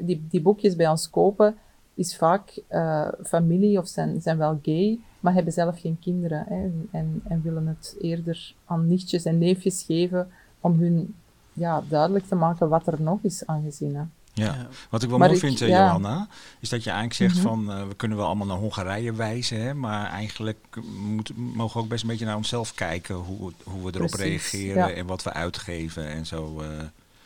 die, 0.00 0.26
die 0.28 0.42
boekjes 0.42 0.76
bij 0.76 0.88
ons 0.88 1.10
kopen, 1.10 1.54
is 1.94 2.16
vaak 2.16 2.62
uh, 2.70 3.08
familie 3.22 3.78
of 3.78 3.88
zijn, 3.88 4.20
zijn 4.20 4.38
wel 4.38 4.58
gay, 4.62 4.98
maar 5.20 5.34
hebben 5.34 5.52
zelf 5.52 5.80
geen 5.80 5.98
kinderen 5.98 6.44
hè, 6.48 6.70
en, 6.98 7.22
en 7.28 7.42
willen 7.42 7.66
het 7.66 7.96
eerder 8.00 8.54
aan 8.64 8.86
nichtjes 8.86 9.24
en 9.24 9.38
neefjes 9.38 9.82
geven 9.82 10.28
om 10.60 10.78
hun 10.78 11.14
ja, 11.52 11.82
duidelijk 11.88 12.24
te 12.24 12.34
maken 12.34 12.68
wat 12.68 12.86
er 12.86 13.02
nog 13.02 13.18
is 13.22 13.46
aan 13.46 13.62
gezinnen. 13.62 14.12
Ja. 14.44 14.66
wat 14.90 15.02
ik 15.02 15.08
wel 15.08 15.18
maar 15.18 15.28
mooi 15.28 15.40
ik, 15.40 15.46
vind, 15.46 15.58
ja. 15.58 15.66
Johanna, 15.66 16.28
is 16.60 16.68
dat 16.68 16.84
je 16.84 16.90
eigenlijk 16.90 17.32
zegt 17.32 17.44
-hmm. 17.44 17.64
van 17.66 17.76
uh, 17.78 17.88
we 17.88 17.94
kunnen 17.94 18.16
wel 18.16 18.26
allemaal 18.26 18.46
naar 18.46 18.56
Hongarije 18.56 19.12
wijzen, 19.12 19.60
hè, 19.60 19.74
maar 19.74 20.10
eigenlijk 20.10 20.58
moet, 20.96 21.32
mogen 21.36 21.76
we 21.76 21.82
ook 21.82 21.88
best 21.88 22.02
een 22.02 22.08
beetje 22.08 22.24
naar 22.24 22.36
onszelf 22.36 22.74
kijken 22.74 23.14
hoe, 23.14 23.52
hoe 23.64 23.84
we 23.84 23.94
erop 23.94 24.10
Precies, 24.10 24.50
reageren 24.52 24.88
ja. 24.88 24.90
en 24.90 25.06
wat 25.06 25.22
we 25.22 25.32
uitgeven 25.32 26.08
en 26.08 26.26
zo. 26.26 26.60
Uh, 26.60 26.66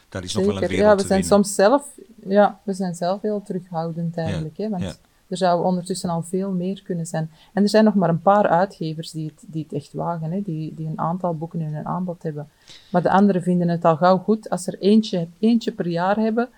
daar 0.08 0.22
is 0.22 0.32
Zeker. 0.32 0.46
nog 0.46 0.54
wel 0.54 0.62
een 0.62 0.76
wereld 0.76 0.90
Ja, 0.90 1.02
we 1.02 1.08
zijn 1.08 1.24
soms 1.24 1.54
zelf, 1.54 1.82
ja, 2.26 2.60
we 2.62 2.72
zijn 2.72 2.94
zelf 2.94 3.22
heel 3.22 3.42
terughoudend 3.42 4.16
eigenlijk, 4.16 4.56
hè, 4.56 4.68
want 4.68 4.98
er 5.28 5.36
zou 5.36 5.64
ondertussen 5.64 6.10
al 6.10 6.22
veel 6.22 6.50
meer 6.50 6.82
kunnen 6.82 7.06
zijn. 7.06 7.30
En 7.52 7.62
er 7.62 7.68
zijn 7.68 7.84
nog 7.84 7.94
maar 7.94 8.08
een 8.08 8.22
paar 8.22 8.48
uitgevers 8.48 9.10
die 9.10 9.26
het, 9.26 9.44
die 9.46 9.62
het 9.62 9.72
echt 9.72 9.92
wagen, 9.92 10.32
hè, 10.32 10.42
die, 10.42 10.74
die 10.74 10.86
een 10.86 10.98
aantal 10.98 11.36
boeken 11.36 11.60
in 11.60 11.74
hun 11.74 11.86
aanbod 11.86 12.22
hebben. 12.22 12.48
Maar 12.90 13.02
de 13.02 13.10
anderen 13.10 13.42
vinden 13.42 13.68
het 13.68 13.84
al 13.84 13.96
gauw 13.96 14.18
goed 14.18 14.50
als 14.50 14.66
er 14.66 14.78
eentje, 14.78 15.28
eentje 15.38 15.72
per 15.72 15.86
jaar 15.86 16.16
hebben 16.16 16.48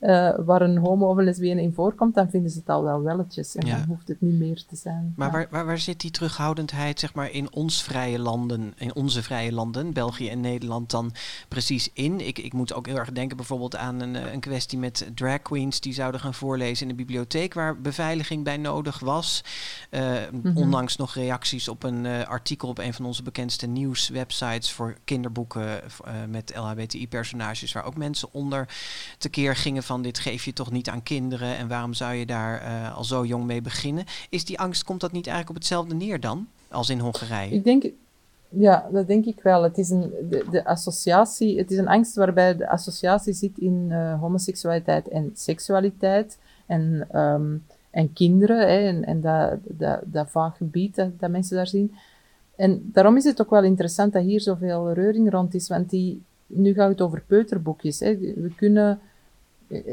uh, 0.00 0.30
waar 0.38 0.62
een 0.62 0.78
homo 0.78 1.10
of 1.10 1.16
een 1.16 1.24
lesbienne 1.24 1.62
in 1.62 1.72
voorkomt, 1.72 2.14
dan 2.14 2.30
vinden 2.30 2.50
ze 2.50 2.58
het 2.58 2.68
al 2.68 2.82
wel 2.82 3.02
welletjes. 3.02 3.56
En 3.56 3.66
ja. 3.66 3.76
dan 3.76 3.86
hoeft 3.86 4.08
het 4.08 4.20
niet 4.20 4.38
meer 4.38 4.64
te 4.68 4.76
zijn. 4.76 5.12
Maar 5.16 5.26
ja. 5.26 5.32
waar, 5.32 5.46
waar, 5.50 5.66
waar, 5.66 5.78
zit 5.78 6.00
die 6.00 6.10
terughoudendheid 6.10 7.00
zeg 7.00 7.14
maar, 7.14 7.30
in 7.30 7.52
ons 7.52 7.82
vrije 7.82 8.18
landen, 8.18 8.72
in 8.76 8.94
onze 8.94 9.22
vrije 9.22 9.52
landen, 9.52 9.92
België 9.92 10.28
en 10.28 10.40
Nederland, 10.40 10.90
dan 10.90 11.12
precies 11.48 11.90
in? 11.92 12.26
Ik, 12.26 12.38
ik 12.38 12.52
moet 12.52 12.74
ook 12.74 12.86
heel 12.86 12.96
erg 12.96 13.12
denken 13.12 13.36
bijvoorbeeld 13.36 13.76
aan 13.76 14.00
een, 14.00 14.32
een 14.32 14.40
kwestie 14.40 14.78
met 14.78 15.10
drag 15.14 15.42
queens 15.42 15.80
die 15.80 15.92
zouden 15.92 16.20
gaan 16.20 16.34
voorlezen 16.34 16.82
in 16.82 16.96
de 16.96 17.04
bibliotheek 17.04 17.54
waar 17.54 17.80
beveiliging 17.80 18.44
bij 18.44 18.56
nodig 18.56 18.98
was. 18.98 19.44
Uh, 19.90 20.10
mm 20.32 20.40
-hmm. 20.42 20.56
Onlangs 20.56 20.96
nog 20.96 21.14
reacties 21.14 21.68
op 21.68 21.82
een 21.82 22.04
uh, 22.04 22.22
artikel 22.22 22.68
op 22.68 22.78
een 22.78 22.94
van 22.94 23.04
onze 23.04 23.22
bekendste 23.22 23.66
nieuwswebsites 23.66 24.72
voor 24.72 24.96
kinderboeken 25.04 25.80
met 26.28 26.52
LHBTI-personages, 26.56 27.72
waar 27.72 27.84
ook 27.84 27.96
mensen 27.96 28.28
onder 28.32 28.68
tekeer 29.18 29.56
gingen 29.56 29.82
van 29.90 30.02
dit 30.02 30.18
geef 30.18 30.44
je 30.44 30.52
toch 30.52 30.70
niet 30.70 30.88
aan 30.88 31.02
kinderen 31.02 31.56
en 31.56 31.68
waarom 31.68 31.94
zou 31.94 32.14
je 32.14 32.26
daar 32.26 32.62
uh, 32.62 32.96
al 32.96 33.04
zo 33.04 33.24
jong 33.24 33.44
mee 33.44 33.62
beginnen? 33.62 34.04
Is 34.28 34.44
die 34.44 34.58
angst, 34.58 34.84
komt 34.84 35.00
dat 35.00 35.12
niet 35.12 35.26
eigenlijk 35.26 35.56
op 35.56 35.62
hetzelfde 35.62 35.94
neer 35.94 36.20
dan 36.20 36.46
als 36.68 36.90
in 36.90 36.98
Hongarije? 36.98 37.54
Ik 37.54 37.64
denk, 37.64 37.84
ja, 38.48 38.88
dat 38.92 39.06
denk 39.06 39.24
ik 39.24 39.40
wel. 39.42 39.62
Het 39.62 39.78
is 39.78 39.90
een, 39.90 40.12
de, 40.30 40.44
de 40.50 40.64
associatie, 40.64 41.58
het 41.58 41.70
is 41.70 41.78
een 41.78 41.88
angst 41.88 42.14
waarbij 42.14 42.56
de 42.56 42.68
associatie 42.68 43.32
zit 43.32 43.58
in 43.58 43.86
uh, 43.88 44.20
homoseksualiteit 44.20 45.08
en 45.08 45.30
seksualiteit 45.34 46.38
en, 46.66 47.08
um, 47.14 47.64
en 47.90 48.12
kinderen 48.12 48.58
hè, 48.58 48.88
en, 48.88 49.04
en 49.04 49.20
dat, 49.20 49.58
dat, 49.62 50.00
dat 50.04 50.30
vaag 50.30 50.56
gebied 50.56 50.94
dat, 50.94 51.20
dat 51.20 51.30
mensen 51.30 51.56
daar 51.56 51.66
zien. 51.66 51.94
En 52.56 52.90
daarom 52.92 53.16
is 53.16 53.24
het 53.24 53.40
ook 53.40 53.50
wel 53.50 53.64
interessant 53.64 54.12
dat 54.12 54.22
hier 54.22 54.40
zoveel 54.40 54.92
reuring 54.92 55.30
rond 55.30 55.54
is, 55.54 55.68
want 55.68 55.90
die, 55.90 56.22
nu 56.46 56.72
gaat 56.74 56.88
het 56.88 57.00
over 57.00 57.22
peuterboekjes. 57.26 58.00
Hè. 58.00 58.18
We 58.18 58.52
kunnen 58.56 59.00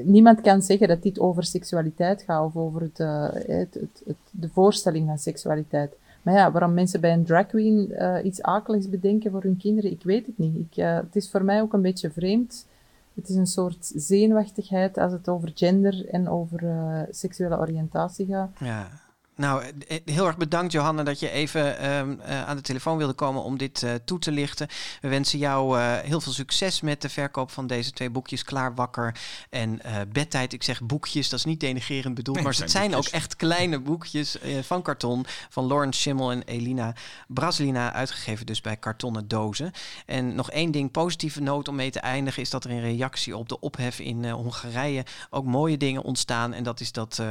niemand 0.04 0.42
kan 0.42 0.62
zeggen 0.62 0.88
dat 0.88 1.04
dit 1.04 1.20
over 1.20 1.44
seksualiteit 1.44 2.22
gaat 2.22 2.46
of 2.46 2.56
over 2.56 2.90
uh, 2.98 3.30
het, 3.32 3.74
het, 4.06 4.18
de 4.32 4.50
voorstelling 4.50 5.08
van 5.08 5.18
seksualiteit. 5.18 5.96
Maar 6.22 6.34
ja, 6.34 6.52
waarom 6.52 6.74
mensen 6.74 7.02
bij 7.02 7.13
een 7.13 7.26
drag 7.26 7.48
queen 7.48 7.90
uh, 7.92 8.18
iets 8.24 8.42
akeligs 8.42 8.90
bedenken 8.90 9.32
voor 9.32 9.42
hun 9.42 9.58
kinderen, 9.58 9.92
ik 9.92 10.04
weet 10.04 10.26
het 10.26 10.38
niet. 10.38 10.56
Ik, 10.56 10.78
uh, 10.78 10.96
het 10.96 11.16
is 11.16 11.30
voor 11.30 11.44
mij 11.44 11.62
ook 11.62 11.74
een 11.74 11.82
beetje 11.82 12.12
vreemd. 12.12 12.66
Het 13.13 13.30
is 13.30 13.36
een 13.36 13.48
soort 13.48 13.92
zenuwachtigheid 13.96 14.98
als 14.98 15.12
het 15.12 15.30
over 15.30 15.52
gender 15.56 16.10
en 16.10 16.30
over 16.30 16.63
seksuele 17.12 17.60
oriëntatie 17.60 18.26
gaat. 18.26 18.52
Ja. 18.60 18.90
Nou, 19.38 19.63
eh, 19.88 19.97
heel 20.06 20.26
erg 20.26 20.38
bedankt 20.38 20.71
Johanna 20.71 21.04
dat 21.04 21.19
je 21.19 21.30
even 21.30 21.78
ehm, 21.78 22.19
eh, 22.19 22.45
aan 22.45 22.56
de 22.56 22.62
telefoon 22.62 22.97
wilde 22.97 23.13
komen 23.13 23.43
om 23.43 23.57
dit 23.57 23.82
uh, 23.82 23.91
toe 24.05 24.20
te 24.20 24.32
lichten. 24.32 24.68
We 25.01 25.07
wensen 25.07 25.39
jou 25.39 25.78
uh, 25.78 25.95
heel 25.97 26.22
veel 26.22 26.32
succes 26.32 26.82
met 26.82 27.01
de 27.01 27.09
verkoop 27.09 27.51
van 27.51 27.68
deze 27.68 27.91
twee 27.91 28.09
boekjes, 28.09 28.43
Klaar 28.43 28.76
Wakker 28.76 29.16
en 29.49 29.82
Bedtijd. 30.12 30.53
Ik 30.53 30.64
zeg 30.64 30.82
boekjes, 30.82 31.30
dat 31.30 31.39
is 31.39 31.45
niet 31.45 31.59
denigerend 31.59 32.16
bedoeld, 32.16 32.36
nee, 32.36 32.45
maar 32.45 32.55
het 32.57 32.72
zijn, 32.72 32.95
ook 32.95 33.05
echt 33.05 33.36
kleine 33.36 33.80
boekjes 33.80 34.38
van 34.62 34.82
karton 34.82 35.26
van 35.49 35.66
Lawrence 35.66 35.99
Schimmel 35.99 36.32
en 36.32 36.43
Elina 36.43 36.95
Braslina, 37.28 37.93
uitgegeven 37.93 38.45
dus 38.45 38.62
bij 38.62 38.78
Kartonnen 38.78 39.28
Dozen. 39.28 39.72
En 40.05 40.36
nog 40.36 40.51
één 40.51 40.72
ding, 40.72 40.91
positieve 40.91 41.41
noot 41.41 41.68
om 41.68 41.76
mee 41.76 41.91
te 41.91 41.99
eindigen, 41.99 42.41
is 42.41 42.49
dat 42.49 42.64
er 42.64 42.72
in 42.72 42.82
reactie 42.82 43.38
op 43.38 43.49
de 43.49 43.59
ophef 43.59 43.99
in 43.99 44.30
Hongarije 44.30 45.05
ook 45.30 45.45
mooie 45.45 45.78
dingen 45.78 46.03
ontstaan. 46.03 46.53
En 46.53 46.64
dat 46.64 46.80
is 46.80 46.91
dat 46.91 47.22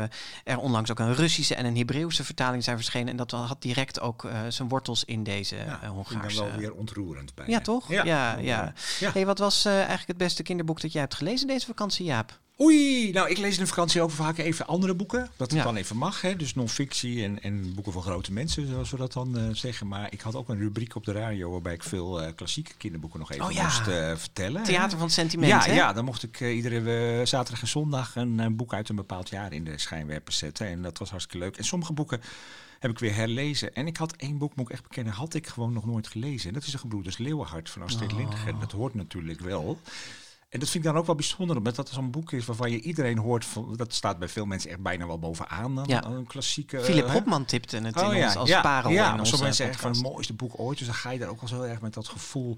er 0.44 0.58
onlangs 0.58 0.90
ook 0.90 0.98
een 0.98 1.14
Russische 1.14 1.54
en 1.54 1.64
een 1.64 1.76
Hebreeuwse 1.76 1.95
vertaling 2.04 2.64
zijn 2.64 2.76
verschenen. 2.76 3.08
En 3.08 3.16
dat 3.16 3.30
had 3.30 3.62
direct 3.62 4.00
ook 4.00 4.24
uh, 4.24 4.40
zijn 4.48 4.68
wortels 4.68 5.04
in 5.04 5.22
deze 5.22 5.56
ja, 5.56 5.80
uh, 5.82 5.88
Hongaarse... 5.88 6.44
wel 6.44 6.56
weer 6.56 6.72
ontroerend 6.72 7.34
bij. 7.34 7.46
Ja, 7.48 7.60
toch? 7.60 7.88
Ja, 7.88 8.04
ja. 8.04 8.38
ja. 8.38 8.72
Hey, 9.12 9.26
wat 9.26 9.38
was 9.38 9.66
uh, 9.66 9.72
eigenlijk 9.72 10.06
het 10.06 10.16
beste 10.16 10.42
kinderboek 10.42 10.80
dat 10.80 10.92
jij 10.92 11.00
hebt 11.00 11.14
gelezen 11.14 11.46
deze 11.46 11.66
vakantie, 11.66 12.04
Jaap? 12.04 12.38
Oei, 12.60 13.10
nou 13.12 13.30
ik 13.30 13.38
lees 13.38 13.54
in 13.54 13.60
de 13.60 13.66
vakantie 13.66 14.02
ook 14.02 14.10
vaak 14.10 14.38
even 14.38 14.66
andere 14.66 14.94
boeken. 14.94 15.30
Dat 15.36 15.52
ja. 15.52 15.62
dan 15.62 15.76
even 15.76 15.96
mag, 15.96 16.20
hè? 16.20 16.36
dus 16.36 16.54
non-fictie 16.54 17.24
en, 17.24 17.42
en 17.42 17.74
boeken 17.74 17.92
van 17.92 18.02
grote 18.02 18.32
mensen, 18.32 18.66
zoals 18.66 18.90
we 18.90 18.96
dat 18.96 19.12
dan 19.12 19.38
uh, 19.38 19.48
zeggen. 19.52 19.88
Maar 19.88 20.12
ik 20.12 20.20
had 20.20 20.34
ook 20.34 20.48
een 20.48 20.58
rubriek 20.58 20.94
op 20.94 21.04
de 21.04 21.12
radio 21.12 21.50
waarbij 21.50 21.72
ik 21.72 21.82
veel 21.82 22.22
uh, 22.22 22.28
klassieke 22.34 22.72
kinderboeken 22.76 23.18
nog 23.18 23.32
even 23.32 23.44
oh, 23.44 23.52
ja. 23.52 23.62
moest 23.62 23.86
uh, 23.86 24.16
vertellen. 24.16 24.62
Theater 24.62 24.98
van 24.98 25.10
sentiment, 25.10 25.50
Ja, 25.50 25.60
hè? 25.60 25.74
ja 25.74 25.92
dan 25.92 26.04
mocht 26.04 26.22
ik 26.22 26.40
iedere 26.40 27.26
zaterdag 27.26 27.62
en 27.62 27.68
zondag 27.68 28.16
een, 28.16 28.38
een, 28.38 28.56
boek 28.56 28.74
uit 28.74 28.88
een 28.88 28.96
bepaald 28.96 29.28
jaar 29.28 29.52
in 29.52 29.64
de 29.64 29.78
schijnwerpers 29.78 30.38
zetten. 30.38 30.66
En 30.66 30.82
dat 30.82 30.98
was 30.98 31.10
hartstikke 31.10 31.44
leuk. 31.44 31.56
En 31.56 31.64
sommige 31.64 31.92
boeken 31.92 32.20
heb 32.78 32.90
ik 32.90 32.98
weer 32.98 33.14
herlezen. 33.14 33.74
En 33.74 33.86
ik 33.86 33.96
had 33.96 34.16
één 34.16 34.38
boek, 34.38 34.56
moet 34.56 34.66
ik 34.66 34.72
echt 34.72 34.82
bekennen, 34.82 35.12
had 35.12 35.34
ik 35.34 35.46
gewoon 35.46 35.72
nog 35.72 35.86
nooit 35.86 36.06
gelezen. 36.06 36.48
En 36.48 36.54
dat 36.54 36.62
is 36.62 36.70
de 36.70 36.78
Gebroeders 36.78 37.18
Leeuwenhart 37.18 37.70
van 37.70 37.82
Astrid 37.82 38.12
oh. 38.12 38.18
Lindgren. 38.18 38.58
Dat 38.60 38.72
hoort 38.72 38.94
natuurlijk 38.94 39.40
wel. 39.40 39.78
En 40.56 40.62
dat 40.62 40.70
vind 40.70 40.84
ik 40.84 40.90
dan 40.90 41.00
ook 41.00 41.06
wel 41.06 41.14
bijzonder, 41.14 41.56
omdat 41.56 41.76
dat 41.76 41.88
zo'n 41.88 42.10
boek 42.10 42.32
is 42.32 42.44
waarvan 42.44 42.70
je 42.70 42.80
iedereen 42.80 43.18
hoort. 43.18 43.44
Van, 43.44 43.76
dat 43.76 43.94
staat 43.94 44.18
bij 44.18 44.28
veel 44.28 44.46
mensen 44.46 44.70
echt 44.70 44.80
bijna 44.80 45.06
wel 45.06 45.18
bovenaan. 45.18 45.74
Dan, 45.74 45.84
ja. 45.86 46.04
Een 46.04 46.26
klassieke. 46.26 46.80
Philip 46.80 47.08
Hopman 47.08 47.44
tipte 47.44 47.76
het 47.76 47.96
oh, 47.96 48.12
in 48.12 48.18
ja. 48.18 48.26
ons 48.26 48.36
als 48.36 48.48
ja. 48.48 48.60
parel. 48.60 48.90
Ja, 48.90 49.10
in 49.10 49.12
sommige 49.12 49.42
mensen 49.42 49.64
zeggen 49.64 49.80
van 49.80 49.90
het 49.90 50.02
mooiste 50.02 50.32
boek 50.32 50.58
ooit. 50.58 50.78
Dus 50.78 50.86
dan 50.86 50.96
ga 50.96 51.10
je 51.10 51.18
daar 51.18 51.28
ook 51.28 51.40
wel 51.40 51.48
zo 51.48 51.62
erg 51.62 51.80
met 51.80 51.94
dat 51.94 52.08
gevoel 52.08 52.56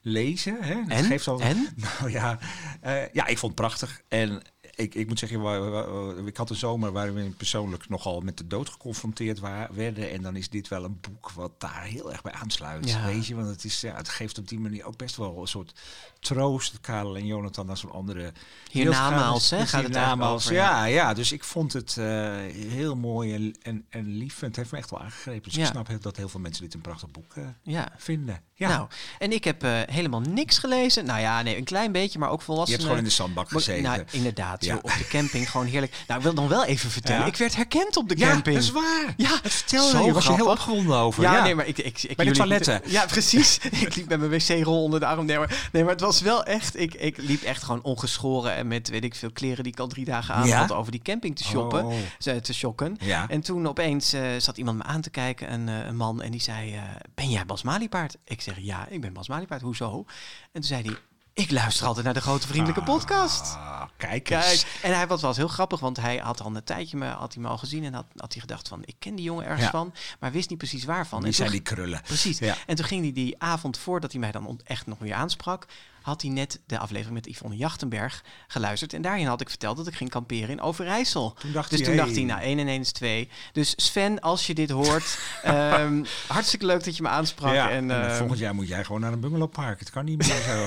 lezen. 0.00 0.56
Hè? 0.60 0.74
Dat 0.74 0.98
en? 0.98 1.04
geeft 1.04 1.28
al, 1.28 1.40
en? 1.40 1.68
Nou 1.98 2.10
ja, 2.10 2.38
uh, 2.84 3.12
ja, 3.12 3.26
ik 3.26 3.38
vond 3.38 3.52
het 3.52 3.60
prachtig. 3.60 4.02
En 4.08 4.42
ik, 4.76 4.94
ik 4.94 5.08
moet 5.08 5.18
zeggen, 5.18 6.26
ik 6.26 6.36
had 6.36 6.50
een 6.50 6.56
zomer 6.56 6.92
waarin 6.92 7.14
we 7.14 7.30
persoonlijk 7.30 7.88
nogal 7.88 8.20
met 8.20 8.38
de 8.38 8.46
dood 8.46 8.68
geconfronteerd 8.68 9.40
werden. 9.70 10.10
En 10.10 10.22
dan 10.22 10.36
is 10.36 10.48
dit 10.48 10.68
wel 10.68 10.84
een 10.84 11.00
boek 11.00 11.30
wat 11.30 11.60
daar 11.60 11.82
heel 11.82 12.12
erg 12.12 12.22
bij 12.22 12.32
aansluit. 12.32 12.88
Ja. 12.88 13.04
Weet 13.04 13.26
je, 13.26 13.34
want 13.34 13.48
het, 13.48 13.64
is, 13.64 13.80
ja, 13.80 13.96
het 13.96 14.08
geeft 14.08 14.38
op 14.38 14.48
die 14.48 14.60
manier 14.60 14.84
ook 14.84 14.96
best 14.96 15.16
wel 15.16 15.40
een 15.40 15.46
soort 15.46 15.74
troost. 16.20 16.80
Karel 16.80 17.16
en 17.16 17.26
Jonathan 17.26 17.66
naar 17.66 17.76
zo'n 17.76 17.92
andere... 17.92 18.32
Hiernamaals, 18.70 19.50
hè? 19.50 19.66
Gaat 19.66 19.82
het 19.82 20.20
over, 20.20 20.52
ja, 20.52 20.84
ja, 20.84 20.84
ja. 20.84 21.14
Dus 21.14 21.32
ik 21.32 21.44
vond 21.44 21.72
het 21.72 21.96
uh, 21.98 22.04
heel 22.52 22.96
mooi 22.96 23.34
en, 23.34 23.56
en, 23.62 23.86
en 23.88 24.06
lief. 24.16 24.42
En 24.42 24.46
het 24.46 24.56
heeft 24.56 24.72
me 24.72 24.78
echt 24.78 24.90
wel 24.90 25.00
aangegrepen. 25.00 25.42
Dus 25.42 25.54
ja. 25.54 25.60
ik 25.60 25.66
snap 25.66 26.02
dat 26.02 26.16
heel 26.16 26.28
veel 26.28 26.40
mensen 26.40 26.62
dit 26.62 26.74
een 26.74 26.80
prachtig 26.80 27.10
boek 27.10 27.34
uh, 27.34 27.44
ja. 27.62 27.92
vinden. 27.96 28.42
Ja. 28.56 28.68
Nou, 28.68 28.88
en 29.18 29.32
ik 29.32 29.44
heb 29.44 29.64
uh, 29.64 29.80
helemaal 29.86 30.20
niks 30.20 30.58
gelezen. 30.58 31.04
Nou 31.04 31.20
ja, 31.20 31.42
nee, 31.42 31.56
een 31.56 31.64
klein 31.64 31.92
beetje, 31.92 32.18
maar 32.18 32.30
ook 32.30 32.42
volwassen. 32.42 32.70
Je 32.70 32.76
hebt 32.76 32.82
gewoon 32.82 32.98
in 32.98 33.08
de 33.08 33.16
zandbak 33.16 33.48
gezeten. 33.48 33.82
Nou, 33.82 34.02
inderdaad. 34.10 34.64
Ja. 34.64 34.74
Zo 34.74 34.80
op 34.82 34.92
de 34.98 35.06
camping 35.06 35.50
gewoon 35.50 35.66
heerlijk. 35.66 35.94
Nou, 36.06 36.18
ik 36.18 36.24
wil 36.24 36.34
dan 36.34 36.48
wel 36.48 36.64
even 36.64 36.90
vertellen. 36.90 37.20
Ja. 37.20 37.26
Ik 37.26 37.36
werd 37.36 37.56
herkend 37.56 37.96
op 37.96 38.08
de 38.08 38.14
camping. 38.14 38.44
Ja, 38.46 38.52
dat 38.52 38.62
is 38.62 38.70
waar. 38.70 39.14
Ja, 39.16 39.38
het 39.42 39.52
vertelde 39.52 40.04
je. 40.04 40.12
Was 40.12 40.26
je 40.26 40.34
heel 40.34 40.50
opgewonden 40.50 40.96
over. 40.96 41.22
Ja, 41.22 41.42
nee, 41.42 41.54
maar 41.54 41.66
ik... 41.66 41.78
ik, 41.78 42.02
ik 42.02 42.16
Bij 42.16 42.26
de 42.26 42.32
toiletten. 42.32 42.80
Ja, 42.84 43.06
precies. 43.06 43.58
ik 43.86 43.94
liep 43.94 44.08
met 44.08 44.18
mijn 44.18 44.30
wc-rol 44.30 44.82
onder 44.82 45.00
de 45.00 45.06
arm. 45.06 45.26
Nee 45.26 45.38
maar, 45.38 45.68
nee, 45.72 45.82
maar 45.82 45.92
het 45.92 46.00
was 46.00 46.20
wel 46.20 46.44
echt... 46.44 46.80
Ik, 46.80 46.94
ik 46.94 47.16
liep 47.16 47.42
echt 47.42 47.62
gewoon 47.62 47.82
ongeschoren 47.82 48.54
en 48.54 48.66
met, 48.66 48.88
weet 48.88 49.04
ik 49.04 49.14
veel, 49.14 49.32
kleren 49.32 49.64
die 49.64 49.72
ik 49.72 49.78
al 49.78 49.88
drie 49.88 50.04
dagen 50.04 50.34
aan 50.34 50.50
had 50.50 50.72
over 50.72 50.92
die 50.92 51.02
camping 51.02 51.36
te 51.36 51.44
shoppen. 51.44 51.84
Oh. 51.84 51.94
Te 52.18 52.54
shocken. 52.54 52.98
En 53.28 53.40
toen 53.40 53.68
opeens 53.68 54.14
uh, 54.14 54.22
zat 54.38 54.56
iemand 54.56 54.78
me 54.78 54.84
aan 54.84 55.00
te 55.00 55.10
kijken, 55.10 55.52
een, 55.52 55.68
uh, 55.68 55.86
een 55.86 55.96
man, 55.96 56.22
en 56.22 56.30
die 56.30 56.40
zei... 56.40 56.80
Ben 57.14 57.30
jij 57.30 57.46
Bas 57.46 57.62
Maliepaard? 57.62 58.16
Ik 58.24 58.42
zeg, 58.44 58.58
ja, 58.58 58.86
ik 58.88 59.00
ben 59.00 59.12
Bas 59.12 59.28
Maliepaard. 59.28 59.62
Hoezo? 59.62 60.04
En 60.52 60.52
toen 60.52 60.62
zei 60.62 60.82
hij... 60.82 60.96
Ik 61.32 61.50
luister 61.50 61.86
altijd 61.86 62.04
naar 62.04 62.14
de 62.14 62.20
grote 62.20 62.46
vriendelijke 62.46 62.80
ah, 62.80 62.86
podcast. 62.86 63.58
Kijk 63.96 64.30
eens. 64.30 64.64
Kijk. 64.64 64.82
En 64.82 64.94
hij 64.94 65.06
was, 65.06 65.22
was 65.22 65.36
heel 65.36 65.48
grappig, 65.48 65.80
want 65.80 65.96
hij 65.96 66.16
had 66.16 66.40
al 66.40 66.56
een 66.56 66.64
tijdje 66.64 66.96
me, 66.96 67.06
had 67.06 67.34
hij 67.34 67.42
me 67.42 67.48
al 67.48 67.58
gezien 67.58 67.84
en 67.84 67.94
had, 67.94 68.06
had 68.16 68.32
hij 68.32 68.40
gedacht 68.40 68.68
van, 68.68 68.82
ik 68.84 68.94
ken 68.98 69.14
die 69.14 69.24
jongen 69.24 69.44
ergens 69.44 69.64
ja. 69.64 69.70
van, 69.70 69.94
maar 70.20 70.32
wist 70.32 70.48
niet 70.48 70.58
precies 70.58 70.84
waarvan. 70.84 71.18
Die 71.18 71.28
en 71.28 71.34
zijn 71.34 71.50
die 71.50 71.60
krullen. 71.60 72.00
Precies. 72.02 72.38
Ja. 72.38 72.56
En 72.66 72.74
toen 72.76 72.84
ging 72.84 73.02
hij 73.02 73.12
die 73.12 73.34
avond 73.38 73.78
voordat 73.78 74.10
hij 74.12 74.20
mij 74.20 74.32
dan 74.32 74.60
echt 74.64 74.86
nog 74.86 74.98
weer 74.98 75.14
aansprak, 75.14 75.66
had 76.04 76.22
hij 76.22 76.30
net 76.30 76.60
de 76.66 76.78
aflevering 76.78 77.14
met 77.14 77.26
Yvonne 77.26 77.56
Jachtenberg 77.56 78.24
geluisterd. 78.46 78.92
En 78.92 79.02
daarin 79.02 79.26
had 79.26 79.40
ik 79.40 79.48
verteld 79.48 79.76
dat 79.76 79.86
ik 79.86 79.94
ging 79.94 80.10
kamperen 80.10 80.48
in 80.48 80.60
Overijssel. 80.60 81.32
Toen 81.38 81.52
dacht 81.52 81.70
dus 81.70 81.78
hij, 81.78 81.88
toen 81.88 81.96
hey. 81.96 82.04
dacht 82.04 82.16
hij, 82.16 82.26
nou, 82.26 82.40
1 82.40 82.58
en 82.58 82.68
1 82.68 82.80
is 82.80 82.92
2. 82.92 83.28
Dus 83.52 83.72
Sven, 83.76 84.20
als 84.20 84.46
je 84.46 84.54
dit 84.54 84.70
hoort, 84.70 85.18
um, 85.46 86.04
hartstikke 86.28 86.66
leuk 86.66 86.84
dat 86.84 86.96
je 86.96 87.02
me 87.02 87.08
aansprak. 87.08 87.54
Ja, 87.54 87.70
en, 87.70 87.84
uh, 87.88 87.98
uh, 87.98 88.14
volgend 88.16 88.38
jaar 88.38 88.54
moet 88.54 88.68
jij 88.68 88.84
gewoon 88.84 89.00
naar 89.00 89.12
een 89.12 89.20
bungalowpark. 89.20 89.78
Het 89.78 89.90
kan 89.90 90.04
niet 90.04 90.18
meer 90.18 90.42
zo. 90.42 90.66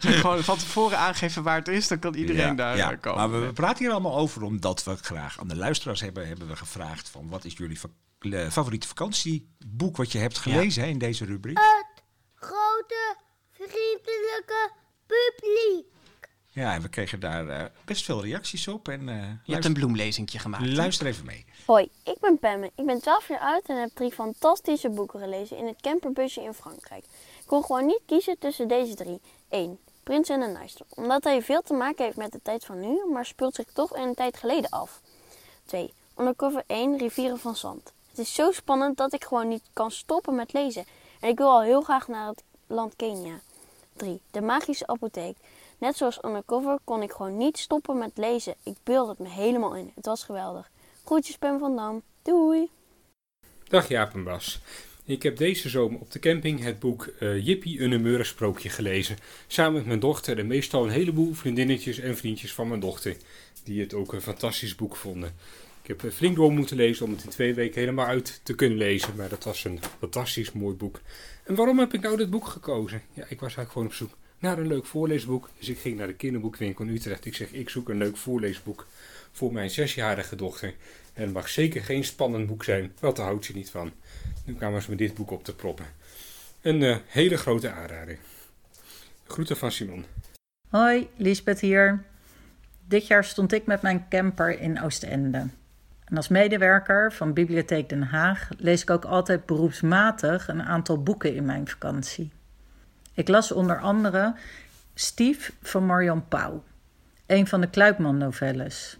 gewoon 0.20 0.44
van 0.44 0.58
tevoren 0.58 0.98
aangeven 0.98 1.42
waar 1.42 1.58
het 1.58 1.68
is, 1.68 1.88
dan 1.88 1.98
kan 1.98 2.14
iedereen 2.14 2.46
ja, 2.46 2.54
daar 2.54 2.76
ja. 2.76 2.94
komen. 2.94 3.18
Maar 3.18 3.40
we, 3.40 3.46
we, 3.46 3.52
praten 3.52 3.84
hier 3.84 3.92
allemaal 3.92 4.16
over 4.16 4.42
omdat 4.42 4.84
we 4.84 4.96
graag 4.96 5.40
aan 5.40 5.48
de 5.48 5.56
luisteraars 5.56 6.00
hebben, 6.00 6.26
hebben 6.26 6.48
we 6.48 6.56
gevraagd 6.56 7.08
van 7.08 7.28
wat 7.28 7.44
is 7.44 7.54
jullie 7.56 7.78
favoriete 8.50 8.86
vakantieboek 8.86 9.96
wat 9.96 10.12
je 10.12 10.18
hebt 10.18 10.38
gelezen 10.38 10.82
hè, 10.82 10.88
in 10.88 10.98
deze 10.98 11.24
rubriek? 11.24 11.58
Het 11.58 12.02
grote 12.34 13.25
vriendelijke 13.68 14.70
publiek. 15.06 15.86
Ja, 16.48 16.74
en 16.74 16.82
we 16.82 16.88
kregen 16.88 17.20
daar 17.20 17.46
uh, 17.46 17.64
best 17.84 18.04
veel 18.04 18.22
reacties 18.22 18.68
op. 18.68 18.88
En, 18.88 19.08
uh, 19.08 19.24
je 19.44 19.52
hebt 19.52 19.64
een 19.64 19.72
bloemlezingje 19.72 20.38
gemaakt. 20.38 20.66
Luister 20.66 21.06
even 21.06 21.26
mee. 21.26 21.44
Hoi, 21.66 21.90
ik 22.04 22.16
ben 22.20 22.38
Pemme. 22.38 22.70
Ik 22.74 22.86
ben 22.86 23.00
12 23.00 23.28
jaar 23.28 23.40
oud 23.40 23.66
en 23.66 23.80
heb 23.80 23.90
drie 23.94 24.12
fantastische 24.12 24.90
boeken 24.90 25.20
gelezen 25.20 25.56
in 25.56 25.66
het 25.66 25.80
camperbusje 25.80 26.42
in 26.42 26.54
Frankrijk. 26.54 27.04
Ik 27.04 27.46
kon 27.46 27.64
gewoon 27.64 27.86
niet 27.86 28.00
kiezen 28.06 28.38
tussen 28.38 28.68
deze 28.68 28.94
drie. 28.94 29.20
1. 29.48 29.78
Prins 30.02 30.28
en 30.28 30.40
de 30.40 30.46
Nijster. 30.46 30.86
Omdat 30.88 31.24
hij 31.24 31.42
veel 31.42 31.62
te 31.62 31.72
maken 31.72 32.04
heeft 32.04 32.16
met 32.16 32.32
de 32.32 32.40
tijd 32.42 32.64
van 32.64 32.80
nu, 32.80 33.10
maar 33.12 33.26
speelt 33.26 33.54
zich 33.54 33.66
toch 33.72 33.96
in 33.96 34.02
een 34.02 34.14
tijd 34.14 34.36
geleden 34.36 34.70
af. 34.70 35.00
2. 35.64 35.92
Undercover 36.18 36.62
1. 36.66 36.98
Rivieren 36.98 37.38
van 37.38 37.56
Zand. 37.56 37.92
Het 38.08 38.18
is 38.18 38.34
zo 38.34 38.50
spannend 38.50 38.96
dat 38.96 39.12
ik 39.12 39.24
gewoon 39.24 39.48
niet 39.48 39.64
kan 39.72 39.90
stoppen 39.90 40.34
met 40.34 40.52
lezen. 40.52 40.84
En 41.20 41.28
ik 41.28 41.38
wil 41.38 41.50
al 41.50 41.62
heel 41.62 41.82
graag 41.82 42.08
naar 42.08 42.28
het 42.28 42.42
land 42.66 42.96
Kenia. 42.96 43.40
3. 43.96 44.20
De 44.30 44.40
magische 44.40 44.86
apotheek. 44.86 45.36
Net 45.78 45.96
zoals 45.96 46.18
Undercover 46.24 46.78
kon 46.84 47.02
ik 47.02 47.12
gewoon 47.12 47.36
niet 47.36 47.58
stoppen 47.58 47.98
met 47.98 48.10
lezen. 48.14 48.54
Ik 48.62 48.76
beelde 48.82 49.10
het 49.10 49.18
me 49.18 49.28
helemaal 49.28 49.74
in. 49.74 49.92
Het 49.94 50.06
was 50.06 50.24
geweldig. 50.24 50.70
Groetjes 51.04 51.36
Pem 51.36 51.58
van 51.58 51.76
Dam. 51.76 52.02
Doei! 52.22 52.68
Dag 53.68 53.88
Jaap 53.88 54.14
en 54.14 54.24
Bas. 54.24 54.60
Ik 55.04 55.22
heb 55.22 55.36
deze 55.36 55.68
zomer 55.68 56.00
op 56.00 56.10
de 56.10 56.18
camping 56.18 56.62
het 56.62 56.78
boek 56.78 57.12
uh, 57.20 57.46
Jippie 57.46 57.80
een 57.80 57.90
humeurig 57.90 58.26
sprookje 58.26 58.68
gelezen. 58.68 59.16
Samen 59.46 59.72
met 59.72 59.86
mijn 59.86 60.00
dochter 60.00 60.38
en 60.38 60.46
meestal 60.46 60.84
een 60.84 60.90
heleboel 60.90 61.34
vriendinnetjes 61.34 61.98
en 61.98 62.16
vriendjes 62.16 62.54
van 62.54 62.68
mijn 62.68 62.80
dochter. 62.80 63.16
Die 63.64 63.80
het 63.80 63.94
ook 63.94 64.12
een 64.12 64.22
fantastisch 64.22 64.74
boek 64.74 64.96
vonden. 64.96 65.34
Ik 65.82 66.00
heb 66.00 66.12
flink 66.12 66.36
door 66.36 66.52
moeten 66.52 66.76
lezen 66.76 67.04
om 67.04 67.12
het 67.12 67.24
in 67.24 67.30
twee 67.30 67.54
weken 67.54 67.80
helemaal 67.80 68.06
uit 68.06 68.40
te 68.42 68.54
kunnen 68.54 68.78
lezen. 68.78 69.16
Maar 69.16 69.28
dat 69.28 69.44
was 69.44 69.64
een 69.64 69.80
fantastisch 69.98 70.52
mooi 70.52 70.76
boek. 70.76 71.00
En 71.46 71.54
waarom 71.54 71.78
heb 71.78 71.94
ik 71.94 72.00
nou 72.00 72.16
dit 72.16 72.30
boek 72.30 72.46
gekozen? 72.46 73.02
Ja, 73.12 73.22
ik 73.22 73.40
was 73.40 73.56
eigenlijk 73.56 73.70
gewoon 73.70 73.86
op 73.86 73.92
zoek 73.92 74.10
naar 74.38 74.58
een 74.58 74.66
leuk 74.66 74.86
voorleesboek. 74.86 75.50
Dus 75.58 75.68
ik 75.68 75.78
ging 75.78 75.98
naar 75.98 76.06
de 76.06 76.14
kinderboekwinkel 76.14 76.84
in 76.84 76.94
Utrecht. 76.94 77.24
Ik 77.24 77.34
zeg, 77.34 77.52
ik 77.52 77.68
zoek 77.68 77.88
een 77.88 77.96
leuk 77.96 78.16
voorleesboek 78.16 78.86
voor 79.32 79.52
mijn 79.52 79.70
zesjarige 79.70 80.36
dochter. 80.36 80.74
En 81.12 81.22
het 81.22 81.32
mag 81.32 81.48
zeker 81.48 81.84
geen 81.84 82.04
spannend 82.04 82.46
boek 82.46 82.64
zijn, 82.64 82.92
want 83.00 83.16
daar 83.16 83.26
houdt 83.26 83.44
ze 83.44 83.52
niet 83.52 83.70
van. 83.70 83.92
Nu 84.44 84.54
kwamen 84.54 84.82
ze 84.82 84.90
met 84.90 84.98
dit 84.98 85.14
boek 85.14 85.30
op 85.30 85.44
te 85.44 85.54
proppen. 85.54 85.86
Een 86.60 86.80
uh, 86.80 86.96
hele 87.06 87.36
grote 87.36 87.70
aanrader. 87.70 88.18
Groeten 89.26 89.56
van 89.56 89.72
Simon. 89.72 90.04
Hoi, 90.68 91.08
Lisbeth 91.16 91.60
hier. 91.60 92.04
Dit 92.88 93.06
jaar 93.06 93.24
stond 93.24 93.52
ik 93.52 93.66
met 93.66 93.82
mijn 93.82 94.06
camper 94.08 94.60
in 94.60 94.82
Oostende. 94.82 95.46
En 96.06 96.16
als 96.16 96.28
medewerker 96.28 97.12
van 97.12 97.32
Bibliotheek 97.32 97.88
Den 97.88 98.02
Haag 98.02 98.48
lees 98.58 98.82
ik 98.82 98.90
ook 98.90 99.04
altijd 99.04 99.46
beroepsmatig 99.46 100.48
een 100.48 100.62
aantal 100.62 101.02
boeken 101.02 101.34
in 101.34 101.44
mijn 101.44 101.68
vakantie. 101.68 102.32
Ik 103.14 103.28
las 103.28 103.52
onder 103.52 103.80
andere 103.80 104.34
Stief 104.94 105.52
van 105.62 105.86
Marion 105.86 106.28
Pauw, 106.28 106.64
een 107.26 107.46
van 107.46 107.60
de 107.60 107.70
Kluipman-novelles. 107.70 108.98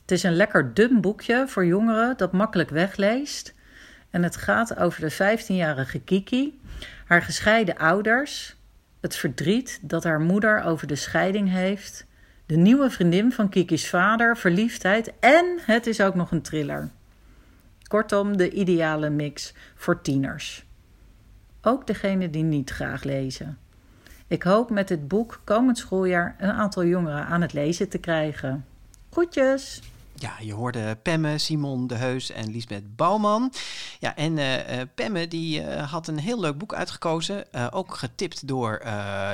Het 0.00 0.10
is 0.10 0.22
een 0.22 0.36
lekker 0.36 0.74
dun 0.74 1.00
boekje 1.00 1.44
voor 1.48 1.66
jongeren 1.66 2.16
dat 2.16 2.32
makkelijk 2.32 2.70
wegleest. 2.70 3.54
En 4.10 4.22
het 4.22 4.36
gaat 4.36 4.76
over 4.76 5.00
de 5.00 5.12
15-jarige 5.12 6.00
Kiki, 6.00 6.60
haar 7.06 7.22
gescheiden 7.22 7.76
ouders, 7.76 8.56
het 9.00 9.16
verdriet 9.16 9.78
dat 9.82 10.04
haar 10.04 10.20
moeder 10.20 10.62
over 10.62 10.86
de 10.86 10.96
scheiding 10.96 11.50
heeft 11.50 12.06
De 12.46 12.56
nieuwe 12.56 12.90
vriendin 12.90 13.32
van 13.32 13.48
Kiki's 13.48 13.88
vader, 13.88 14.36
verliefdheid 14.36 15.12
en 15.20 15.58
het 15.60 15.86
is 15.86 16.00
ook 16.00 16.14
nog 16.14 16.30
een 16.30 16.42
thriller. 16.42 16.90
Kortom, 17.88 18.36
de 18.36 18.50
ideale 18.50 19.10
mix 19.10 19.54
voor 19.74 20.00
tieners. 20.00 20.64
Ook 21.62 21.86
degene 21.86 22.30
die 22.30 22.42
niet 22.42 22.70
graag 22.70 23.02
lezen. 23.02 23.58
Ik 24.26 24.42
hoop 24.42 24.70
met 24.70 24.88
dit 24.88 25.08
boek 25.08 25.40
komend 25.44 25.78
schooljaar 25.78 26.36
een 26.38 26.50
aantal 26.50 26.84
jongeren 26.84 27.26
aan 27.26 27.40
het 27.40 27.52
lezen 27.52 27.88
te 27.88 27.98
krijgen. 27.98 28.64
Groetjes! 29.10 29.80
Ja, 30.24 30.34
je 30.40 30.52
hoorde 30.52 30.96
Pemme, 31.02 31.38
Simon 31.38 31.86
de 31.86 31.94
Heus 31.94 32.30
en 32.30 32.50
Lisbeth 32.50 32.96
Bouwman. 32.96 33.52
Ja, 33.98 34.16
en 34.16 34.36
uh, 34.36 34.54
Pemme 34.94 35.28
die 35.28 35.62
uh, 35.62 35.90
had 35.90 36.08
een 36.08 36.18
heel 36.18 36.40
leuk 36.40 36.58
boek 36.58 36.74
uitgekozen. 36.74 37.44
ook 37.70 37.96
getipt 37.96 38.48
door 38.48 38.82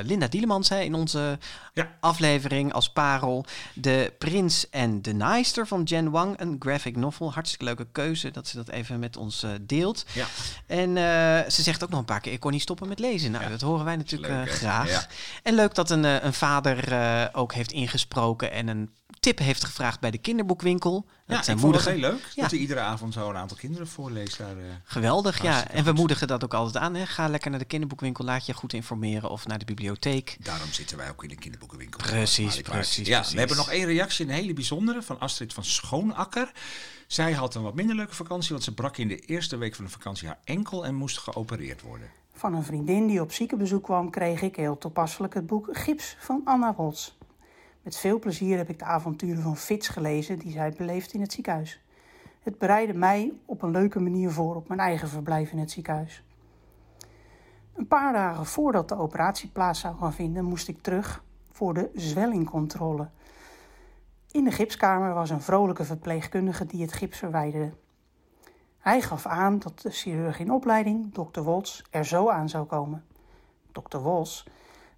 Linda 0.03 0.29
Dielemans 0.29 0.69
hè, 0.69 0.81
in 0.81 0.95
onze 0.95 1.39
ja. 1.75 1.91
aflevering 2.01 2.73
als 2.73 2.93
parel. 2.93 3.45
De 3.75 4.13
Prins 4.19 4.69
en 4.71 5.03
de 5.03 5.13
Naaister 5.13 5.67
van 5.67 5.83
Jen 5.83 6.11
Wang. 6.11 6.41
Een 6.41 6.57
graphic 6.59 6.97
novel. 6.97 7.33
Hartstikke 7.33 7.65
leuke 7.65 7.87
keuze 7.93 8.31
dat 8.31 8.47
ze 8.47 8.57
dat 8.57 8.69
even 8.69 8.99
met 8.99 9.17
ons 9.17 9.47
deelt. 9.61 10.05
Ja. 10.13 10.27
En 10.67 10.97
ze 11.53 11.63
zegt 11.63 11.83
ook 11.83 11.91
nog 11.91 11.99
een 11.99 12.05
paar 12.05 12.21
keer, 12.21 12.33
ik 12.33 12.41
kon 12.41 12.53
niet 12.53 12.63
stoppen 12.63 12.89
met 12.89 12.99
lezen. 12.99 13.31
Nou, 13.31 13.45
ja. 13.45 13.51
dat 13.51 13.61
horen 13.61 13.85
wij 13.85 13.97
natuurlijk 13.97 14.33
leuk, 14.33 14.53
graag. 14.53 15.07
En 15.43 15.55
leuk 15.55 15.75
dat 15.75 15.91
een, 15.91 16.05
een 16.05 16.35
vader 16.35 17.31
ook 17.33 17.55
heeft 17.55 17.73
ingesproken 17.73 18.53
en 18.53 18.69
een 18.69 18.91
tip 19.21 19.39
heeft 19.39 19.65
gevraagd 19.65 20.01
bij 20.01 20.11
de 20.11 20.19
kinderboekwinkel. 20.19 21.07
Dat 21.27 21.37
ja, 21.37 21.43
zijn 21.43 21.57
ik 21.57 21.63
vond 21.63 21.75
het 21.75 21.85
heel 21.85 21.97
leuk 21.97 22.31
ja. 22.35 22.43
dat 22.43 22.51
hij 22.51 22.61
iedere 22.61 22.81
avond 22.81 23.13
zo 23.13 23.29
een 23.29 23.37
aantal 23.37 23.57
kinderen 23.57 23.89
voorleest. 23.89 24.39
Daar, 24.39 24.57
uh, 24.57 24.65
Geweldig, 24.85 25.43
ja. 25.43 25.69
En 25.69 25.85
we 25.85 25.93
moedigen 25.93 26.29
dat 26.29 26.45
ook 26.45 26.55
altijd 26.55 26.85
aan. 26.85 26.95
Hè. 26.95 27.07
Ga 27.07 27.29
lekker 27.29 27.51
naar 27.51 27.59
de 27.59 27.65
kinderboekwinkel, 27.65 28.25
laat 28.25 28.47
je 28.47 28.55
goed 28.55 28.73
informeren 28.73 29.31
of 29.31 29.47
naar 29.47 29.59
de 29.59 29.65
bibliotheek. 29.65 30.37
Daarom 30.41 30.73
zitten 30.73 30.97
wij 30.97 31.11
ook 31.11 31.23
in 31.23 31.29
de 31.29 31.37
kinderboekenwinkel. 31.37 32.01
Precies, 32.01 32.61
precies, 32.61 33.07
Ja, 33.07 33.25
we 33.31 33.39
hebben 33.39 33.57
nog 33.57 33.71
één 33.71 33.87
reactie, 33.87 34.25
een 34.25 34.33
hele 34.33 34.53
bijzondere, 34.53 35.03
van 35.03 35.19
Astrid 35.19 35.53
van 35.53 35.65
Schoonakker. 35.65 36.53
Zij 37.07 37.33
had 37.33 37.55
een 37.55 37.63
wat 37.63 37.75
minder 37.75 37.97
leuke 37.97 38.15
vakantie, 38.15 38.51
want 38.51 38.65
ze 38.65 38.75
brak 38.75 38.97
in 38.97 39.09
de 39.09 39.19
eerste 39.19 39.57
week 39.57 39.75
van 39.75 39.85
de 39.85 39.91
vakantie 39.91 40.29
haar 40.29 40.39
enkel 40.45 40.87
en 40.87 40.95
moest 40.95 41.19
geopereerd 41.19 41.83
worden. 41.83 42.11
Van 42.33 42.55
een 42.55 42.65
vriendin 42.65 43.07
die 43.07 43.21
op 43.21 43.33
ziekenbezoek 43.33 43.85
kwam, 43.85 44.11
kreeg 44.11 44.43
ik 44.43 44.57
heel 44.57 44.79
toepasselijk 44.79 45.35
het 45.35 45.47
boek 45.47 45.69
Gips 45.73 46.17
van 46.19 46.41
Anna 46.45 46.75
Woltz. 46.75 47.13
Met 47.91 47.99
veel 47.99 48.19
plezier 48.19 48.57
heb 48.57 48.69
ik 48.69 48.79
de 48.79 48.85
avonturen 48.85 49.43
van 49.43 49.57
Fitz 49.57 49.91
gelezen 49.91 50.39
die 50.39 50.53
zij 50.53 50.73
beleefd 50.73 51.13
in 51.13 51.21
het 51.21 51.33
ziekenhuis. 51.33 51.81
Het 52.43 52.59
bereidde 52.59 52.95
mij 52.95 53.33
op 53.47 53.63
een 53.63 53.71
leuke 53.71 54.01
manier 54.01 54.31
voor 54.31 54.57
op 54.57 54.69
mijn 54.69 54.81
eigen 54.81 55.09
verblijf 55.09 55.53
in 55.53 55.59
het 55.59 55.71
ziekenhuis. 55.71 56.25
Een 57.75 57.87
paar 57.87 58.13
dagen 58.13 58.47
voordat 58.47 58.89
de 58.89 58.99
operatie 58.99 59.49
plaats 59.49 59.81
zou 59.81 59.97
gaan 59.97 60.13
vinden, 60.13 60.45
moest 60.45 60.69
ik 60.69 60.83
terug 60.83 61.25
voor 61.53 61.75
de 61.75 61.91
zwellingcontrole. 61.95 63.09
In 64.31 64.45
de 64.45 64.53
gipskamer 64.53 65.15
was 65.15 65.31
een 65.31 65.43
vrolijke 65.43 65.85
verpleegkundige 65.85 66.67
die 66.67 66.83
het 66.83 66.93
gips 66.93 67.19
verwijderde. 67.19 67.73
Hij 68.79 69.01
gaf 69.01 69.27
aan 69.27 69.59
dat 69.59 69.81
de 69.81 69.91
chirurg 69.91 70.39
in 70.39 70.53
opleiding, 70.53 71.15
dokter 71.15 71.43
Wols, 71.43 71.85
er 71.91 72.05
zo 72.05 72.29
aan 72.29 72.49
zou 72.49 72.67
komen. 72.67 73.05
Dokter 73.73 74.01
Wols 74.01 74.47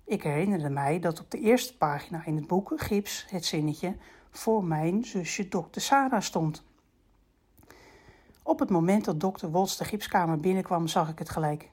ik 0.04 0.22
herinnerde 0.22 0.70
mij 0.70 0.98
dat 0.98 1.20
op 1.20 1.30
de 1.30 1.40
eerste 1.40 1.76
pagina 1.76 2.24
in 2.24 2.36
het 2.36 2.46
boek 2.46 2.72
Gips 2.76 3.26
het 3.28 3.44
zinnetje 3.44 3.96
voor 4.30 4.64
mijn 4.64 5.04
zusje 5.04 5.48
dokter 5.48 5.80
Sarah 5.80 6.20
stond. 6.20 6.64
Op 8.42 8.58
het 8.58 8.70
moment 8.70 9.04
dat 9.04 9.20
dokter 9.20 9.50
Wots 9.50 9.76
de 9.76 9.84
gipskamer 9.84 10.40
binnenkwam, 10.40 10.86
zag 10.86 11.08
ik 11.08 11.18
het 11.18 11.30
gelijk. 11.30 11.70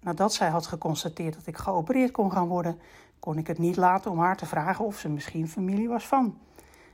Nadat 0.00 0.34
zij 0.34 0.48
had 0.48 0.66
geconstateerd 0.66 1.34
dat 1.34 1.46
ik 1.46 1.56
geopereerd 1.56 2.10
kon 2.10 2.32
gaan 2.32 2.48
worden, 2.48 2.80
kon 3.18 3.38
ik 3.38 3.46
het 3.46 3.58
niet 3.58 3.76
laten 3.76 4.10
om 4.10 4.18
haar 4.18 4.36
te 4.36 4.46
vragen 4.46 4.84
of 4.84 4.98
ze 4.98 5.08
misschien 5.08 5.48
familie 5.48 5.88
was 5.88 6.06
van. 6.06 6.38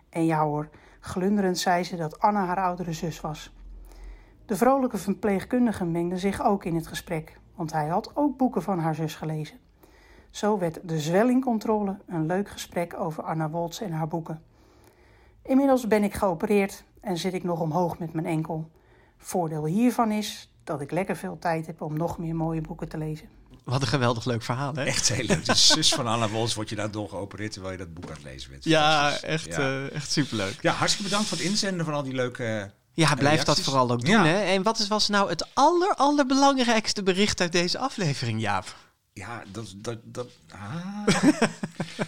En 0.09 0.25
ja 0.25 0.45
hoor, 0.45 0.69
glunderend 1.01 1.59
zei 1.59 1.85
ze 1.85 1.97
dat 1.97 2.21
Anna 2.21 2.45
haar 2.45 2.61
oudere 2.61 2.93
zus 2.93 3.21
was. 3.21 3.55
De 4.47 4.57
vrolijke 4.57 4.99
verpleegkundige 4.99 5.85
mengde 5.85 6.19
zich 6.19 6.43
ook 6.43 6.65
in 6.65 6.75
het 6.75 6.87
gesprek, 6.87 7.41
want 7.55 7.73
hij 7.73 7.87
had 7.87 8.17
ook 8.17 8.37
boeken 8.37 8.63
van 8.63 8.79
haar 8.79 8.95
zus 8.95 9.15
gelezen. 9.15 9.59
Zo 10.37 10.59
werd 10.59 10.79
de 10.83 11.01
zwellingcontrole 11.01 11.97
een 12.07 12.27
leuk 12.27 12.49
gesprek 12.49 12.95
over 12.99 13.23
Anna 13.23 13.51
Woltz 13.51 13.81
en 13.81 13.93
haar 13.93 14.09
boeken. 14.09 14.43
Inmiddels 15.43 15.87
ben 15.87 16.05
ik 16.05 16.15
geopereerd 16.15 16.85
en 17.01 17.17
zit 17.17 17.35
ik 17.35 17.45
nog 17.45 17.61
omhoog 17.61 17.99
met 17.99 18.13
mijn 18.13 18.27
enkel. 18.27 18.71
Voordeel 19.19 19.65
hiervan 19.65 20.11
is 20.11 20.51
dat 20.65 20.81
ik 20.81 20.91
lekker 20.91 21.17
veel 21.17 21.39
tijd 21.39 21.67
heb 21.67 21.81
om 21.81 21.97
nog 21.97 22.19
meer 22.19 22.35
mooie 22.35 22.61
boeken 22.61 22.89
te 22.89 22.99
lezen. 22.99 23.29
Wat 23.65 23.81
een 23.81 23.87
geweldig 23.87 24.25
leuk 24.25 24.43
verhaal, 24.43 24.75
hè? 24.75 24.85
Echt 24.85 25.09
heel 25.09 25.25
leuk. 25.25 25.45
De 25.45 25.55
zus 25.55 25.95
van 25.95 26.07
Anna 26.07 26.29
Woltz 26.29 26.55
wordt 26.55 26.71
je 26.71 26.77
daardoor 26.77 27.09
geopereerd 27.09 27.53
terwijl 27.53 27.73
je 27.73 27.79
dat 27.79 27.95
boek 27.95 28.09
aan 28.09 28.13
het 28.13 28.25
lezen 28.25 28.51
bent. 28.51 28.65
Ja, 28.65 29.21
echt, 29.21 29.55
ja. 29.55 29.59
Uh, 29.59 29.95
echt 29.95 30.11
superleuk. 30.11 30.63
Ja, 30.63 30.73
hartstikke 30.73 31.09
bedankt 31.09 31.29
voor 31.29 31.39
het 31.39 31.47
inzenden 31.47 31.85
van 31.85 31.95
al 31.95 32.03
die 32.03 32.15
leuke 32.15 32.71
ja, 32.93 33.15
blijf 33.15 33.43
dat 33.43 33.61
vooral 33.61 33.91
ook 33.91 34.05
doen. 34.05 34.25
Hè? 34.25 34.39
En 34.39 34.63
wat 34.63 34.79
is, 34.79 34.89
was 34.89 35.09
nou 35.09 35.29
het 35.29 35.47
aller, 35.55 35.95
allerbelangrijkste 35.95 37.03
bericht 37.03 37.41
uit 37.41 37.53
deze 37.53 37.79
aflevering, 37.79 38.41
Jaap? 38.41 38.86
Ja, 39.17 39.43
dat... 39.53 39.75
dat, 39.77 39.99
dat 40.03 40.29
ah. 40.51 41.07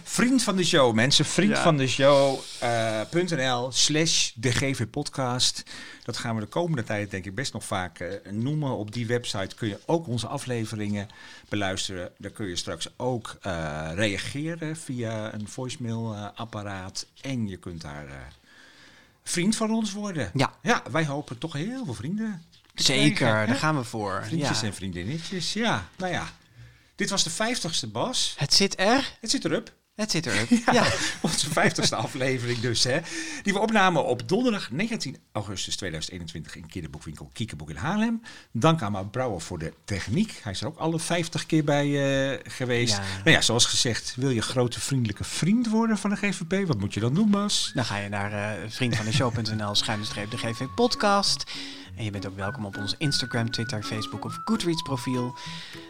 Vriend 0.03 0.43
van 0.43 0.55
de 0.55 0.63
show, 0.63 0.93
mensen. 0.93 1.25
Vriend 1.25 1.57
van 1.57 1.77
de 1.77 1.87
show.nl 1.87 3.65
uh, 3.65 3.71
slash 3.71 4.31
de 4.35 4.51
GV 4.51 4.89
podcast. 4.89 5.63
Dat 6.03 6.17
gaan 6.17 6.35
we 6.35 6.41
de 6.41 6.47
komende 6.47 6.83
tijd 6.83 7.11
denk 7.11 7.25
ik 7.25 7.35
best 7.35 7.53
nog 7.53 7.63
vaak 7.63 7.99
uh, 7.99 8.13
noemen. 8.31 8.77
Op 8.77 8.93
die 8.93 9.07
website 9.07 9.55
kun 9.55 9.67
je 9.67 9.79
ook 9.85 10.07
onze 10.07 10.27
afleveringen 10.27 11.07
beluisteren. 11.47 12.11
Daar 12.17 12.31
kun 12.31 12.47
je 12.47 12.55
straks 12.55 12.89
ook 12.97 13.37
uh, 13.47 13.89
reageren 13.93 14.77
via 14.77 15.33
een 15.33 15.47
voicemail 15.47 16.15
apparaat. 16.15 17.05
En 17.21 17.47
je 17.47 17.57
kunt 17.57 17.81
daar 17.81 18.33
vriend 19.23 19.55
van 19.55 19.71
ons 19.71 19.91
worden. 19.91 20.31
Ja. 20.33 20.53
ja, 20.61 20.83
wij 20.91 21.05
hopen 21.05 21.37
toch 21.37 21.53
heel 21.53 21.85
veel 21.85 21.93
vrienden. 21.93 22.43
Zeker, 22.73 23.47
daar 23.47 23.55
gaan 23.55 23.77
we 23.77 23.83
voor. 23.83 24.23
Vriendjes 24.25 24.61
en 24.61 24.73
vriendinnetjes, 24.73 25.53
ja. 25.53 25.87
Nou 25.97 26.11
ja, 26.11 26.29
dit 26.99 27.09
was 27.09 27.23
de 27.23 27.29
vijftigste, 27.29 27.87
Bas. 27.87 28.33
Het 28.37 28.53
zit 28.53 28.79
er. 28.79 29.17
Het 29.21 29.29
zit 29.29 29.45
erop. 29.45 29.73
Het 29.95 30.11
zit 30.11 30.25
erop. 30.25 30.49
ja, 30.65 30.73
ja. 30.73 30.87
Onze 31.21 31.49
vijftigste 31.49 31.95
aflevering 31.95 32.59
dus. 32.59 32.83
Hè, 32.83 32.99
die 33.43 33.53
we 33.53 33.59
opnamen 33.59 34.05
op 34.05 34.29
donderdag 34.29 34.71
19 34.71 35.17
augustus 35.31 35.75
2021 35.75 36.55
in 36.55 36.67
kinderboekwinkel 36.67 37.29
Kiekenboek 37.33 37.69
in 37.69 37.75
Haarlem. 37.75 38.21
Dank 38.51 38.81
aan 38.81 38.91
mijn 38.91 39.09
Brouwer 39.09 39.41
voor 39.41 39.59
de 39.59 39.73
techniek. 39.85 40.39
Hij 40.43 40.51
is 40.51 40.61
er 40.61 40.67
ook 40.67 40.77
alle 40.77 40.99
50 40.99 41.45
keer 41.45 41.63
bij 41.63 41.87
uh, 41.87 42.39
geweest. 42.43 42.95
Ja. 42.95 43.03
Nou 43.23 43.31
ja, 43.31 43.41
zoals 43.41 43.65
gezegd, 43.65 44.13
wil 44.15 44.29
je 44.29 44.41
grote 44.41 44.79
vriendelijke 44.79 45.23
vriend 45.23 45.69
worden 45.69 45.97
van 45.97 46.09
de 46.09 46.15
GVP? 46.15 46.67
Wat 46.67 46.79
moet 46.79 46.93
je 46.93 46.99
dan 46.99 47.13
doen, 47.13 47.29
Bas? 47.29 47.71
Dan 47.73 47.85
ga 47.85 47.97
je 47.97 48.09
naar 48.09 48.31
uh, 48.31 48.69
vriendvandeshow.nl 48.69 49.75
schuine 49.75 50.05
streep 50.05 50.31
de 50.31 50.37
GV 50.37 50.65
podcast. 50.75 51.43
En 51.97 52.03
je 52.03 52.11
bent 52.11 52.27
ook 52.27 52.35
welkom 52.35 52.65
op 52.65 52.77
onze 52.77 52.95
Instagram, 52.97 53.51
Twitter, 53.51 53.83
Facebook 53.83 54.25
of 54.25 54.39
Goodreads 54.45 54.81
profiel. 54.81 55.35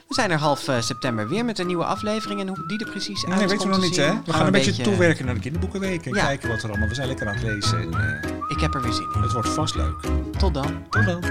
We 0.08 0.14
zijn 0.14 0.32
er 0.32 0.38
half 0.38 0.68
uh, 0.68 0.82
september 0.82 1.28
weer 1.28 1.46
met 1.46 1.60
een 1.60 1.68
nieuwe 1.68 1.86
aflevering. 1.86 2.40
En 2.40 2.48
hoe 2.48 2.68
die 2.68 2.80
er 2.86 2.90
precies 2.90 3.26
uit 3.26 3.36
Nee, 3.36 3.48
weet 3.48 3.62
je 3.62 3.68
nog 3.68 3.82
niet, 3.82 3.96
hè? 3.96 4.14
We 4.26 4.34
gaan, 4.34 4.46
een 4.46 4.52
beetje, 4.52 4.84
toewerken 4.84 5.26
naar 5.26 5.34
de 5.34 5.40
kinderboekenweek. 5.40 6.06
En 6.06 6.12
kijken 6.12 6.50
wat 6.50 6.64
er 6.64 6.70
allemaal... 6.70 6.88
We 6.88 6.96
zijn 6.96 7.08
lekker 7.08 7.28
aan 7.28 7.34
het 7.36 7.44
lezen. 7.44 7.80
En, 7.80 7.90
uh, 7.90 8.22
Ik 8.48 8.60
heb 8.60 8.74
er 8.74 8.82
weer 8.82 8.94
zin 8.94 9.08
in. 9.16 9.22
Het 9.22 9.32
wordt 9.32 9.50
vast 9.50 9.76
leuk. 9.76 10.00
Tot 10.38 10.54
dan. 10.54 10.84
Tot 10.90 11.06
dan. 11.06 11.24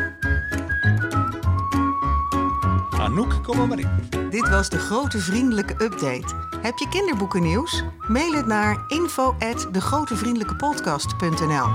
Anouk, 2.91 3.43
kom 3.43 3.69
maar 3.69 3.79
in. 3.79 3.89
Dit 4.31 4.49
was 4.49 4.69
de 4.69 4.79
grote 4.79 5.19
vriendelijke 5.19 5.85
update. 5.85 6.35
Heb 6.63 6.79
je 6.79 6.89
kinderboeken 6.89 7.43
nieuws? 7.43 7.83
Mail 8.09 8.33
het 8.33 8.47
naar 8.47 8.85
info@degrotevriendelijkepodcast.nl. 8.89 11.69